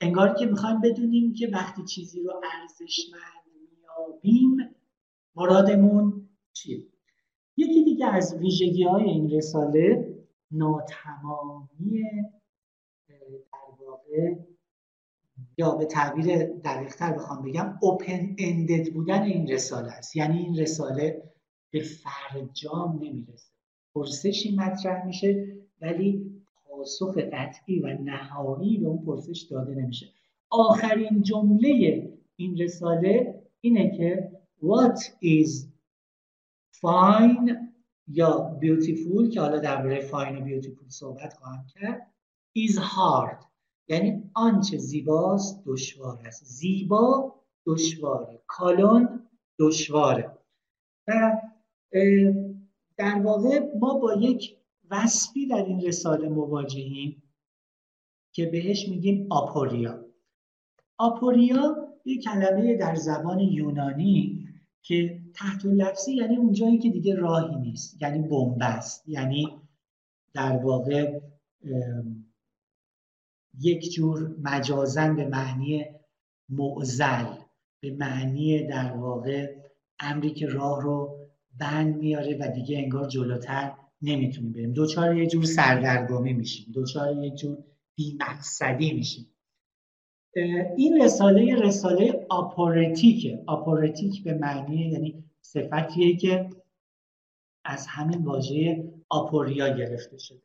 [0.00, 4.74] انگار که می‌خوایم بدونیم که وقتی چیزی رو ارزشمند میابیم
[5.36, 6.86] مرادمون چیه؟
[7.56, 10.14] یکی دیگه از ویژگی های این رساله
[10.50, 12.02] ناتمامی
[13.08, 14.34] در واقع
[15.58, 20.16] یا به تعبیر دقیقتر بخوام بگم اوپن اندد بودن این رساله است.
[20.16, 21.31] یعنی این رساله
[21.72, 23.52] به فرجام نمی‌رسه.
[23.94, 30.06] پرسشی مطرح میشه ولی پاسخ قطعی و نهایی به اون پرسش داده نمیشه.
[30.50, 34.32] آخرین جمله این رساله اینه که
[34.62, 35.66] what is
[36.80, 37.50] fine
[38.08, 42.12] یا beautiful که حالا درباره fine و beautiful صحبت خواهم کرد
[42.58, 43.44] is hard.
[43.88, 46.44] یعنی آنچه زیباست دشوار است.
[46.44, 47.34] زیبا
[47.66, 48.42] دشواره.
[48.46, 49.28] کالون
[49.58, 50.38] دشواره.
[51.08, 51.40] و
[52.96, 54.56] در واقع ما با یک
[54.90, 57.22] وصفی در این رساله مواجهیم
[58.32, 60.04] که بهش میگیم آپوریا.
[60.98, 64.48] آپوریا یک کلمه در زبان یونانی
[64.82, 69.48] که تحت لفظی یعنی اونجایی که دیگه راهی نیست یعنی بنبست یعنی
[70.34, 71.20] در واقع
[73.60, 75.84] یک جور مجازن به معنی
[76.48, 77.26] معزل
[77.80, 79.56] به معنی در واقع
[80.00, 81.21] امری که راه رو
[81.58, 83.72] بند میاره و دیگه انگار جلوتر
[84.02, 84.72] نمی‌تونیم بریم.
[84.72, 86.72] دوچار یه جور سردرگمی میشیم.
[86.72, 87.58] دوچار یه جور
[87.96, 89.28] بیمقصدی میشیم.
[90.76, 96.50] این رساله رساله آپورتیکه آپورتیک به معنی یعنی صفتیه که
[97.64, 100.42] از همین واژه آپوریا گرفته شده.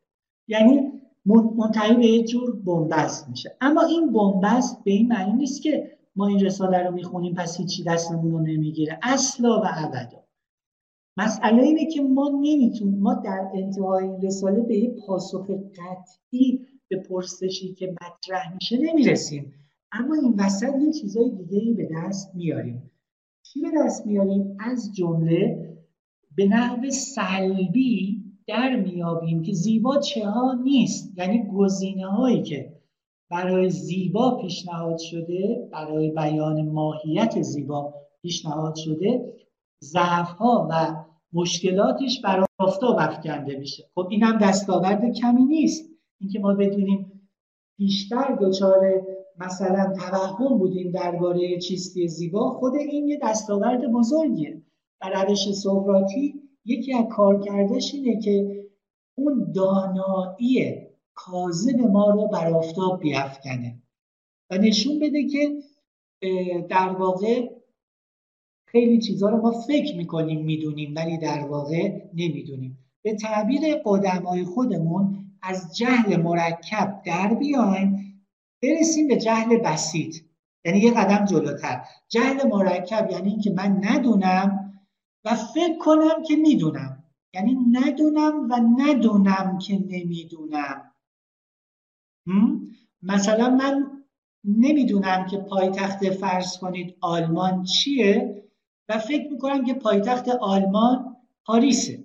[0.47, 0.91] یعنی
[1.25, 3.57] منتهی به یه جور بنبست میشه.
[3.61, 7.83] اما این بنبست به این معنی نیست که ما این رساله رو می‌خونیم پس هیچی
[7.83, 8.99] دستمون رو نمی‌گیره.
[9.03, 10.26] اصلا و ابدا.
[11.17, 17.73] مسئله اینه که ما نمی‌تونیم ما در انتهای رساله به یه پاسخ قطعی به پرسشی
[17.73, 19.53] که مطرح میشه نمی‌رسیم.
[19.91, 22.91] اما این وسط یه چیزای دیگه به دست میاریم.
[23.43, 25.73] چی به دست میاریم؟ از جمله
[26.35, 31.17] به نحو سلبی در میابیم که زیبا چه ها نیست.
[31.17, 32.77] یعنی گزینه هایی که
[33.31, 39.33] برای زیبا پیشنهاد شده برای بیان ماهیت زیبا پیشنهاد شده
[39.83, 41.03] ضعف ها و
[41.33, 43.89] مشکلاتش بر آفتاب افکنده میشه.
[43.95, 45.89] خب اینم دستاورد کمی نیست.
[46.19, 47.29] اینکه ما بدونیم
[47.77, 49.03] بیشتر دچار
[49.39, 54.61] مثلا توهم بودیم درباره چیستی زیبا خود این یه دستاورد بزرگیه.
[55.01, 58.65] و روش سقراطی یکی از کارکردش اینه که
[59.17, 63.81] اون دانایی کاذب ما رو بر آفتاب بیافکنه.
[64.49, 65.57] و نشون بده که
[66.69, 67.49] در واقع
[68.69, 72.77] خیلی چیزها رو ما فکر می‌کنیم می‌دونیم ولی در واقع نمی‌دونیم.
[73.01, 78.23] به تعبیر قدمای خودمون از جهل مرکب در بیایم
[78.63, 80.15] برسیم به جهل بسیط.
[80.65, 81.81] یعنی یه قدم جلوتر.
[82.09, 84.73] جهل مرکب یعنی اینکه من ندونم
[85.25, 87.03] و فکر کنم که می‌دونم.
[87.33, 90.91] یعنی ندونم و ندونم که نمی‌دونم.
[93.01, 93.85] مثلا من
[94.43, 98.43] نمی‌دونم که پایتخت فرض کنید آلمان چیه؟
[98.89, 101.15] و فکر می‌کنم که پایتخت آلمان
[101.45, 102.03] پاریسه.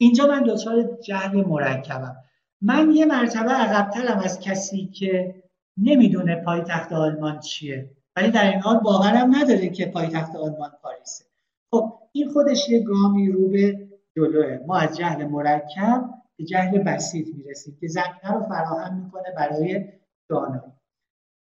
[0.00, 2.16] اینجا من دچار جهل مرکبم.
[2.62, 5.42] من یه مرتبه عقبترم از کسی که
[5.78, 11.24] نمی‌دونه پایتخت آلمان چیه ولی در این حال باورم نداره که پایتخت آلمان پاریسه.
[11.70, 14.58] خب این خودش یه گامی رو به جلوه.
[14.66, 19.84] ما از جهل مرکب به جهل بسیط می‌رسیم که زمینه رو فراهم می‌کنه برای
[20.28, 20.72] دانایی.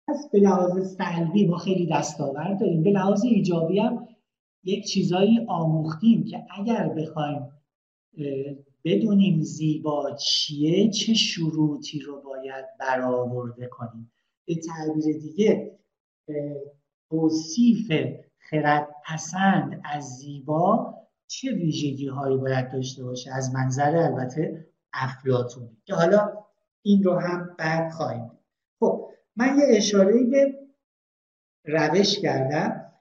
[0.09, 2.83] پس به لحاظ سلبی ما خیلی دستاورد داریم.
[2.83, 4.09] به لحاظ ایجابی هم
[4.67, 7.53] یک چیزایی آموختیم که اگر بخوایم
[8.85, 14.13] بدونیم زیبا چیه چه شروطی رو باید برآورده کنیم.
[14.45, 15.79] به تعبیر دیگه
[17.11, 17.93] توصیف
[18.39, 20.95] خرد پسند از زیبا
[21.27, 26.33] چه ویژگی هایی باید داشته باشه؟ از منظر البته افلاتونی که حالا
[26.83, 28.31] این رو هم بعد خواهیم
[28.81, 30.59] خب من یه اشاره به
[31.65, 32.93] روش کردم.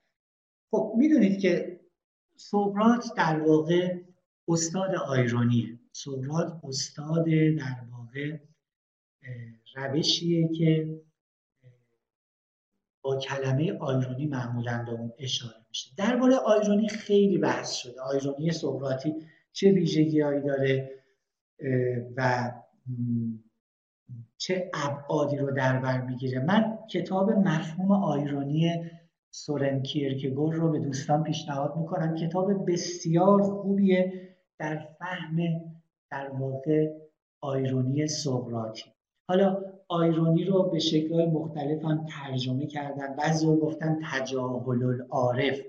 [0.76, 1.80] خب می‌دونید که
[2.36, 4.00] سقراط در واقع
[4.48, 7.26] استاد آیرونیه سقراط استاد
[7.58, 8.38] در واقع
[9.76, 11.02] روشیه که
[13.02, 15.92] با کلمه آیرونی معمولا به اون اشاره میشه.
[15.98, 18.02] درباره آیرونی خیلی بحث شده.
[18.02, 19.16] آیرونی سقراطی
[19.54, 20.92] چه ویژگی هایی داره
[22.16, 22.52] و
[24.38, 26.40] چه ابعادی رو در بر می‌گیره.
[26.40, 28.92] من کتاب مفهوم آیرونی
[29.38, 32.16] سورن کیرکگور رو به دوستان پیشنهاد می‌کنم.
[32.16, 34.14] کتاب بسیار خوبیه
[34.60, 35.38] در فهم
[36.12, 36.94] در واقع
[37.42, 38.84] آیرونی سقراطی.
[39.30, 43.16] حالا آیرونی رو به شکلهای مختلف هم ترجمه کردن.
[43.16, 45.60] بعضی گفتن تجاهل العارف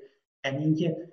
[0.44, 1.12] یعنی اینکه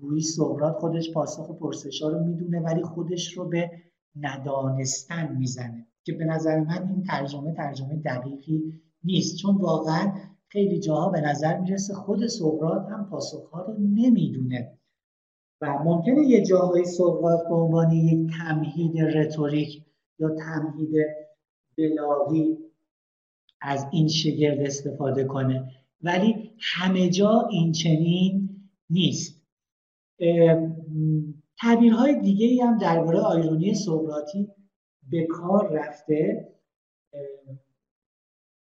[0.00, 3.70] گویی سقراط خودش پاسخ پرسشا رو می‌دونه ولی خودش رو به
[4.16, 5.86] ندانستن می‌زنه.
[6.04, 9.36] که به نظر من این ترجمه ترجمه دقیقی نیست.
[9.36, 10.12] چون واقعا
[10.54, 14.78] خیلی جاها به نظر می‌رسه خود سقراط هم پاسخها رو نمی‌دونه.
[15.60, 19.82] و ممکنه یه جاهای سقراط به عنوان یک تمهید رتوریک
[20.18, 20.90] یا تمهید
[21.78, 22.58] بلاغی
[23.60, 25.70] از این شگرد استفاده کنه.
[26.02, 28.48] ولی همه جا این چنین
[28.90, 29.42] نیست.
[31.60, 34.48] تعبیرهای دیگه ای هم درباره آیرونی سقراطی
[35.10, 36.53] به کار رفته.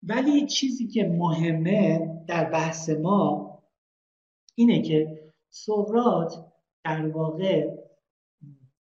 [0.04, 3.52] ولی چیزی که مهمه در بحث ما
[4.56, 6.34] اینه که سقراط
[6.84, 7.78] در واقع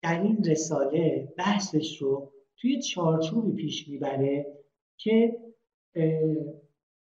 [0.01, 4.45] در این رساله بحثش رو توی چارچوبی پیش می‌بره
[4.97, 5.37] که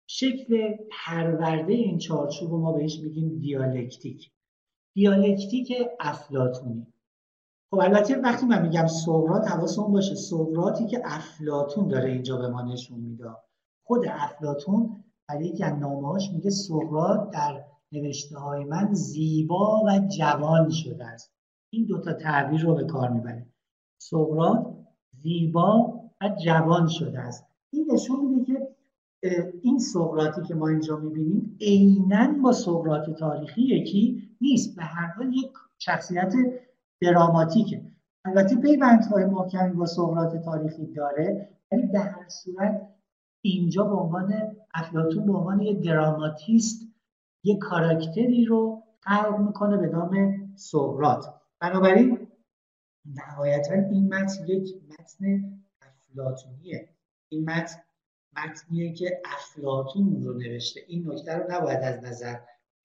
[0.08, 4.32] شکل پرورده این چارچوب رو ما بهش میگیم دیالکتیک.
[4.94, 6.88] دیالکتیک افلاتونی
[7.72, 10.16] خب البته وقتی من میگم سقراط حواسمون باشه.
[10.16, 13.26] سقراطی که افلاتون داره اینجا به ما نشون میده.
[13.84, 15.74] خود افلاتون برای یکی از
[16.34, 21.32] میگه سقراط در نوشته های من زیبا و جوان شده است.
[21.74, 23.46] این دوتا تعبیر رو به کار می‌بره
[24.02, 24.68] سقراط
[25.24, 27.46] زیبا و جوان شده است.
[27.74, 28.68] این نشون میده که
[29.62, 34.76] این سقراطی که ما اینجا می‌بینیم عینا با سقراط تاریخی یکی نیست.
[34.76, 36.34] به هر حال یک شخصیت
[37.02, 37.82] دراماتیکه.
[38.26, 42.88] البته پیوندهای محکمی با سقراط تاریخی داره ولی به هر صورت
[43.42, 44.34] اینجا به عنوان
[44.74, 46.82] افلاطون به عنوان یک دراماتیست
[47.44, 51.26] یک کاراکتری رو خلق می‌کنه به نام سقراط.
[51.60, 52.28] بنابراین
[53.06, 55.44] نهایتا این متن یک متن
[55.82, 56.90] افلاتونیه
[57.30, 57.82] این متن
[58.38, 60.82] متنیه که افلاتون رو نوشته.
[60.88, 62.36] این نکته رو نباید از نظر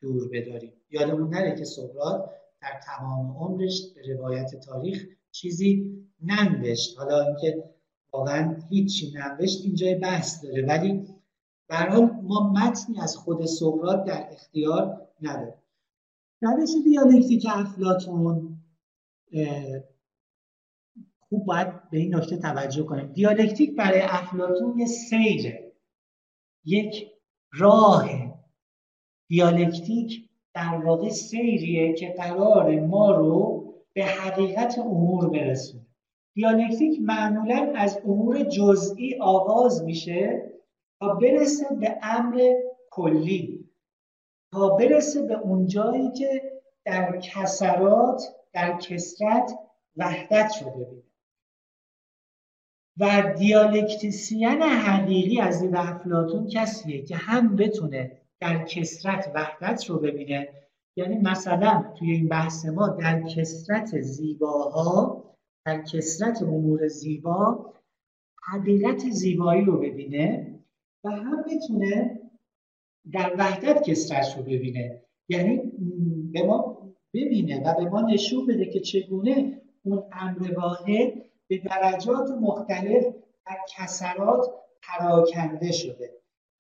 [0.01, 0.73] دور بداریم.
[0.91, 2.31] یادمون نره که سقراط
[2.61, 6.99] در تمام عمرش به روایت تاریخ چیزی ننوشت.
[6.99, 7.65] حالا اینکه
[8.17, 10.67] واقعا هیچی ننوشت اینجای بحث داره.
[10.67, 11.07] ولی
[11.71, 15.55] حال ما متنی از خود سقراط در اختیار نداریم.
[16.43, 18.59] روش دیالکتیک افلاتون
[21.29, 23.07] خوب باید به این نکته توجه کنیم.
[23.07, 25.73] دیالکتیک برای افلاتون یه سیره
[26.65, 27.13] یک
[27.53, 28.09] راه
[29.29, 35.86] دیالکتیک در واقع سیریه که قرار ما رو به حقیقت امور برسونه.
[36.37, 40.53] دیالکتیک معمولا از امور جزئی آغاز میشه
[41.01, 42.53] تا برسه به امر
[42.91, 43.71] کلی.
[44.53, 46.53] تا برسه به اونجایی که
[46.85, 48.23] در کسرات
[48.53, 49.59] در کسرت
[49.97, 51.03] وحدت رو ببینه.
[52.99, 60.49] و دیالکتیسین حقیقی از دید افلاتون کسیه که هم بتونه در کسرت وحدت رو ببینه.
[60.97, 65.27] یعنی مثلا توی این بحث ما در کسرت زیباها
[65.67, 67.73] در کسرت امور زیبا
[68.43, 70.55] حقیقت زیبایی رو ببینه
[71.05, 72.21] و هم بتونه
[73.13, 75.03] در وحدت کسرت رو ببینه.
[75.29, 75.73] یعنی
[76.33, 76.79] به ما
[77.15, 81.13] ببینه و به ما نشون بده که چگونه اون امر واحد
[81.49, 83.05] به درجات مختلف
[83.47, 84.47] در کسرات
[84.83, 86.11] پراکنده شده.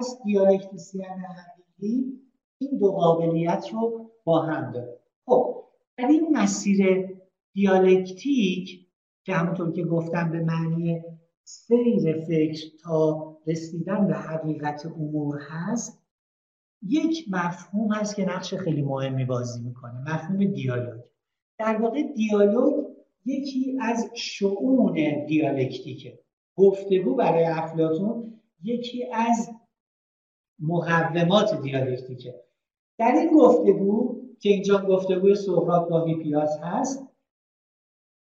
[0.00, 2.20] پس دیالکتیسیان حقیقی
[2.58, 5.00] این دو قابلیت رو با هم داره.
[5.26, 5.64] خب
[5.98, 7.08] در این مسیر
[7.54, 8.85] دیالکتیک
[9.26, 11.02] که همونطور که گفتم به معنی
[11.44, 16.02] سیر فکر تا رسیدن به حقیقت امور هست
[16.82, 21.00] یک مفهوم هست که نقش خیلی مهمی بازی می‌کنه مفهوم دیالوگ.
[21.58, 22.84] در واقع دیالوگ
[23.24, 26.18] یکی از شعون دیالکتیکه.
[26.56, 29.50] گفتگو برای افلاتون یکی از
[30.58, 32.34] مقومات دیالکتیکه.
[32.98, 37.05] در این گفتگو که اینجا گفتگوی سقراط با هیپیاس هست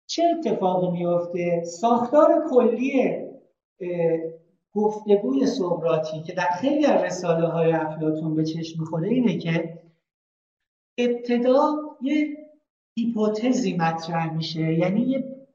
[0.07, 3.17] چه اتفاقی میفته ساختار کلی
[4.73, 9.79] گفتگوی سقراطی که در خیلی از رساله های افلاتون به چشم می‌خوره اینه که
[10.97, 12.37] ابتدا یه
[12.97, 15.47] هیپوتزی مطرح میشه یعنی یه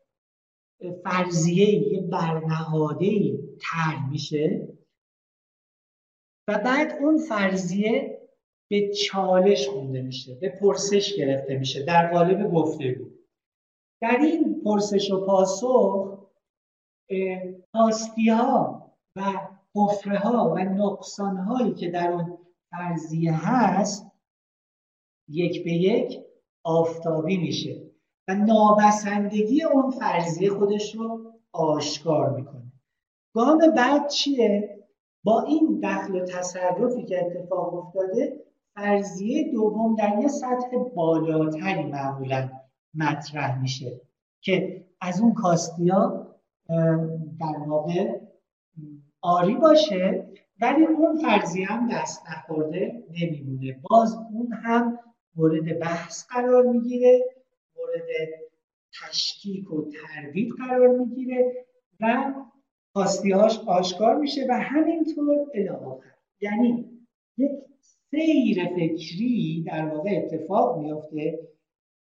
[1.05, 4.69] فرضیه یه برنهاده طرح میشه
[6.49, 8.19] و بعد اون فرضیه
[8.71, 13.22] به چالش خونده میشه به پرسش گرفته میشه در قالب گفتگو
[14.03, 16.19] در این پرسش و پاسخ
[17.73, 18.83] کاستی ها
[19.17, 19.23] و
[19.75, 22.39] حفره ها و نقصان هایی که در اون
[22.71, 24.07] فرضیه هست
[25.29, 26.25] یک به یک
[26.65, 27.83] آفتابی میشه
[28.29, 32.73] و نابسندگی اون فرضیه خودش رو آشکار می‌کنه
[33.35, 34.79] گام بعد چیه؟
[35.25, 42.62] با این دخل و تصرفی که اتفاق افتاده فرضیه دوم در یه سطح بالاتری معمولا
[42.95, 44.01] مطرح میشه.
[44.41, 46.27] که از اون کاستیا
[47.41, 48.21] در واقع
[49.21, 50.29] آری باشه
[50.61, 53.81] ولی اون فرضیه هم دست نخورده نمیمونه.
[53.91, 54.99] باز اون هم
[55.37, 57.21] مورد بحث قرار می‌گیره
[57.77, 58.09] مورد
[59.03, 61.67] تشکیک و تردید قرار می‌گیره
[62.01, 62.35] و
[62.95, 65.71] کاستیهاش آشکار میشه و همینطور الی
[66.41, 66.91] یعنی
[67.37, 67.51] یک
[68.11, 71.49] سیر فکری در واقع اتفاق میافته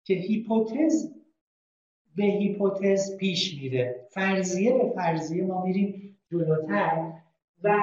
[0.07, 1.13] که هیپوتز
[2.15, 4.07] به هیپوتز پیش میره.
[4.11, 7.13] فرضیه به فرضیه ما میریم جلوتر
[7.63, 7.75] و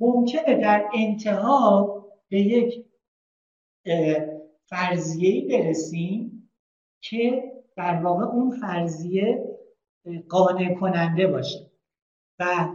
[0.00, 2.84] ممکنه در انتها به یک
[4.64, 6.50] فرضیه برسیم
[7.00, 9.44] که در واقع اون فرضیه
[10.28, 11.70] قانع کننده باشه
[12.38, 12.68] و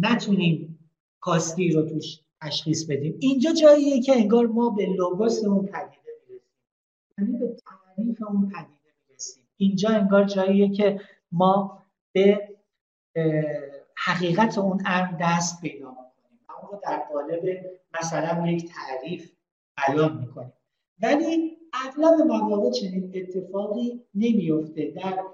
[0.00, 0.78] نتونیم
[1.20, 3.16] کاستی رو توش تشخیص بدیم.
[3.20, 6.05] اینجا جاییه که انگار ما به لوگوس اون پدیده
[7.18, 7.56] یعنی به
[7.96, 9.44] تعریف اون پدیده می‌رسیم.
[9.56, 11.00] اینجا انگار جاییه که
[11.32, 11.82] ما
[12.12, 12.48] به
[13.96, 17.66] حقیقت اون امر دست پیدا می‌کنیم و اون رو در قالب
[18.00, 19.32] مثلا یک تعریف
[19.76, 20.52] بیان می‌کنیم.
[21.02, 25.24] ولی اغلب مواقع چنین اتفاقی نمیفته در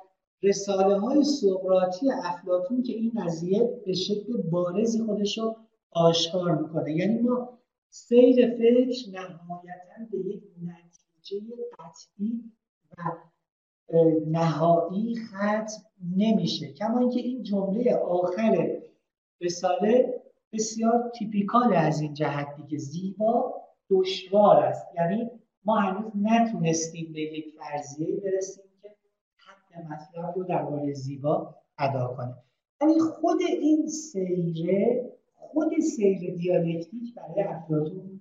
[0.42, 5.56] رساله های سقراطی افلاتون که این قضیه به شکل بارزی خودش رو
[5.90, 6.96] آشکار می‌کنه.
[6.96, 7.58] یعنی ما
[7.90, 10.42] سیر فکر نهایتا به یک
[11.32, 12.52] نتیجه قطعی
[12.98, 13.02] و
[14.26, 15.82] نهایی ختم
[16.16, 16.72] نمیشه.
[16.72, 18.80] کما اینکه این جمله آخر
[19.40, 20.22] رساله
[20.52, 22.78] بسیار تیپیکال از این جهت دیگه.
[22.78, 23.54] زیبا
[23.90, 24.86] دشوار است.
[24.96, 25.30] یعنی
[25.64, 28.88] ما هنوز نتونستیم به یک فرضیه برسیم که
[29.36, 32.36] حق مطلب رو درباره زیبا ادا کنه.
[32.80, 38.11] یعنی خود این سیره خود سیر دیالکتیک برای افلاطون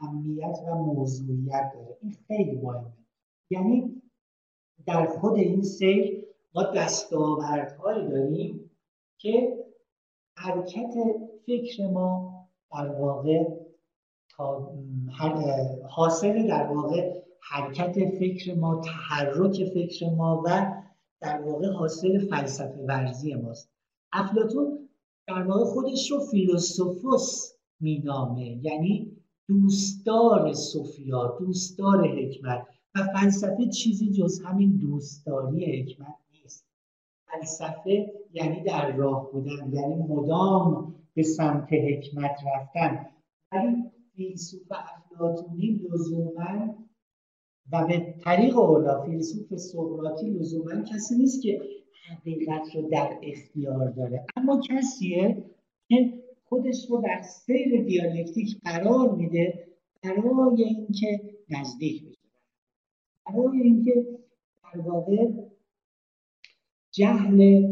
[0.00, 1.96] اهمیت و موضوعیت داره.
[2.02, 2.92] این خیلی مهمه.
[3.50, 4.02] یعنی
[4.86, 8.70] در خود این سیر ما دستاوردهایی داریم
[9.18, 9.64] که
[10.36, 10.94] حرکت
[11.46, 12.32] فکر ما
[12.72, 13.44] در واقع
[15.88, 20.72] حاصل در واقع حرکت فکر ما تحرک فکر ما و
[21.20, 23.70] در واقع حاصل فلسفه ورزی ماست.
[24.12, 24.88] افلاتون
[25.28, 28.58] در واقع خودش رو فیلوسوفوس مینامه.
[28.62, 29.15] یعنی
[29.48, 36.66] دوستدار سوفیا دوستدار حکمت و فلسفه چیزی جز همین دوستداری حکمت نیست.
[37.26, 43.06] فلسفه یعنی در راه بودن یعنی مدام به سمت حکمت رفتن.
[43.52, 43.84] ولی
[44.16, 46.74] فیلسوف افلاتونی لزوما
[47.72, 51.60] و به طریق اولا فیلسوف سقراطی لزوما کسی نیست که
[52.08, 54.26] حقیقت رو در اختیار داره.
[54.36, 55.44] اما کسیه
[55.88, 59.66] که خودش رو در سیر دیالکتیک قرار میده
[60.02, 62.18] برای اینکه نزدیک بشه.
[63.26, 64.06] برای اینکه
[64.62, 65.28] در واقع
[66.90, 67.66] جهل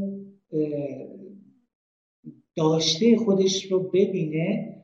[2.56, 4.74] داشته خودش رو ببینه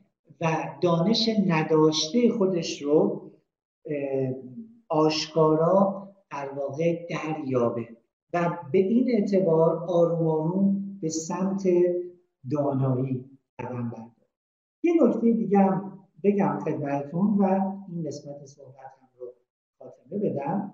[0.41, 3.31] و دانش نداشته خودش رو
[4.89, 7.87] آشکارا در واقع دریابه
[8.33, 11.63] و به این اعتبار آروم به سمت
[12.51, 13.30] دانایی
[13.61, 14.11] قدم برداره
[14.83, 17.43] یه نکته دیگه هم بگم خدمتتون و
[17.89, 19.33] این قسمت صحبتم رو
[19.79, 20.73] خاتمه بدم.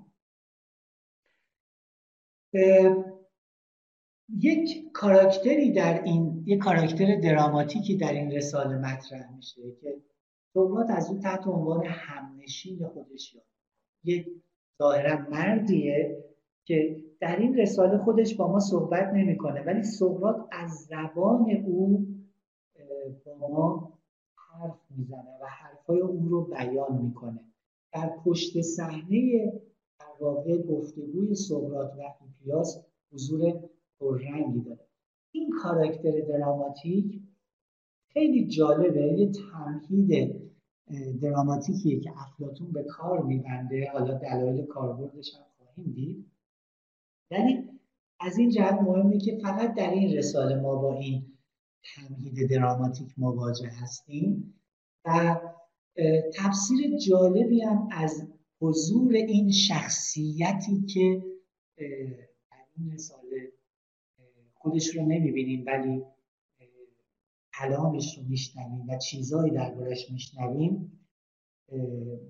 [4.39, 10.01] یک کاراکتری در این یک کاراکتر دراماتیکی در این رساله مطرح میشه که
[10.53, 13.43] سقراط از اون تحت عنوان همنشین خودش یاد
[14.03, 14.27] یک
[14.81, 16.23] ظاهرا مردیه
[16.65, 22.07] که در این رساله خودش با ما صحبت نمی‌کنه ولی سقراط از زبان او
[23.26, 23.93] با ما
[24.35, 27.39] حرف می‌زنه و حرفای او رو بیان می‌کنه.
[27.93, 29.53] در پشت صحنه
[29.99, 33.53] در واقع گفتگوی سقراط و هیپیاس حضور
[33.99, 34.88] پررنگی داره.
[35.31, 37.22] این کاراکتر دراماتیک
[38.14, 40.41] خیلی جالبه یه تمهید
[41.22, 43.89] دراماتیکیه که افلاتون به کار میبنده.
[43.93, 46.26] حالا دلایل کاربردش هم خواهیم دید.
[47.31, 47.69] یعنی
[48.19, 51.36] از این جهت مهمه که فقط در این رساله ما با این
[51.95, 54.53] تمهید دراماتیک مواجه هستیم
[55.05, 55.39] و
[56.35, 58.27] تفسیر جالبی هم از
[58.61, 61.23] حضور این شخصیتی که
[62.51, 63.51] در این رساله
[64.53, 66.03] خودش رو نمی‌بینیم ولی
[67.59, 71.01] کلامش رو میشنویم و چیزهایی دربارش میشنویم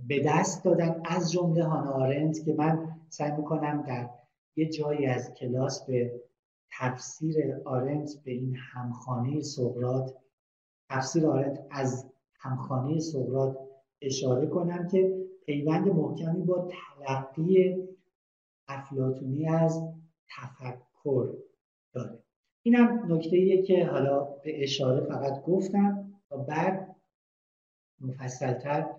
[0.08, 4.10] به دست دادن از جمله هانا آرنت که من سعی می‌کنم در
[4.56, 6.22] یه جایی از کلاس به
[6.80, 10.16] تفسیر آرنت به این همخانه سقرات
[10.90, 13.58] تفسیر آرنت از همخانه سقرات
[14.02, 17.76] اشاره کنم که پیوند محکمی با تلقی
[18.68, 19.82] افلاتونی از
[20.30, 21.34] تفکر
[21.94, 22.20] داره.
[22.64, 26.96] اینم نکته که حالا به اشاره فقط گفتم و بعد
[28.02, 28.90] مفصلتر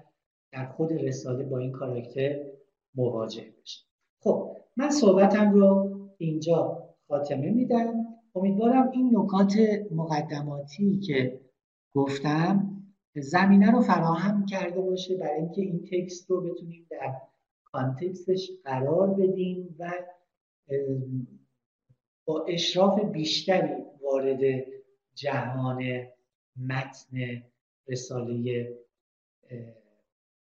[0.53, 2.45] در خود رساله با این کاراکتر
[2.95, 3.85] مواجه بشیم
[4.21, 6.78] خب من صحبتم رو اینجا
[7.09, 8.07] خاتمه میدم.
[8.35, 9.57] امیدوارم این نکات
[9.91, 11.41] مقدماتی که
[11.95, 12.75] گفتم
[13.17, 17.15] زمینه رو فراهم کرده باشه برای اینکه این تکست رو بتونیم در
[17.65, 19.93] کانتکستش قرار بدیم و
[22.25, 24.41] با اشراف بیشتری وارد
[25.15, 25.83] جهان
[26.69, 27.43] متن
[27.89, 28.73] رساله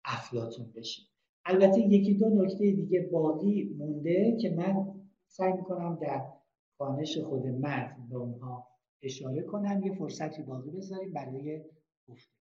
[0.06, 1.06] افلاتون بشیم.
[1.46, 4.88] البته یکی دو نکته دیگه باقی مونده که من
[5.28, 6.37] سعی می‌کنم در
[6.78, 8.68] خانش خود متن به اونها
[9.04, 11.64] اشاره کنم یه فرصتی باقی بذاریم برای
[12.08, 12.37] گفته